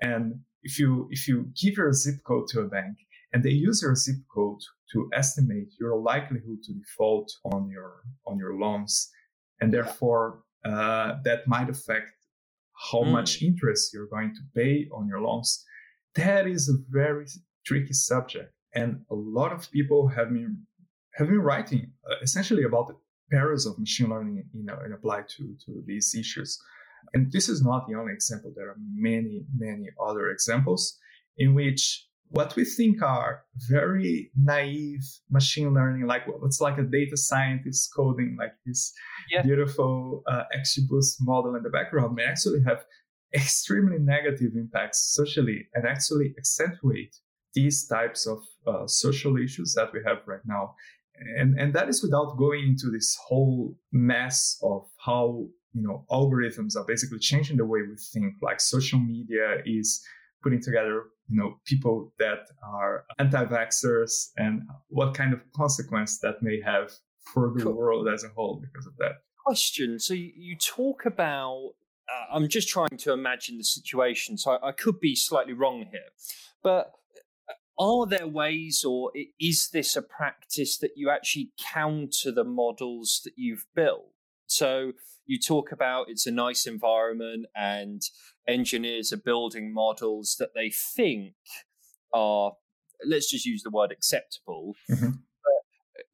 And 0.00 0.40
if 0.62 0.78
you 0.78 1.08
if 1.10 1.28
you 1.28 1.46
give 1.60 1.76
your 1.76 1.92
zip 1.92 2.16
code 2.26 2.48
to 2.48 2.60
a 2.60 2.68
bank 2.68 2.96
and 3.32 3.42
they 3.42 3.50
use 3.50 3.82
your 3.82 3.94
zip 3.94 4.16
code 4.34 4.60
to 4.92 5.08
estimate 5.14 5.72
your 5.80 5.98
likelihood 5.98 6.62
to 6.64 6.72
default 6.74 7.32
on 7.44 7.68
your 7.68 8.02
on 8.26 8.38
your 8.38 8.58
loans, 8.58 9.10
and 9.60 9.72
therefore 9.72 10.40
uh, 10.64 11.14
that 11.24 11.46
might 11.46 11.70
affect 11.70 12.12
how 12.90 13.00
mm. 13.02 13.12
much 13.12 13.42
interest 13.42 13.92
you're 13.92 14.08
going 14.08 14.34
to 14.34 14.40
pay 14.54 14.88
on 14.92 15.06
your 15.06 15.20
loans. 15.20 15.64
That 16.14 16.46
is 16.46 16.68
a 16.68 16.76
very 16.90 17.26
tricky 17.64 17.94
subject, 17.94 18.52
and 18.74 19.00
a 19.10 19.14
lot 19.14 19.52
of 19.52 19.70
people 19.70 20.08
have 20.08 20.30
been 20.30 20.58
have 21.14 21.28
been 21.28 21.40
writing 21.40 21.92
uh, 22.10 22.16
essentially 22.22 22.64
about 22.64 22.88
the 22.88 22.96
perils 23.30 23.66
of 23.66 23.78
machine 23.78 24.10
learning, 24.10 24.44
you 24.52 24.64
know, 24.64 24.78
and 24.84 24.92
applied 24.92 25.28
to 25.36 25.56
to 25.64 25.82
these 25.86 26.14
issues. 26.14 26.58
And 27.14 27.30
this 27.32 27.48
is 27.48 27.62
not 27.62 27.86
the 27.88 27.94
only 27.94 28.12
example. 28.12 28.52
There 28.54 28.68
are 28.68 28.76
many, 28.94 29.44
many 29.56 29.86
other 30.04 30.30
examples 30.30 30.98
in 31.36 31.54
which 31.54 32.06
what 32.32 32.56
we 32.56 32.64
think 32.64 33.02
are 33.02 33.42
very 33.68 34.30
naive 34.36 35.04
machine 35.30 35.74
learning, 35.74 36.06
like 36.06 36.26
well, 36.26 36.40
it's 36.44 36.60
like 36.60 36.78
a 36.78 36.82
data 36.82 37.16
scientist 37.16 37.90
coding 37.94 38.36
like 38.38 38.52
this 38.64 38.92
yeah. 39.30 39.42
beautiful 39.42 40.22
uh, 40.26 40.44
XGBoost 40.56 41.16
model 41.20 41.54
in 41.54 41.62
the 41.62 41.68
background, 41.68 42.14
may 42.14 42.24
actually 42.24 42.62
have 42.66 42.84
extremely 43.34 43.98
negative 43.98 44.52
impacts 44.56 45.12
socially 45.14 45.68
and 45.74 45.86
actually 45.86 46.34
accentuate 46.38 47.14
these 47.54 47.86
types 47.86 48.26
of 48.26 48.38
uh, 48.66 48.86
social 48.86 49.36
issues 49.36 49.74
that 49.74 49.92
we 49.92 50.00
have 50.06 50.18
right 50.26 50.44
now. 50.46 50.74
And, 51.38 51.58
and 51.58 51.74
that 51.74 51.88
is 51.88 52.02
without 52.02 52.36
going 52.38 52.64
into 52.64 52.90
this 52.90 53.16
whole 53.26 53.76
mess 53.92 54.58
of 54.62 54.88
how 55.04 55.46
you 55.74 55.82
know, 55.82 56.04
algorithms 56.10 56.76
are 56.76 56.84
basically 56.84 57.18
changing 57.18 57.56
the 57.56 57.64
way 57.64 57.80
we 57.82 57.96
think. 57.96 58.34
Like 58.42 58.60
social 58.60 58.98
media 58.98 59.62
is 59.64 60.04
putting 60.42 60.60
together, 60.60 61.04
you 61.28 61.36
know, 61.40 61.56
people 61.64 62.12
that 62.18 62.48
are 62.62 63.04
anti-vaxxers 63.18 64.30
and 64.36 64.62
what 64.88 65.14
kind 65.14 65.32
of 65.32 65.40
consequence 65.52 66.18
that 66.20 66.42
may 66.42 66.60
have 66.60 66.92
for 67.32 67.52
the 67.56 67.64
cool. 67.64 67.72
world 67.72 68.08
as 68.08 68.24
a 68.24 68.28
whole 68.28 68.60
because 68.60 68.86
of 68.86 68.96
that. 68.98 69.12
Question. 69.44 69.98
So 69.98 70.14
you 70.14 70.56
talk 70.56 71.06
about, 71.06 71.70
uh, 72.08 72.34
I'm 72.34 72.48
just 72.48 72.68
trying 72.68 72.96
to 72.98 73.12
imagine 73.12 73.58
the 73.58 73.64
situation. 73.64 74.36
So 74.36 74.52
I, 74.52 74.68
I 74.68 74.72
could 74.72 75.00
be 75.00 75.14
slightly 75.14 75.52
wrong 75.52 75.86
here, 75.90 76.10
but 76.62 76.92
uh, 77.48 77.54
are 77.78 78.06
there 78.06 78.26
ways 78.26 78.84
or 78.84 79.12
is 79.40 79.70
this 79.70 79.96
a 79.96 80.02
practice 80.02 80.76
that 80.78 80.92
you 80.96 81.10
actually 81.10 81.52
counter 81.58 82.30
the 82.30 82.44
models 82.44 83.20
that 83.24 83.34
you've 83.36 83.66
built? 83.74 84.10
So 84.46 84.92
you 85.32 85.38
talk 85.38 85.72
about 85.72 86.10
it's 86.10 86.26
a 86.26 86.30
nice 86.30 86.66
environment 86.66 87.46
and 87.56 88.02
engineers 88.46 89.12
are 89.12 89.22
building 89.24 89.72
models 89.72 90.36
that 90.38 90.50
they 90.54 90.70
think 90.70 91.34
are, 92.12 92.52
let's 93.06 93.30
just 93.30 93.46
use 93.46 93.62
the 93.62 93.70
word 93.70 93.90
acceptable. 93.90 94.74
Mm-hmm. 94.90 95.10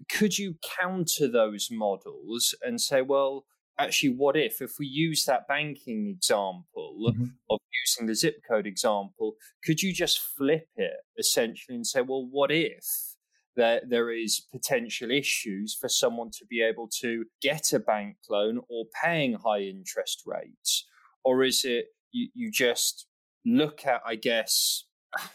could 0.09 0.39
you 0.39 0.55
counter 0.81 1.27
those 1.27 1.69
models 1.71 2.55
and 2.63 2.81
say, 2.81 3.03
well, 3.03 3.45
actually, 3.77 4.15
what 4.15 4.37
if, 4.37 4.63
if 4.63 4.73
we 4.79 4.87
use 4.87 5.25
that 5.25 5.49
banking 5.49 6.07
example 6.09 6.97
mm-hmm. 7.11 7.25
of 7.51 7.59
using 7.85 8.07
the 8.07 8.15
zip 8.15 8.37
code 8.49 8.67
example, 8.67 9.35
could 9.65 9.83
you 9.83 9.93
just 9.93 10.21
flip 10.21 10.69
it 10.77 10.99
essentially 11.19 11.75
and 11.75 11.87
say, 11.87 12.03
well, 12.03 12.25
what 12.31 12.53
if 12.53 13.17
that 13.59 13.91
there 13.91 14.11
is 14.11 14.41
potential 14.41 15.11
issues 15.11 15.77
for 15.79 15.89
someone 15.89 16.31
to 16.31 16.47
be 16.47 16.63
able 16.63 16.89
to 17.01 17.25
get 17.43 17.73
a 17.73 17.79
bank 17.79 18.17
loan 18.31 18.61
or 18.71 18.87
paying 19.05 19.35
high 19.35 19.61
interest 19.61 20.23
rates? 20.25 20.87
Or 21.25 21.45
is 21.45 21.65
it 21.65 21.87
you, 22.13 22.29
you 22.35 22.51
just 22.51 23.07
look 23.45 23.85
at, 23.85 24.01
I 24.07 24.15
guess, 24.15 24.85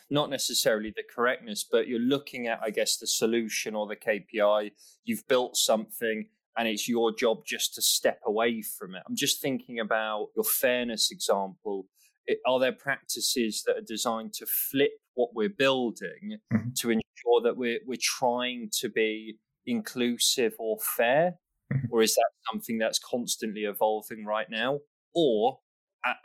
not 0.10 0.30
necessarily 0.30 0.94
the 0.96 1.04
correctness, 1.14 1.66
but 1.70 1.88
you're 1.88 2.00
looking 2.00 2.48
at, 2.48 2.60
I 2.64 2.70
guess, 2.70 2.98
the 2.98 3.08
solution 3.08 3.76
or 3.76 3.88
the 3.88 3.96
KPI. 3.96 4.72
You've 5.04 5.28
built 5.28 5.58
something 5.58 6.28
and 6.58 6.68
it's 6.68 6.88
your 6.88 7.14
job 7.14 7.46
just 7.46 7.76
to 7.76 7.82
step 7.82 8.20
away 8.26 8.62
from 8.62 8.96
it. 8.96 9.04
I'm 9.08 9.16
just 9.16 9.42
thinking 9.42 9.80
about 9.80 10.28
your 10.36 10.46
fairness 10.46 11.12
example. 11.12 11.88
It, 12.26 12.40
are 12.48 12.60
there 12.60 12.72
practices 12.72 13.64
that 13.66 13.78
are 13.78 13.86
designed 13.86 14.34
to 14.36 14.46
flip 14.46 14.92
what 15.16 15.30
we're 15.34 15.50
building 15.50 16.40
mm-hmm. 16.54 16.70
to 16.78 16.90
ensure 16.90 17.42
that 17.44 17.58
we're, 17.58 17.80
we're 17.86 17.98
trying 18.02 18.70
to 18.80 18.90
be 18.90 19.38
inclusive 19.66 20.54
or 20.60 20.78
fair? 20.80 21.36
Mm-hmm. 21.74 21.88
Or 21.92 22.02
is 22.02 22.16
that 22.16 22.30
something 22.52 22.78
that's 22.78 23.00
constantly 23.00 23.62
evolving 23.62 24.26
right 24.26 24.48
now? 24.50 24.80
Or 25.16 25.60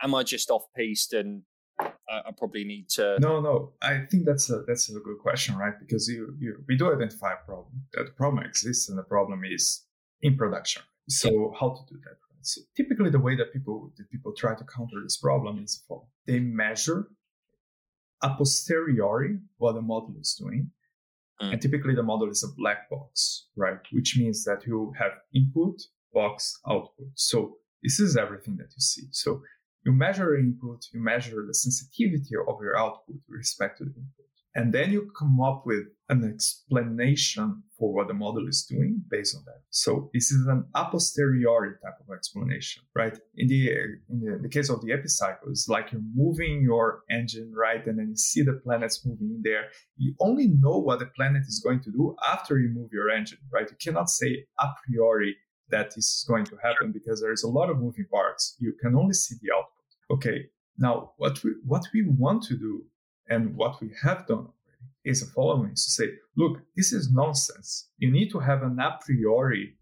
am 0.01 0.15
I 0.15 0.23
just 0.23 0.49
off 0.49 0.63
piste 0.75 1.13
and 1.13 1.43
I, 1.79 2.31
probably 2.37 2.63
need 2.63 2.89
to? 2.89 3.17
No, 3.19 3.39
no. 3.39 3.73
I 3.81 3.99
think 4.09 4.25
that's 4.25 4.49
a 4.49 4.63
that's 4.67 4.89
a 4.89 4.99
good 4.99 5.19
question, 5.19 5.55
right? 5.55 5.73
Because 5.79 6.07
you, 6.07 6.35
you 6.39 6.63
we 6.67 6.75
do 6.75 6.93
identify 6.93 7.33
a 7.33 7.45
problem. 7.45 7.67
That 7.93 8.05
the 8.07 8.11
problem 8.11 8.43
exists, 8.43 8.89
and 8.89 8.97
the 8.97 9.03
problem 9.03 9.41
is 9.45 9.85
in 10.21 10.35
production. 10.35 10.81
So 11.07 11.29
yeah. 11.29 11.59
how 11.59 11.69
to 11.69 11.93
do 11.93 11.99
that? 12.03 12.17
So 12.41 12.61
typically, 12.75 13.09
the 13.09 13.19
way 13.19 13.35
that 13.35 13.53
people 13.53 13.91
that 13.97 14.09
people 14.09 14.33
try 14.35 14.55
to 14.55 14.63
counter 14.75 15.01
this 15.03 15.17
problem 15.17 15.63
is 15.63 15.83
for 15.87 16.03
they 16.25 16.39
measure 16.39 17.07
a 18.21 18.35
posteriori 18.35 19.39
what 19.57 19.73
the 19.73 19.81
model 19.81 20.15
is 20.19 20.35
doing, 20.39 20.71
mm. 21.41 21.51
and 21.51 21.61
typically 21.61 21.95
the 21.95 22.03
model 22.03 22.29
is 22.29 22.43
a 22.43 22.53
black 22.57 22.89
box, 22.89 23.47
right? 23.55 23.79
Which 23.91 24.17
means 24.17 24.43
that 24.45 24.65
you 24.65 24.93
have 24.99 25.11
input, 25.33 25.81
box, 26.13 26.59
output. 26.67 27.07
So 27.15 27.57
this 27.83 27.99
is 27.99 28.17
everything 28.17 28.57
that 28.57 28.71
you 28.75 28.79
see. 28.79 29.07
So 29.11 29.41
you 29.85 29.93
measure 29.93 30.35
input, 30.35 30.85
you 30.93 31.01
measure 31.01 31.45
the 31.47 31.53
sensitivity 31.53 32.35
of 32.35 32.57
your 32.61 32.77
output 32.77 33.15
with 33.27 33.37
respect 33.37 33.77
to 33.77 33.85
the 33.85 33.91
input. 33.91 34.28
And 34.59 34.73
then 34.73 34.91
you 34.91 35.09
come 35.17 35.39
up 35.39 35.63
with 35.65 35.85
an 36.09 36.29
explanation 36.29 37.63
for 37.77 37.93
what 37.93 38.09
the 38.09 38.13
model 38.13 38.45
is 38.45 38.65
doing 38.69 39.01
based 39.09 39.33
on 39.37 39.43
that. 39.45 39.61
So 39.69 40.09
this 40.13 40.31
is 40.31 40.45
an 40.47 40.65
a 40.75 40.83
posteriori 40.83 41.75
type 41.81 41.97
of 42.01 42.13
explanation, 42.13 42.83
right? 42.93 43.17
In 43.37 43.47
the, 43.47 43.71
in 44.09 44.19
the, 44.19 44.39
the 44.41 44.49
case 44.49 44.69
of 44.69 44.81
the 44.81 44.91
epicycle, 44.91 45.47
it's 45.49 45.69
like 45.69 45.93
you're 45.93 46.01
moving 46.13 46.61
your 46.61 47.03
engine, 47.09 47.53
right? 47.55 47.87
And 47.87 47.97
then 47.97 48.09
you 48.09 48.17
see 48.17 48.41
the 48.41 48.59
planets 48.65 49.05
moving 49.05 49.29
in 49.33 49.41
there. 49.45 49.67
You 49.95 50.13
only 50.19 50.47
know 50.47 50.77
what 50.77 50.99
the 50.99 51.05
planet 51.05 51.43
is 51.47 51.61
going 51.63 51.79
to 51.83 51.91
do 51.91 52.17
after 52.27 52.59
you 52.59 52.67
move 52.67 52.89
your 52.91 53.09
engine, 53.09 53.39
right? 53.53 53.69
You 53.71 53.77
cannot 53.81 54.09
say 54.09 54.43
a 54.59 54.67
priori 54.83 55.37
that 55.69 55.95
this 55.95 56.05
is 56.05 56.25
going 56.27 56.43
to 56.47 56.57
happen 56.61 56.91
because 56.91 57.21
there's 57.21 57.43
a 57.43 57.47
lot 57.59 57.69
of 57.69 57.77
moving 57.77 58.07
parts. 58.11 58.57
You 58.59 58.73
can 58.81 58.93
only 58.97 59.13
see 59.13 59.35
the 59.41 59.53
output. 59.55 60.17
Okay. 60.17 60.47
Now, 60.77 61.13
what 61.15 61.41
we, 61.45 61.51
what 61.65 61.83
we 61.93 62.03
want 62.09 62.43
to 62.43 62.57
do 62.57 62.83
and 63.29 63.55
what 63.55 63.81
we 63.81 63.91
have 64.01 64.27
done 64.27 64.39
already 64.39 64.53
is 65.05 65.21
the 65.21 65.31
following 65.31 65.71
is 65.71 65.85
to 65.85 65.91
say, 65.91 66.09
look, 66.35 66.59
this 66.75 66.91
is 66.91 67.11
nonsense. 67.11 67.89
You 67.97 68.11
need 68.11 68.29
to 68.31 68.39
have 68.39 68.63
an 68.63 68.79
a 68.79 68.97
priori 69.01 69.75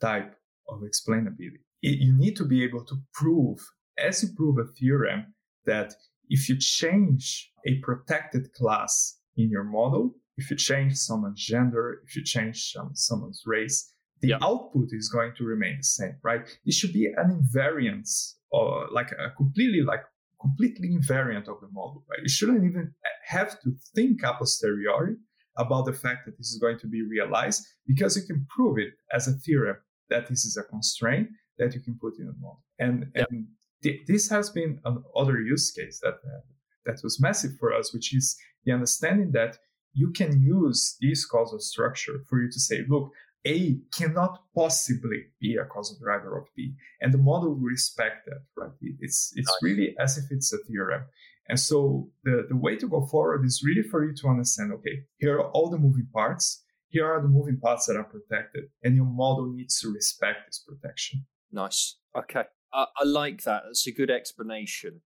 type 0.00 0.34
of 0.68 0.80
explainability. 0.80 1.60
You 1.82 2.16
need 2.16 2.36
to 2.36 2.44
be 2.44 2.62
able 2.62 2.84
to 2.84 2.96
prove, 3.14 3.58
as 3.98 4.22
you 4.22 4.30
prove 4.36 4.58
a 4.58 4.66
theorem, 4.78 5.34
that 5.66 5.94
if 6.28 6.48
you 6.48 6.56
change 6.58 7.52
a 7.66 7.78
protected 7.80 8.52
class 8.54 9.18
in 9.36 9.50
your 9.50 9.64
model, 9.64 10.14
if 10.36 10.50
you 10.50 10.56
change 10.56 10.94
someone's 10.94 11.44
gender, 11.44 12.00
if 12.06 12.16
you 12.16 12.24
change 12.24 12.74
someone's 12.94 13.42
race, 13.46 13.92
the 14.20 14.28
yep. 14.28 14.40
output 14.42 14.88
is 14.92 15.08
going 15.08 15.32
to 15.36 15.44
remain 15.44 15.78
the 15.78 15.82
same, 15.82 16.16
right? 16.22 16.42
It 16.64 16.74
should 16.74 16.92
be 16.92 17.06
an 17.06 17.42
invariance 17.42 18.34
or 18.50 18.88
like 18.92 19.12
a 19.12 19.30
completely 19.36 19.82
like 19.82 20.02
completely 20.40 20.88
invariant 20.90 21.48
of 21.48 21.60
the 21.60 21.68
model, 21.72 22.04
right? 22.10 22.20
You 22.22 22.28
shouldn't 22.28 22.64
even 22.64 22.92
have 23.26 23.60
to 23.60 23.72
think 23.94 24.22
a 24.22 24.34
posteriori 24.34 25.16
about 25.56 25.84
the 25.84 25.92
fact 25.92 26.24
that 26.26 26.38
this 26.38 26.48
is 26.48 26.58
going 26.58 26.78
to 26.78 26.86
be 26.86 27.02
realized 27.02 27.66
because 27.86 28.16
you 28.16 28.22
can 28.22 28.46
prove 28.48 28.78
it 28.78 28.94
as 29.12 29.28
a 29.28 29.32
theorem 29.32 29.76
that 30.08 30.28
this 30.28 30.44
is 30.44 30.56
a 30.56 30.62
constraint 30.62 31.28
that 31.58 31.74
you 31.74 31.80
can 31.80 31.98
put 32.00 32.18
in 32.18 32.26
a 32.28 32.40
model. 32.40 32.62
And, 32.78 33.06
and 33.14 33.46
th- 33.82 34.00
this 34.06 34.30
has 34.30 34.50
been 34.50 34.80
another 34.84 35.40
use 35.40 35.70
case 35.70 36.00
that 36.02 36.14
uh, 36.14 36.40
that 36.86 37.00
was 37.02 37.20
massive 37.20 37.52
for 37.58 37.74
us, 37.74 37.92
which 37.92 38.14
is 38.14 38.36
the 38.64 38.72
understanding 38.72 39.32
that 39.32 39.58
you 39.92 40.10
can 40.12 40.40
use 40.40 40.96
this 41.00 41.26
causal 41.26 41.58
structure 41.58 42.24
for 42.28 42.40
you 42.40 42.50
to 42.50 42.60
say, 42.60 42.84
look, 42.88 43.10
a 43.46 43.78
cannot 43.96 44.38
possibly 44.54 45.24
be 45.40 45.56
a 45.56 45.64
causal 45.64 45.96
driver 46.02 46.38
of 46.38 46.46
B. 46.56 46.74
And 47.00 47.12
the 47.12 47.18
model 47.18 47.54
will 47.54 47.60
respect 47.60 48.26
that, 48.26 48.42
right? 48.56 48.70
It's, 49.00 49.32
it's 49.34 49.54
really 49.62 49.94
as 49.98 50.18
if 50.18 50.24
it's 50.30 50.52
a 50.52 50.58
theorem. 50.68 51.04
And 51.48 51.58
so 51.58 52.10
the, 52.22 52.46
the 52.48 52.56
way 52.56 52.76
to 52.76 52.86
go 52.86 53.06
forward 53.06 53.44
is 53.44 53.62
really 53.64 53.82
for 53.82 54.04
you 54.04 54.14
to 54.16 54.28
understand, 54.28 54.72
okay, 54.74 55.00
here 55.18 55.36
are 55.38 55.50
all 55.50 55.70
the 55.70 55.78
moving 55.78 56.06
parts. 56.14 56.62
Here 56.90 57.06
are 57.06 57.20
the 57.22 57.28
moving 57.28 57.58
parts 57.58 57.86
that 57.86 57.96
are 57.96 58.04
protected 58.04 58.64
and 58.82 58.96
your 58.96 59.06
model 59.06 59.52
needs 59.52 59.80
to 59.80 59.92
respect 59.92 60.46
this 60.46 60.64
protection. 60.66 61.26
Nice. 61.50 61.96
Okay. 62.16 62.44
I, 62.72 62.86
I 62.96 63.04
like 63.04 63.42
that. 63.44 63.62
That's 63.66 63.86
a 63.86 63.92
good 63.92 64.10
explanation. 64.10 65.02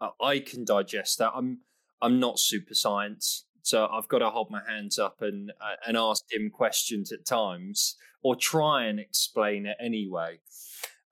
Uh, 0.00 0.10
I 0.20 0.40
can 0.40 0.64
digest 0.64 1.18
that. 1.18 1.32
I'm, 1.34 1.60
I'm 2.00 2.18
not 2.18 2.38
super 2.38 2.74
science. 2.74 3.46
So 3.64 3.86
I've 3.86 4.08
got 4.08 4.18
to 4.18 4.28
hold 4.28 4.50
my 4.50 4.60
hands 4.68 4.98
up 4.98 5.22
and 5.22 5.50
uh, 5.58 5.76
and 5.86 5.96
ask 5.96 6.22
him 6.30 6.50
questions 6.50 7.10
at 7.10 7.24
times, 7.24 7.96
or 8.22 8.36
try 8.36 8.84
and 8.84 9.00
explain 9.00 9.64
it 9.64 9.78
anyway. 9.82 10.40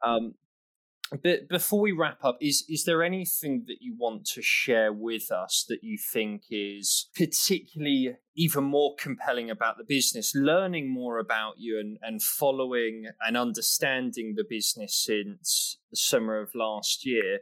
Um, 0.04 0.34
but 1.22 1.48
before 1.48 1.80
we 1.80 1.92
wrap 1.92 2.22
up, 2.24 2.36
is 2.42 2.66
is 2.68 2.84
there 2.84 3.02
anything 3.02 3.64
that 3.68 3.78
you 3.80 3.96
want 3.98 4.26
to 4.34 4.42
share 4.42 4.92
with 4.92 5.32
us 5.32 5.64
that 5.70 5.82
you 5.82 5.96
think 5.96 6.42
is 6.50 7.08
particularly 7.16 8.16
even 8.36 8.64
more 8.64 8.96
compelling 8.98 9.50
about 9.50 9.78
the 9.78 9.84
business? 9.84 10.34
Learning 10.34 10.92
more 10.92 11.18
about 11.18 11.54
you 11.56 11.80
and, 11.80 11.96
and 12.02 12.22
following 12.22 13.06
and 13.26 13.38
understanding 13.38 14.34
the 14.36 14.44
business 14.48 14.94
since 14.94 15.78
the 15.90 15.96
summer 15.96 16.38
of 16.38 16.50
last 16.54 17.06
year 17.06 17.40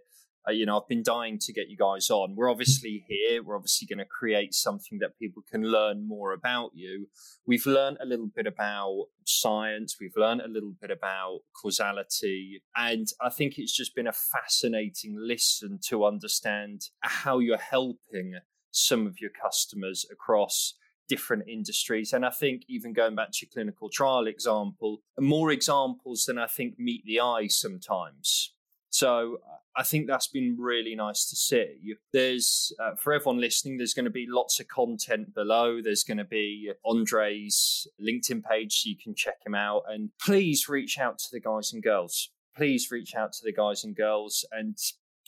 uh, 0.50 0.52
you 0.52 0.66
know, 0.66 0.80
I've 0.80 0.88
been 0.88 1.02
dying 1.02 1.38
to 1.38 1.52
get 1.52 1.68
you 1.68 1.76
guys 1.76 2.10
on. 2.10 2.34
We're 2.34 2.50
obviously 2.50 3.04
here. 3.08 3.42
We're 3.42 3.56
obviously 3.56 3.86
going 3.86 3.98
to 3.98 4.04
create 4.04 4.52
something 4.52 4.98
that 4.98 5.18
people 5.18 5.42
can 5.50 5.62
learn 5.62 6.06
more 6.06 6.32
about 6.32 6.72
you. 6.74 7.06
We've 7.46 7.66
learned 7.66 7.98
a 8.02 8.06
little 8.06 8.28
bit 8.34 8.46
about 8.46 9.06
science. 9.24 9.96
We've 10.00 10.16
learned 10.16 10.40
a 10.40 10.48
little 10.48 10.74
bit 10.80 10.90
about 10.90 11.40
causality. 11.60 12.62
And 12.76 13.06
I 13.20 13.30
think 13.30 13.58
it's 13.58 13.76
just 13.76 13.94
been 13.94 14.08
a 14.08 14.12
fascinating 14.12 15.16
listen 15.16 15.78
to 15.88 16.04
understand 16.04 16.82
how 17.00 17.38
you're 17.38 17.58
helping 17.58 18.34
some 18.72 19.06
of 19.06 19.20
your 19.20 19.30
customers 19.30 20.04
across 20.10 20.74
different 21.08 21.48
industries. 21.48 22.12
And 22.12 22.24
I 22.24 22.30
think 22.30 22.62
even 22.68 22.92
going 22.92 23.16
back 23.16 23.30
to 23.32 23.46
clinical 23.46 23.88
trial 23.88 24.26
example, 24.26 25.02
more 25.18 25.50
examples 25.50 26.24
than 26.26 26.38
I 26.38 26.46
think 26.46 26.78
meet 26.78 27.04
the 27.04 27.20
eye 27.20 27.48
sometimes. 27.48 28.54
So 29.00 29.38
I 29.74 29.82
think 29.82 30.06
that's 30.06 30.26
been 30.26 30.56
really 30.58 30.94
nice 30.94 31.30
to 31.30 31.34
see. 31.34 31.94
There's, 32.12 32.70
uh, 32.78 32.96
for 32.96 33.14
everyone 33.14 33.40
listening, 33.40 33.78
there's 33.78 33.94
going 33.94 34.04
to 34.04 34.10
be 34.10 34.26
lots 34.28 34.60
of 34.60 34.68
content 34.68 35.34
below. 35.34 35.80
There's 35.82 36.04
going 36.04 36.18
to 36.18 36.24
be 36.24 36.70
Andre's 36.84 37.86
LinkedIn 37.98 38.42
page 38.44 38.82
so 38.82 38.90
you 38.90 38.96
can 39.02 39.14
check 39.14 39.38
him 39.46 39.54
out. 39.54 39.84
And 39.88 40.10
please 40.20 40.68
reach 40.68 40.98
out 40.98 41.18
to 41.20 41.28
the 41.32 41.40
guys 41.40 41.72
and 41.72 41.82
girls. 41.82 42.28
please 42.54 42.90
reach 42.90 43.14
out 43.14 43.32
to 43.32 43.40
the 43.42 43.54
guys 43.54 43.84
and 43.84 43.96
girls. 43.96 44.44
And 44.52 44.76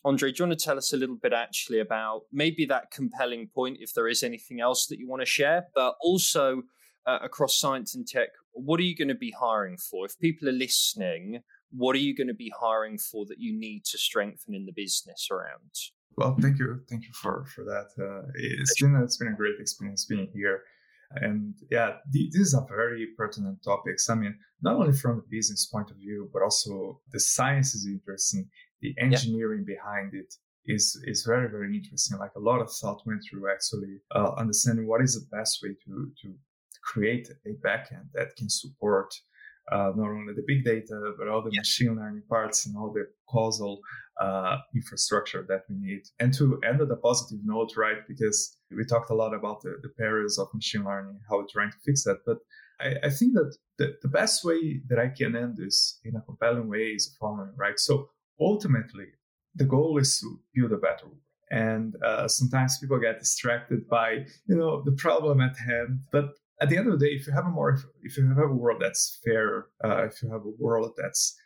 Andre, 0.04 0.32
do 0.32 0.42
you 0.42 0.48
want 0.48 0.58
to 0.58 0.64
tell 0.64 0.76
us 0.76 0.92
a 0.92 0.98
little 0.98 1.16
bit 1.16 1.32
actually 1.32 1.80
about 1.80 2.24
maybe 2.30 2.66
that 2.66 2.90
compelling 2.90 3.48
point, 3.54 3.78
if 3.80 3.94
there 3.94 4.08
is 4.08 4.22
anything 4.22 4.60
else 4.60 4.86
that 4.88 4.98
you 4.98 5.08
want 5.08 5.22
to 5.22 5.26
share, 5.26 5.68
but 5.74 5.94
also 6.02 6.64
uh, 7.06 7.20
across 7.22 7.58
science 7.58 7.94
and 7.94 8.06
tech, 8.06 8.28
what 8.52 8.78
are 8.80 8.84
you 8.84 8.94
going 8.94 9.08
to 9.08 9.14
be 9.14 9.30
hiring 9.30 9.78
for? 9.78 10.04
If 10.04 10.18
people 10.18 10.46
are 10.46 10.52
listening, 10.52 11.42
what 11.76 11.96
are 11.96 12.00
you 12.00 12.14
going 12.14 12.28
to 12.28 12.34
be 12.34 12.52
hiring 12.58 12.98
for 12.98 13.24
that 13.26 13.38
you 13.38 13.58
need 13.58 13.84
to 13.86 13.98
strengthen 13.98 14.54
in 14.54 14.66
the 14.66 14.72
business 14.72 15.28
around? 15.30 15.72
Well, 16.16 16.36
thank 16.40 16.58
you, 16.58 16.80
thank 16.90 17.04
you 17.04 17.12
for 17.14 17.46
for 17.54 17.64
that. 17.64 17.88
Uh, 17.98 18.28
it's 18.34 18.80
been 18.80 18.94
it's 19.02 19.16
been 19.16 19.28
a 19.28 19.36
great 19.36 19.58
experience 19.58 20.04
being 20.04 20.28
here, 20.34 20.62
and 21.16 21.54
yeah, 21.70 21.96
these 22.10 22.54
are 22.54 22.66
very 22.68 23.08
pertinent 23.16 23.62
topics. 23.64 24.10
I 24.10 24.14
mean, 24.14 24.36
not 24.60 24.76
only 24.76 24.92
from 24.92 25.18
a 25.18 25.30
business 25.30 25.66
point 25.66 25.90
of 25.90 25.96
view, 25.96 26.28
but 26.32 26.42
also 26.42 27.00
the 27.12 27.20
science 27.20 27.74
is 27.74 27.86
interesting. 27.86 28.48
The 28.82 28.94
engineering 29.00 29.64
yeah. 29.66 29.74
behind 29.76 30.12
it 30.14 30.34
is 30.66 31.00
is 31.04 31.24
very 31.26 31.48
very 31.48 31.74
interesting. 31.74 32.18
Like 32.18 32.34
a 32.36 32.40
lot 32.40 32.60
of 32.60 32.70
thought 32.70 33.06
went 33.06 33.22
through 33.28 33.50
actually 33.50 34.00
uh, 34.14 34.32
understanding 34.36 34.86
what 34.86 35.02
is 35.02 35.14
the 35.14 35.36
best 35.36 35.60
way 35.62 35.70
to 35.86 36.10
to 36.22 36.34
create 36.84 37.28
a 37.46 37.50
backend 37.66 38.10
that 38.12 38.36
can 38.36 38.50
support 38.50 39.14
uh, 39.70 39.92
not 39.94 40.08
only 40.08 40.34
the 40.34 40.44
big 40.46 40.64
data, 40.64 41.12
but 41.18 41.28
all 41.28 41.42
the 41.42 41.50
yeah. 41.52 41.60
machine 41.60 41.96
learning 41.96 42.22
parts 42.28 42.66
and 42.66 42.76
all 42.76 42.92
the 42.92 43.06
causal 43.28 43.80
uh, 44.20 44.58
infrastructure 44.74 45.44
that 45.48 45.62
we 45.68 45.76
need. 45.76 46.02
And 46.18 46.34
to 46.34 46.60
end 46.68 46.80
on 46.80 46.90
a 46.90 46.96
positive 46.96 47.38
note, 47.44 47.76
right? 47.76 47.98
Because 48.08 48.56
we 48.76 48.84
talked 48.84 49.10
a 49.10 49.14
lot 49.14 49.34
about 49.34 49.62
the, 49.62 49.76
the 49.82 49.88
perils 49.90 50.38
of 50.38 50.48
machine 50.54 50.84
learning, 50.84 51.20
how 51.28 51.38
we're 51.38 51.46
trying 51.50 51.70
to 51.70 51.78
fix 51.84 52.04
that. 52.04 52.18
But 52.26 52.38
I, 52.80 53.06
I 53.06 53.10
think 53.10 53.34
that 53.34 53.56
the, 53.78 53.96
the 54.02 54.08
best 54.08 54.44
way 54.44 54.80
that 54.88 54.98
I 54.98 55.08
can 55.08 55.36
end 55.36 55.56
this 55.56 56.00
in 56.04 56.16
a 56.16 56.20
compelling 56.20 56.68
way 56.68 56.94
is 56.96 57.06
the 57.06 57.16
following, 57.20 57.52
right? 57.56 57.78
So 57.78 58.10
ultimately, 58.40 59.06
the 59.54 59.64
goal 59.64 59.98
is 59.98 60.18
to 60.18 60.40
build 60.54 60.72
a 60.72 60.76
better 60.76 61.06
world. 61.06 61.18
And 61.50 61.94
uh, 62.02 62.28
sometimes 62.28 62.78
people 62.78 62.98
get 62.98 63.18
distracted 63.18 63.86
by, 63.86 64.24
you 64.46 64.56
know, 64.56 64.82
the 64.82 64.92
problem 64.92 65.40
at 65.42 65.56
hand. 65.58 66.00
But 66.10 66.30
at 66.62 66.68
the 66.68 66.76
end 66.78 66.86
of 66.86 66.98
the 66.98 67.06
day, 67.06 67.12
if 67.12 67.26
you 67.26 67.32
have 67.32 67.46
a 67.46 67.50
more, 67.50 67.78
if 68.02 68.16
you 68.16 68.28
have 68.28 68.38
a 68.38 68.54
world 68.54 68.80
that's 68.80 69.18
fair, 69.24 69.66
uh, 69.84 70.04
if 70.04 70.22
you 70.22 70.30
have 70.30 70.42
a 70.42 70.54
world 70.58 70.92
that's 70.96 71.36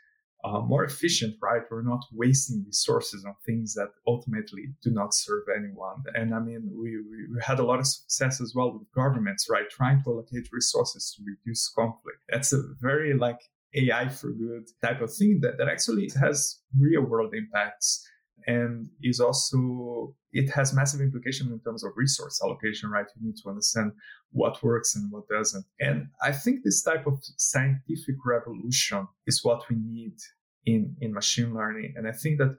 uh, 0.44 0.60
more 0.60 0.84
efficient, 0.84 1.34
right? 1.42 1.62
We're 1.70 1.82
not 1.82 2.04
wasting 2.12 2.62
resources 2.66 3.24
on 3.24 3.34
things 3.44 3.74
that 3.74 3.88
ultimately 4.06 4.66
do 4.82 4.90
not 4.90 5.14
serve 5.14 5.44
anyone. 5.56 6.04
And 6.14 6.34
I 6.34 6.40
mean, 6.40 6.70
we, 6.70 6.98
we, 7.10 7.16
we, 7.32 7.40
had 7.42 7.58
a 7.58 7.64
lot 7.64 7.80
of 7.80 7.86
success 7.86 8.40
as 8.40 8.52
well 8.54 8.72
with 8.72 8.86
governments, 8.94 9.48
right? 9.50 9.68
Trying 9.70 10.02
to 10.04 10.10
allocate 10.10 10.48
resources 10.52 11.12
to 11.16 11.24
reduce 11.24 11.72
conflict. 11.76 12.18
That's 12.28 12.52
a 12.52 12.62
very 12.80 13.14
like 13.14 13.40
AI 13.74 14.08
for 14.08 14.30
good 14.32 14.68
type 14.82 15.00
of 15.00 15.12
thing 15.12 15.40
that, 15.42 15.58
that 15.58 15.68
actually 15.68 16.10
has 16.20 16.60
real 16.78 17.02
world 17.02 17.34
impacts 17.34 18.06
and 18.46 18.88
is 19.02 19.20
also 19.20 20.14
it 20.32 20.50
has 20.50 20.74
massive 20.74 21.00
implications 21.00 21.50
in 21.50 21.60
terms 21.60 21.82
of 21.82 21.92
resource 21.96 22.40
allocation 22.44 22.90
right? 22.90 23.06
You 23.16 23.26
need 23.26 23.36
to 23.42 23.48
understand 23.48 23.92
what 24.30 24.62
works 24.62 24.94
and 24.94 25.10
what 25.10 25.28
doesn't. 25.28 25.64
And 25.80 26.08
i 26.22 26.32
think 26.32 26.62
this 26.62 26.82
type 26.82 27.06
of 27.06 27.18
scientific 27.36 28.16
revolution 28.24 29.06
is 29.26 29.44
what 29.44 29.62
we 29.68 29.76
need 29.76 30.16
in 30.64 30.96
in 31.00 31.12
machine 31.12 31.54
learning. 31.54 31.94
And 31.96 32.06
i 32.08 32.12
think 32.12 32.38
that 32.38 32.56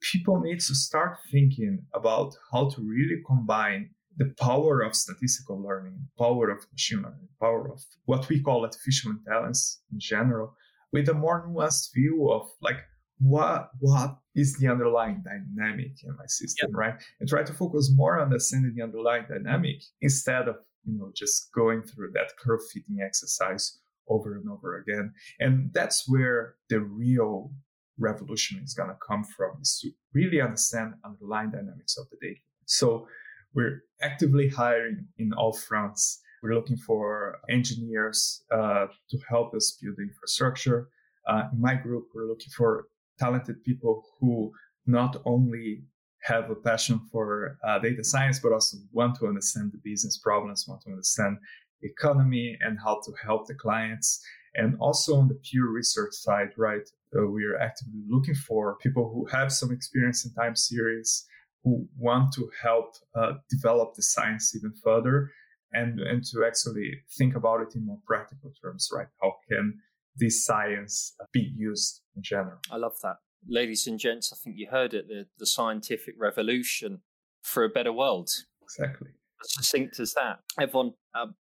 people 0.00 0.40
need 0.40 0.60
to 0.60 0.74
start 0.74 1.18
thinking 1.32 1.84
about 1.94 2.34
how 2.52 2.68
to 2.68 2.80
really 2.82 3.22
combine 3.26 3.90
the 4.18 4.32
power 4.40 4.80
of 4.80 4.94
statistical 4.94 5.62
learning 5.62 5.98
power 6.18 6.48
of 6.50 6.66
machine 6.72 7.02
learning 7.02 7.28
power 7.40 7.70
of 7.70 7.80
what 8.06 8.28
we 8.28 8.42
call 8.42 8.64
artificial 8.64 9.10
intelligence 9.10 9.80
in 9.92 9.98
general 9.98 10.54
with 10.92 11.08
a 11.08 11.14
more 11.14 11.46
nuanced 11.46 11.92
view 11.94 12.30
of 12.30 12.48
like 12.62 12.80
what 13.18 13.70
what 13.78 14.18
is 14.34 14.56
the 14.58 14.68
underlying 14.68 15.22
dynamic 15.24 15.92
in 16.04 16.14
my 16.16 16.26
system, 16.26 16.70
yep. 16.70 16.76
right? 16.76 16.94
And 17.20 17.28
try 17.28 17.42
to 17.42 17.52
focus 17.52 17.90
more 17.94 18.18
on 18.18 18.24
understanding 18.24 18.74
the 18.76 18.82
underlying 18.82 19.24
dynamic 19.28 19.82
instead 20.00 20.48
of 20.48 20.56
you 20.84 20.98
know 20.98 21.10
just 21.14 21.50
going 21.52 21.82
through 21.82 22.12
that 22.12 22.36
curve 22.38 22.60
fitting 22.72 22.98
exercise 23.02 23.78
over 24.08 24.36
and 24.36 24.48
over 24.48 24.78
again. 24.78 25.12
And 25.40 25.72
that's 25.72 26.04
where 26.08 26.56
the 26.68 26.80
real 26.80 27.50
revolution 27.98 28.60
is 28.62 28.74
going 28.74 28.90
to 28.90 28.96
come 29.06 29.24
from 29.24 29.52
is 29.60 29.80
to 29.82 29.90
really 30.14 30.40
understand 30.40 30.94
underlying 31.04 31.50
dynamics 31.50 31.96
of 31.96 32.06
the 32.10 32.16
data. 32.20 32.40
So 32.66 33.08
we're 33.54 33.84
actively 34.02 34.48
hiring 34.48 35.06
in 35.18 35.32
all 35.32 35.52
fronts. 35.52 36.20
We're 36.42 36.54
looking 36.54 36.76
for 36.76 37.38
engineers 37.48 38.44
uh, 38.52 38.86
to 39.10 39.18
help 39.28 39.54
us 39.54 39.78
build 39.80 39.96
the 39.96 40.02
infrastructure. 40.02 40.88
Uh, 41.26 41.44
in 41.52 41.60
my 41.60 41.74
group, 41.74 42.08
we're 42.14 42.28
looking 42.28 42.52
for 42.56 42.86
talented 43.18 43.62
people 43.64 44.04
who 44.20 44.52
not 44.86 45.16
only 45.24 45.82
have 46.22 46.50
a 46.50 46.54
passion 46.54 47.00
for 47.10 47.56
uh, 47.66 47.78
data 47.78 48.02
science, 48.02 48.40
but 48.40 48.52
also 48.52 48.78
want 48.92 49.16
to 49.16 49.26
understand 49.26 49.72
the 49.72 49.78
business 49.84 50.18
problems, 50.18 50.66
want 50.66 50.82
to 50.82 50.90
understand 50.90 51.38
economy 51.82 52.56
and 52.60 52.78
how 52.82 53.00
to 53.04 53.12
help 53.22 53.46
the 53.46 53.54
clients. 53.54 54.24
And 54.54 54.76
also 54.80 55.16
on 55.16 55.28
the 55.28 55.38
pure 55.48 55.70
research 55.70 56.14
side, 56.14 56.48
right, 56.56 56.88
uh, 57.16 57.26
we 57.26 57.44
are 57.44 57.58
actively 57.58 58.02
looking 58.08 58.34
for 58.34 58.76
people 58.78 59.10
who 59.12 59.26
have 59.26 59.52
some 59.52 59.70
experience 59.70 60.24
in 60.24 60.32
time 60.32 60.56
series, 60.56 61.26
who 61.62 61.86
want 61.98 62.32
to 62.32 62.50
help 62.60 62.94
uh, 63.14 63.34
develop 63.50 63.94
the 63.94 64.02
science 64.02 64.56
even 64.56 64.72
further 64.82 65.30
and, 65.72 66.00
and 66.00 66.24
to 66.24 66.44
actually 66.44 66.90
think 67.18 67.36
about 67.36 67.60
it 67.60 67.74
in 67.74 67.84
more 67.84 67.98
practical 68.06 68.52
terms, 68.62 68.88
right? 68.92 69.08
How 69.20 69.34
can 69.48 69.78
this 70.18 70.44
science 70.44 71.14
be 71.32 71.52
used 71.56 72.02
in 72.16 72.22
general. 72.22 72.58
I 72.70 72.76
love 72.76 72.94
that. 73.02 73.16
Ladies 73.48 73.86
and 73.86 73.98
gents, 73.98 74.32
I 74.32 74.36
think 74.42 74.56
you 74.58 74.68
heard 74.70 74.94
it 74.94 75.08
the, 75.08 75.26
the 75.38 75.46
scientific 75.46 76.14
revolution 76.18 77.00
for 77.42 77.64
a 77.64 77.68
better 77.68 77.92
world. 77.92 78.30
Exactly. 78.62 79.10
As 79.42 79.52
succinct 79.52 80.00
as 80.00 80.14
that. 80.14 80.40
Everyone, 80.60 80.92
um, 81.14 81.34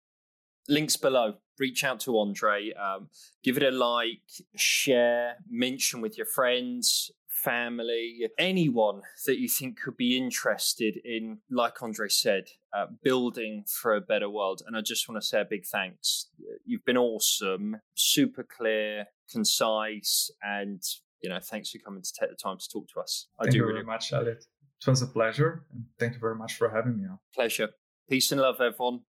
links 0.67 0.97
below. 0.97 1.36
Reach 1.59 1.84
out 1.84 1.99
to 2.01 2.17
Andre, 2.17 2.71
um, 2.74 3.09
give 3.43 3.57
it 3.57 3.63
a 3.63 3.69
like, 3.69 4.24
share, 4.55 5.36
mention 5.47 6.01
with 6.01 6.17
your 6.17 6.26
friends, 6.26 7.11
family, 7.43 8.21
anyone 8.37 9.01
that 9.25 9.39
you 9.39 9.47
think 9.47 9.79
could 9.79 9.97
be 9.97 10.17
interested 10.17 10.97
in, 11.03 11.39
like 11.49 11.81
Andre 11.81 12.07
said, 12.07 12.45
uh, 12.75 12.85
building 13.03 13.65
for 13.67 13.95
a 13.95 14.01
better 14.01 14.29
world. 14.29 14.61
And 14.65 14.77
I 14.77 14.81
just 14.81 15.07
want 15.07 15.21
to 15.21 15.27
say 15.27 15.41
a 15.41 15.45
big 15.45 15.65
thanks. 15.65 16.29
You've 16.65 16.85
been 16.85 16.97
awesome, 16.97 17.77
super 17.95 18.43
clear, 18.43 19.07
concise, 19.31 20.31
and 20.41 20.81
you 21.21 21.29
know, 21.29 21.39
thanks 21.41 21.71
for 21.71 21.79
coming 21.79 22.01
to 22.01 22.13
take 22.19 22.29
the 22.29 22.35
time 22.35 22.57
to 22.57 22.69
talk 22.69 22.87
to 22.93 22.99
us. 22.99 23.27
I 23.39 23.43
thank 23.43 23.53
do 23.53 23.57
you 23.57 23.63
really 23.63 23.75
very 23.75 23.85
much, 23.85 24.11
Elliot. 24.11 24.45
It 24.85 24.89
was 24.89 25.01
a 25.01 25.07
pleasure, 25.07 25.63
and 25.71 25.83
thank 25.97 26.13
you 26.13 26.19
very 26.19 26.35
much 26.35 26.55
for 26.55 26.69
having 26.69 26.97
me. 26.97 27.07
Pleasure. 27.33 27.69
Peace 28.09 28.31
and 28.31 28.41
love, 28.41 28.59
everyone. 28.59 29.01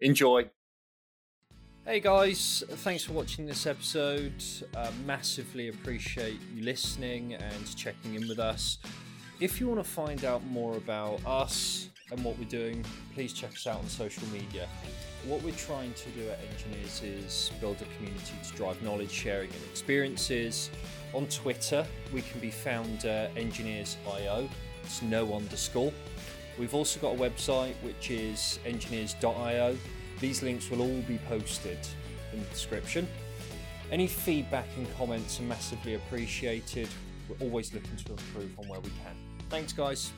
Enjoy. 0.00 0.50
Hey 1.84 1.98
guys, 1.98 2.62
thanks 2.68 3.02
for 3.02 3.12
watching 3.12 3.44
this 3.44 3.66
episode. 3.66 4.40
Uh, 4.76 4.92
massively 5.04 5.68
appreciate 5.68 6.38
you 6.54 6.62
listening 6.62 7.34
and 7.34 7.76
checking 7.76 8.14
in 8.14 8.28
with 8.28 8.38
us. 8.38 8.78
If 9.40 9.58
you 9.58 9.66
want 9.66 9.82
to 9.82 9.90
find 9.90 10.24
out 10.24 10.46
more 10.46 10.76
about 10.76 11.26
us 11.26 11.88
and 12.12 12.22
what 12.22 12.38
we're 12.38 12.44
doing, 12.44 12.84
please 13.14 13.32
check 13.32 13.50
us 13.50 13.66
out 13.66 13.80
on 13.80 13.88
social 13.88 14.28
media. 14.28 14.68
What 15.26 15.42
we're 15.42 15.56
trying 15.56 15.92
to 15.94 16.08
do 16.10 16.28
at 16.30 16.38
Enginears 16.52 17.02
is 17.02 17.50
build 17.60 17.82
a 17.82 17.96
community 17.96 18.34
to 18.48 18.56
drive 18.56 18.80
knowledge 18.84 19.10
sharing 19.10 19.50
and 19.50 19.64
experiences. 19.68 20.70
On 21.14 21.26
Twitter, 21.26 21.84
we 22.14 22.22
can 22.22 22.38
be 22.38 22.52
found 22.52 23.06
uh, 23.06 23.26
enginears.io, 23.36 24.48
it's 24.84 25.02
no 25.02 25.34
underscore. 25.34 25.92
We've 26.60 26.76
also 26.76 27.00
got 27.00 27.16
a 27.16 27.18
website 27.18 27.74
which 27.82 28.12
is 28.12 28.60
enginears.io 28.64 29.76
these 30.22 30.40
links 30.40 30.70
will 30.70 30.80
all 30.82 31.02
be 31.08 31.18
posted 31.28 31.78
in 32.32 32.38
the 32.38 32.46
description. 32.46 33.08
Any 33.90 34.06
feedback 34.06 34.68
and 34.76 34.86
comments 34.96 35.40
are 35.40 35.42
massively 35.42 35.96
appreciated. 35.96 36.88
We're 37.28 37.44
always 37.44 37.74
looking 37.74 37.96
to 37.96 38.12
improve 38.12 38.56
on 38.56 38.68
where 38.68 38.78
we 38.78 38.90
can. 38.90 39.16
Thanks, 39.50 39.72
guys. 39.72 40.12